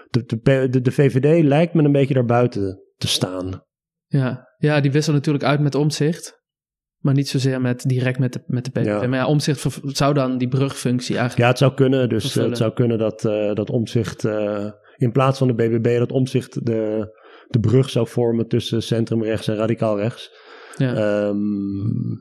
de, 0.09 0.25
de, 0.69 0.81
de, 0.81 0.91
VVD 0.91 1.43
lijkt 1.43 1.73
me 1.73 1.83
een 1.83 1.91
beetje 1.91 2.13
daarbuiten 2.13 2.81
te 2.95 3.07
staan. 3.07 3.63
Ja, 4.05 4.47
ja 4.57 4.79
die 4.81 4.91
wisselen 4.91 5.17
natuurlijk 5.17 5.45
uit 5.45 5.59
met 5.59 5.75
omzicht. 5.75 6.43
maar 6.97 7.13
niet 7.13 7.27
zozeer 7.27 7.61
met, 7.61 7.83
direct 7.87 8.19
met 8.19 8.33
de, 8.33 8.43
met 8.45 8.65
de 8.65 8.71
PVV. 8.71 8.85
Ja. 8.85 9.07
Maar 9.07 9.19
ja, 9.19 9.27
omzicht 9.27 9.65
zou 9.83 10.13
dan 10.13 10.37
die 10.37 10.47
brugfunctie 10.47 11.17
eigenlijk... 11.17 11.43
Ja, 11.43 11.47
het 11.47 11.57
zou 11.57 11.73
kunnen. 11.73 12.09
Dus 12.09 12.17
eh, 12.17 12.21
Vervullen. 12.21 12.49
het 12.49 12.57
zou 12.57 12.73
kunnen 12.73 12.97
dat, 12.97 13.25
eh, 13.25 13.53
dat 13.53 13.69
omzicht 13.69 14.25
eh, 14.25 14.71
in 14.95 15.11
plaats 15.11 15.37
van 15.37 15.47
de 15.47 15.53
BBB, 15.53 15.97
dat 15.97 16.11
omzicht 16.11 16.65
de, 16.65 17.13
de 17.47 17.59
brug 17.59 17.89
zou 17.89 18.07
vormen 18.07 18.47
tussen 18.47 18.83
centrumrechts 18.83 19.47
en 19.47 19.55
radicaal 19.55 19.99
rechts. 19.99 20.31
Ja. 20.77 20.93
Ehm, 20.93 21.35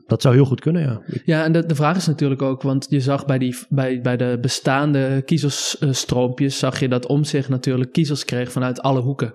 dat 0.05 0.21
zou 0.21 0.35
heel 0.35 0.45
goed 0.45 0.61
kunnen, 0.61 0.81
ja. 0.81 1.01
Ja, 1.25 1.43
en 1.43 1.51
de, 1.51 1.65
de 1.65 1.75
vraag 1.75 1.97
is 1.97 2.07
natuurlijk 2.07 2.41
ook, 2.41 2.61
want 2.61 2.85
je 2.89 2.99
zag 2.99 3.25
bij, 3.25 3.37
die, 3.37 3.57
bij, 3.69 4.01
bij 4.01 4.17
de 4.17 4.37
bestaande 4.41 5.21
kiezersstroompjes, 5.25 6.59
zag 6.59 6.79
je 6.79 6.89
dat 6.89 7.05
Omzicht 7.05 7.49
natuurlijk 7.49 7.91
kiezers 7.91 8.25
kreeg 8.25 8.51
vanuit 8.51 8.81
alle 8.81 9.01
hoeken. 9.01 9.33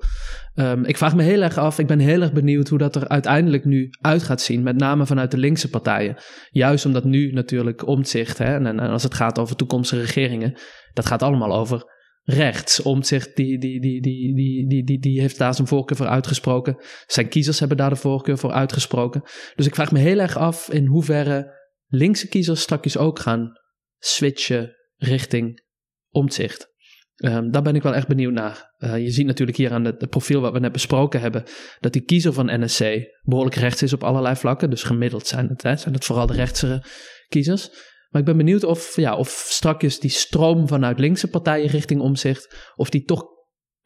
Ehm, 0.54 0.84
ik 0.84 0.96
vraag 0.96 1.16
me 1.16 1.22
heel 1.22 1.42
erg 1.42 1.58
af, 1.58 1.78
ik 1.78 1.86
ben 1.86 1.98
heel 1.98 2.20
erg 2.20 2.32
benieuwd 2.32 2.68
hoe 2.68 2.78
dat 2.78 2.96
er 2.96 3.08
uiteindelijk 3.08 3.64
nu 3.64 3.88
uit 4.00 4.22
gaat 4.22 4.40
zien, 4.40 4.62
met 4.62 4.76
name 4.76 5.06
vanuit 5.06 5.30
de 5.30 5.38
linkse 5.38 5.70
partijen. 5.70 6.16
Juist 6.50 6.86
omdat 6.86 7.04
nu 7.04 7.32
natuurlijk 7.32 7.86
Omzicht, 7.86 8.38
hè, 8.38 8.54
en, 8.54 8.66
en 8.66 8.78
als 8.80 9.02
het 9.02 9.14
gaat 9.14 9.38
over 9.38 9.56
toekomstige 9.56 10.02
regeringen, 10.02 10.58
dat 10.92 11.06
gaat 11.06 11.22
allemaal 11.22 11.54
over 11.54 11.98
rechts. 12.30 12.82
Omtzigt, 12.82 13.36
die, 13.36 13.58
die, 13.58 13.80
die, 13.80 14.00
die, 14.00 14.34
die, 14.34 14.68
die, 14.68 14.84
die, 14.84 14.98
die 14.98 15.20
heeft 15.20 15.38
daar 15.38 15.54
zijn 15.54 15.66
voorkeur 15.66 15.96
voor 15.96 16.06
uitgesproken. 16.06 16.76
Zijn 17.06 17.28
kiezers 17.28 17.58
hebben 17.58 17.76
daar 17.76 17.90
de 17.90 17.96
voorkeur 17.96 18.38
voor 18.38 18.52
uitgesproken. 18.52 19.22
Dus 19.54 19.66
ik 19.66 19.74
vraag 19.74 19.92
me 19.92 19.98
heel 19.98 20.18
erg 20.18 20.36
af 20.36 20.70
in 20.70 20.86
hoeverre 20.86 21.58
linkse 21.86 22.28
kiezers 22.28 22.60
straks 22.60 22.96
ook 22.96 23.18
gaan 23.18 23.52
switchen 23.98 24.76
richting 24.96 25.62
omzicht. 26.10 26.68
Ehm, 27.16 27.50
daar 27.50 27.62
ben 27.62 27.74
ik 27.74 27.82
wel 27.82 27.94
echt 27.94 28.08
benieuwd 28.08 28.32
naar. 28.32 28.74
Eh, 28.76 28.98
je 28.98 29.10
ziet 29.10 29.26
natuurlijk 29.26 29.58
hier 29.58 29.72
aan 29.72 29.84
het, 29.84 30.08
profiel 30.10 30.40
wat 30.40 30.52
we 30.52 30.58
net 30.58 30.72
besproken 30.72 31.20
hebben, 31.20 31.44
dat 31.80 31.92
die 31.92 32.02
kiezer 32.02 32.32
van 32.32 32.60
NSC 32.60 32.84
behoorlijk 33.22 33.56
rechts 33.56 33.82
is 33.82 33.92
op 33.92 34.04
allerlei 34.04 34.36
vlakken. 34.36 34.70
Dus 34.70 34.82
gemiddeld 34.82 35.26
zijn 35.26 35.48
het, 35.48 35.62
hè, 35.62 35.76
zijn 35.76 35.94
het 35.94 36.04
vooral 36.04 36.26
de 36.26 36.32
rechtsere 36.32 36.84
kiezers. 37.28 37.70
Maar 38.10 38.20
ik 38.20 38.26
ben 38.26 38.36
benieuwd 38.36 38.64
of, 38.64 38.96
ja, 38.96 39.16
of 39.16 39.28
strakjes 39.28 40.00
die 40.00 40.10
stroom 40.10 40.68
vanuit 40.68 40.98
linkse 40.98 41.30
partijen 41.30 41.68
richting 41.68 42.00
omzicht, 42.00 42.72
of 42.76 42.90
die 42.90 43.04
toch, 43.04 43.24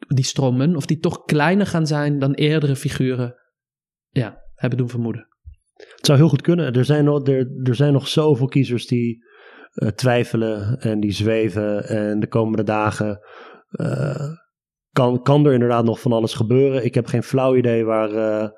die 0.07 0.25
stromen, 0.25 0.75
of 0.75 0.85
die 0.85 0.99
toch 0.99 1.23
kleiner 1.23 1.65
gaan 1.65 1.87
zijn 1.87 2.19
dan 2.19 2.33
eerdere 2.33 2.75
figuren 2.75 3.35
ja, 4.09 4.41
hebben 4.55 4.77
doen 4.77 4.89
vermoeden. 4.89 5.27
Het 5.75 6.05
zou 6.05 6.17
heel 6.17 6.29
goed 6.29 6.41
kunnen. 6.41 6.73
Er 6.73 6.85
zijn 6.85 7.03
nog, 7.03 7.27
er, 7.27 7.47
er 7.63 7.75
zijn 7.75 7.93
nog 7.93 8.07
zoveel 8.07 8.47
kiezers 8.47 8.87
die 8.87 9.23
eh, 9.73 9.87
twijfelen 9.87 10.79
en 10.79 10.99
die 10.99 11.11
zweven. 11.11 11.87
En 11.87 12.19
de 12.19 12.27
komende 12.27 12.63
dagen 12.63 13.19
eh, 13.69 14.31
kan, 14.91 15.21
kan 15.21 15.45
er 15.45 15.53
inderdaad 15.53 15.85
nog 15.85 15.99
van 15.99 16.11
alles 16.11 16.33
gebeuren. 16.33 16.85
Ik 16.85 16.93
heb 16.93 17.05
geen 17.05 17.23
flauw 17.23 17.55
idee 17.55 17.85
waar, 17.85 18.11
eh, 18.11 18.49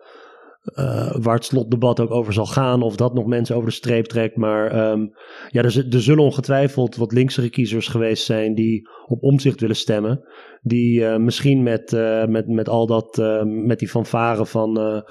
eh, 0.74 1.16
waar 1.16 1.36
het 1.36 1.46
slotdebat 1.46 2.00
ook 2.00 2.12
over 2.12 2.34
zal 2.34 2.46
gaan. 2.46 2.82
Of 2.82 2.96
dat 2.96 3.14
nog 3.14 3.26
mensen 3.26 3.56
over 3.56 3.70
de 3.70 3.76
streep 3.76 4.06
trekt. 4.06 4.36
Maar 4.36 4.72
ehm, 4.72 5.08
ja, 5.50 5.64
er, 5.64 6.02
zullen 6.02 6.24
ongetwijfeld 6.24 6.96
wat 6.96 7.12
linksere 7.12 7.50
kiezers 7.50 7.88
geweest 7.88 8.26
zijn 8.26 8.56
die 8.56 8.90
op 9.06 9.24
omzicht 9.24 9.60
willen 9.60 9.76
stemmen. 9.76 10.28
Die 10.62 11.06
eh, 11.06 11.18
misschien 11.18 11.64
met, 11.64 11.94
eh, 11.94 12.26
met, 12.26 12.48
met 12.48 12.70
al 12.70 12.88
dat, 12.88 13.18
eh, 13.20 13.44
met 13.44 13.80
die 13.80 13.90
fanfare 13.90 14.46
van, 14.46 15.04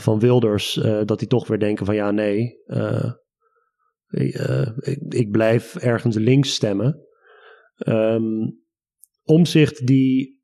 van 0.00 0.18
Wilders, 0.18 0.80
dat 1.04 1.18
die 1.18 1.28
toch 1.28 1.46
weer 1.46 1.58
denken 1.58 1.86
van 1.86 1.94
ja, 1.94 2.10
nee, 2.10 2.56
ik, 4.08 5.04
ik, 5.08 5.30
blijf 5.30 5.76
ergens 5.76 6.16
links 6.16 6.54
stemmen. 6.54 7.06
Ehm 7.76 8.60
Omzicht 9.24 9.86
die 9.86 10.40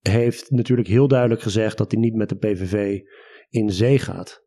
heeft 0.00 0.50
natuurlijk 0.50 0.88
heel 0.88 1.08
duidelijk 1.08 1.42
gezegd 1.42 1.78
dat 1.78 1.92
hij 1.92 2.00
niet 2.00 2.14
met 2.14 2.28
de 2.28 2.36
PVV 2.36 3.00
in 3.50 3.70
zee 3.70 3.98
gaat. 3.98 4.46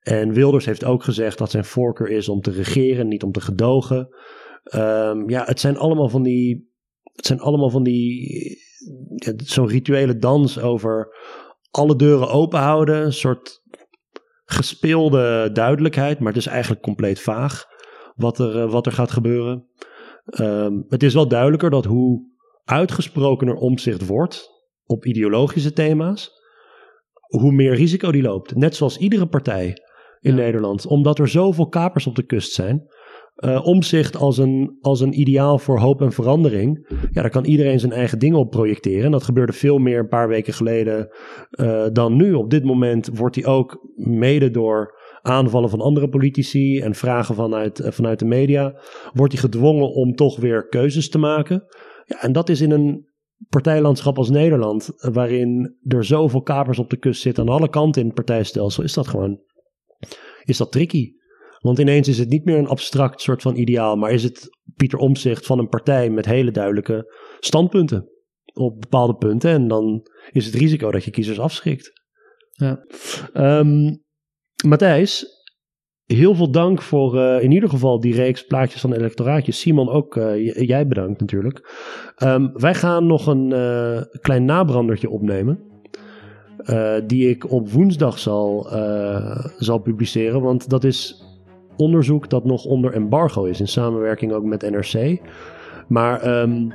En 0.00 0.32
Wilders 0.32 0.64
heeft 0.64 0.84
ook 0.84 1.02
gezegd 1.02 1.38
dat 1.38 1.50
zijn 1.50 1.64
voorkeur 1.64 2.08
is 2.08 2.28
om 2.28 2.40
te 2.40 2.50
regeren, 2.50 3.08
niet 3.08 3.22
om 3.22 3.32
te 3.32 3.40
gedogen. 3.40 4.08
Ehm, 4.62 5.30
ja, 5.30 5.44
het 5.44 5.60
zijn 5.60 5.76
allemaal 5.76 6.08
van 6.08 6.22
die. 6.22 6.74
Het 7.12 7.26
zijn 7.26 7.40
allemaal 7.40 7.70
van 7.70 7.82
die. 7.82 8.58
Zo'n 9.36 9.68
rituele 9.68 10.16
dans 10.16 10.58
over 10.58 11.16
alle 11.70 11.96
deuren 11.96 12.28
open 12.28 12.58
houden. 12.58 13.04
Een 13.04 13.12
soort 13.12 13.62
gespeelde 14.44 15.50
duidelijkheid, 15.52 16.18
maar 16.18 16.32
het 16.32 16.40
is 16.40 16.46
eigenlijk 16.46 16.82
compleet 16.82 17.20
vaag 17.20 17.64
wat 18.14 18.38
er, 18.38 18.62
eh, 18.62 18.70
wat 18.70 18.86
er 18.86 18.92
gaat 18.92 19.10
gebeuren. 19.10 19.68
Ehm, 20.24 20.72
het 20.88 21.02
is 21.02 21.14
wel 21.14 21.28
duidelijker 21.28 21.70
dat 21.70 21.84
hoe 21.84 22.34
uitgesprokener 22.64 23.54
omzicht 23.54 24.06
wordt 24.06 24.50
op 24.84 25.04
ideologische 25.04 25.72
thema's, 25.72 26.30
hoe 27.26 27.52
meer 27.52 27.74
risico 27.74 28.12
die 28.12 28.22
loopt. 28.22 28.56
Net 28.56 28.74
zoals 28.76 28.98
iedere 28.98 29.26
partij 29.26 29.76
in 30.20 30.36
Ja. 30.36 30.42
Nederland, 30.42 30.86
omdat 30.86 31.18
er 31.18 31.28
zoveel 31.28 31.68
kapers 31.68 32.06
op 32.06 32.14
de 32.14 32.26
kust 32.26 32.52
zijn. 32.52 32.82
Eh, 33.36 33.66
omzicht 33.66 34.16
als 34.16 34.38
een, 34.38 34.78
als 34.80 35.00
een 35.00 35.20
ideaal 35.20 35.58
voor 35.58 35.78
hoop 35.78 36.00
en 36.00 36.12
verandering. 36.12 36.86
Ja, 37.10 37.20
daar 37.20 37.30
kan 37.30 37.44
iedereen 37.44 37.80
zijn 37.80 37.92
eigen 37.92 38.18
dingen 38.18 38.38
op 38.38 38.50
projecteren. 38.50 39.04
En 39.04 39.10
dat 39.10 39.22
gebeurde 39.22 39.52
veel 39.52 39.78
meer 39.78 39.98
een 39.98 40.08
paar 40.08 40.28
weken 40.28 40.52
geleden 40.52 41.08
eh, 41.50 41.86
dan 41.92 42.16
nu. 42.16 42.32
Op 42.32 42.50
dit 42.50 42.64
moment 42.64 43.10
wordt 43.12 43.36
hij 43.36 43.44
ook 43.44 43.92
mede 43.94 44.50
door 44.50 44.98
aanvallen 45.22 45.70
van 45.70 45.80
andere 45.80 46.08
politici 46.08 46.80
en 46.80 46.94
vragen 46.94 47.34
vanuit, 47.34 47.80
eh, 47.80 47.92
vanuit 47.92 48.18
de 48.18 48.24
media, 48.24 48.80
wordt 49.12 49.32
hij 49.32 49.42
gedwongen 49.42 49.92
om 49.92 50.14
toch 50.14 50.40
weer 50.40 50.68
keuzes 50.68 51.08
te 51.08 51.18
maken. 51.18 51.64
Ja, 52.04 52.22
en 52.22 52.32
dat 52.32 52.48
is 52.48 52.60
in 52.60 52.70
een 52.70 53.06
partijlandschap 53.48 54.18
als 54.18 54.30
Nederland, 54.30 54.88
eh, 54.96 55.12
waarin 55.12 55.76
er 55.82 56.04
zoveel 56.04 56.42
kapers 56.42 56.78
op 56.78 56.90
de 56.90 56.96
kust 56.96 57.20
zitten 57.20 57.42
aan 57.42 57.54
alle 57.54 57.68
kanten 57.68 58.00
in 58.00 58.06
het 58.06 58.16
partijstelsel, 58.16 58.82
is 58.82 58.92
dat 58.92 59.08
gewoon, 59.08 59.40
is 60.44 60.56
dat 60.56 60.72
tricky. 60.72 61.14
Want 61.58 61.78
ineens 61.78 62.08
is 62.08 62.18
het 62.18 62.28
niet 62.28 62.44
meer 62.44 62.58
een 62.58 62.68
abstract 62.68 63.20
soort 63.20 63.42
van 63.42 63.56
ideaal, 63.56 63.96
maar 63.96 64.10
is 64.10 64.22
het 64.22 64.48
Pieter 64.76 64.98
Omzicht 64.98 65.46
van 65.46 65.58
een 65.58 65.68
partij 65.68 66.10
met 66.10 66.26
hele 66.26 66.50
duidelijke 66.50 67.14
standpunten 67.40 68.08
op 68.52 68.80
bepaalde 68.80 69.14
punten. 69.16 69.50
En 69.50 69.68
dan 69.68 70.06
is 70.30 70.46
het 70.46 70.54
risico 70.54 70.90
dat 70.90 71.04
je 71.04 71.10
kiezers 71.10 71.38
afschrikt. 71.38 71.92
Ja. 72.50 72.84
Ehm, 73.32 73.94
Matthijs, 74.66 75.26
heel 76.06 76.34
veel 76.34 76.50
dank 76.50 76.82
voor 76.82 77.20
eh, 77.20 77.42
in 77.42 77.52
ieder 77.52 77.68
geval 77.68 78.00
die 78.00 78.14
reeks 78.14 78.46
plaatjes 78.46 78.80
van 78.80 78.92
electoraatjes. 78.92 79.60
Simon, 79.60 79.88
ook 79.88 80.16
eh, 80.16 80.66
jij 80.66 80.86
bedankt 80.86 81.20
natuurlijk. 81.20 81.70
Ehm, 82.16 82.48
wij 82.52 82.74
gaan 82.74 83.06
nog 83.06 83.26
een 83.26 83.52
eh, 83.52 84.02
klein 84.20 84.44
nabrandertje 84.44 85.10
opnemen. 85.10 85.74
die 87.06 87.28
ik 87.28 87.50
op 87.50 87.70
woensdag 87.70 88.18
zal, 88.18 88.68
zal 89.58 89.78
publiceren. 89.78 90.40
Want 90.40 90.68
dat 90.70 90.84
is 90.84 91.24
onderzoek 91.76 92.30
dat 92.30 92.44
nog 92.44 92.64
onder 92.64 92.92
embargo 92.92 93.44
is. 93.44 93.60
In 93.60 93.68
samenwerking 93.68 94.32
ook 94.32 94.44
met 94.44 94.70
NRC. 94.70 95.20
Maar 95.88 96.20
ehm, 96.20 96.68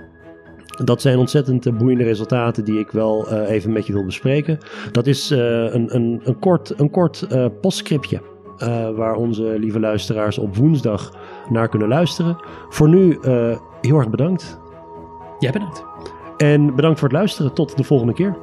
dat 0.85 1.01
zijn 1.01 1.17
ontzettend 1.17 1.77
boeiende 1.77 2.03
resultaten 2.03 2.65
die 2.65 2.79
ik 2.79 2.91
wel 2.91 3.31
even 3.31 3.71
met 3.71 3.87
je 3.87 3.93
wil 3.93 4.05
bespreken. 4.05 4.57
Dat 4.91 5.07
is 5.07 5.29
een, 5.29 5.95
een, 5.95 6.21
een 6.23 6.39
kort, 6.39 6.79
een 6.79 6.89
kort 6.89 7.27
postscriptje. 7.61 8.30
Eh, 8.61 8.89
waar 8.95 9.15
onze 9.15 9.43
lieve 9.43 9.79
luisteraars 9.79 10.37
op 10.37 10.55
woensdag 10.55 11.11
naar 11.49 11.69
kunnen 11.69 11.87
luisteren. 11.87 12.37
Voor 12.69 12.89
nu 12.89 13.17
eh, 13.21 13.57
heel 13.81 13.97
erg 13.97 14.09
bedankt. 14.09 14.59
Jij 15.39 15.51
bedankt. 15.51 15.85
En 16.37 16.75
bedankt 16.75 16.99
voor 16.99 17.07
het 17.07 17.17
luisteren. 17.17 17.53
Tot 17.53 17.77
de 17.77 17.83
volgende 17.83 18.13
keer. 18.13 18.37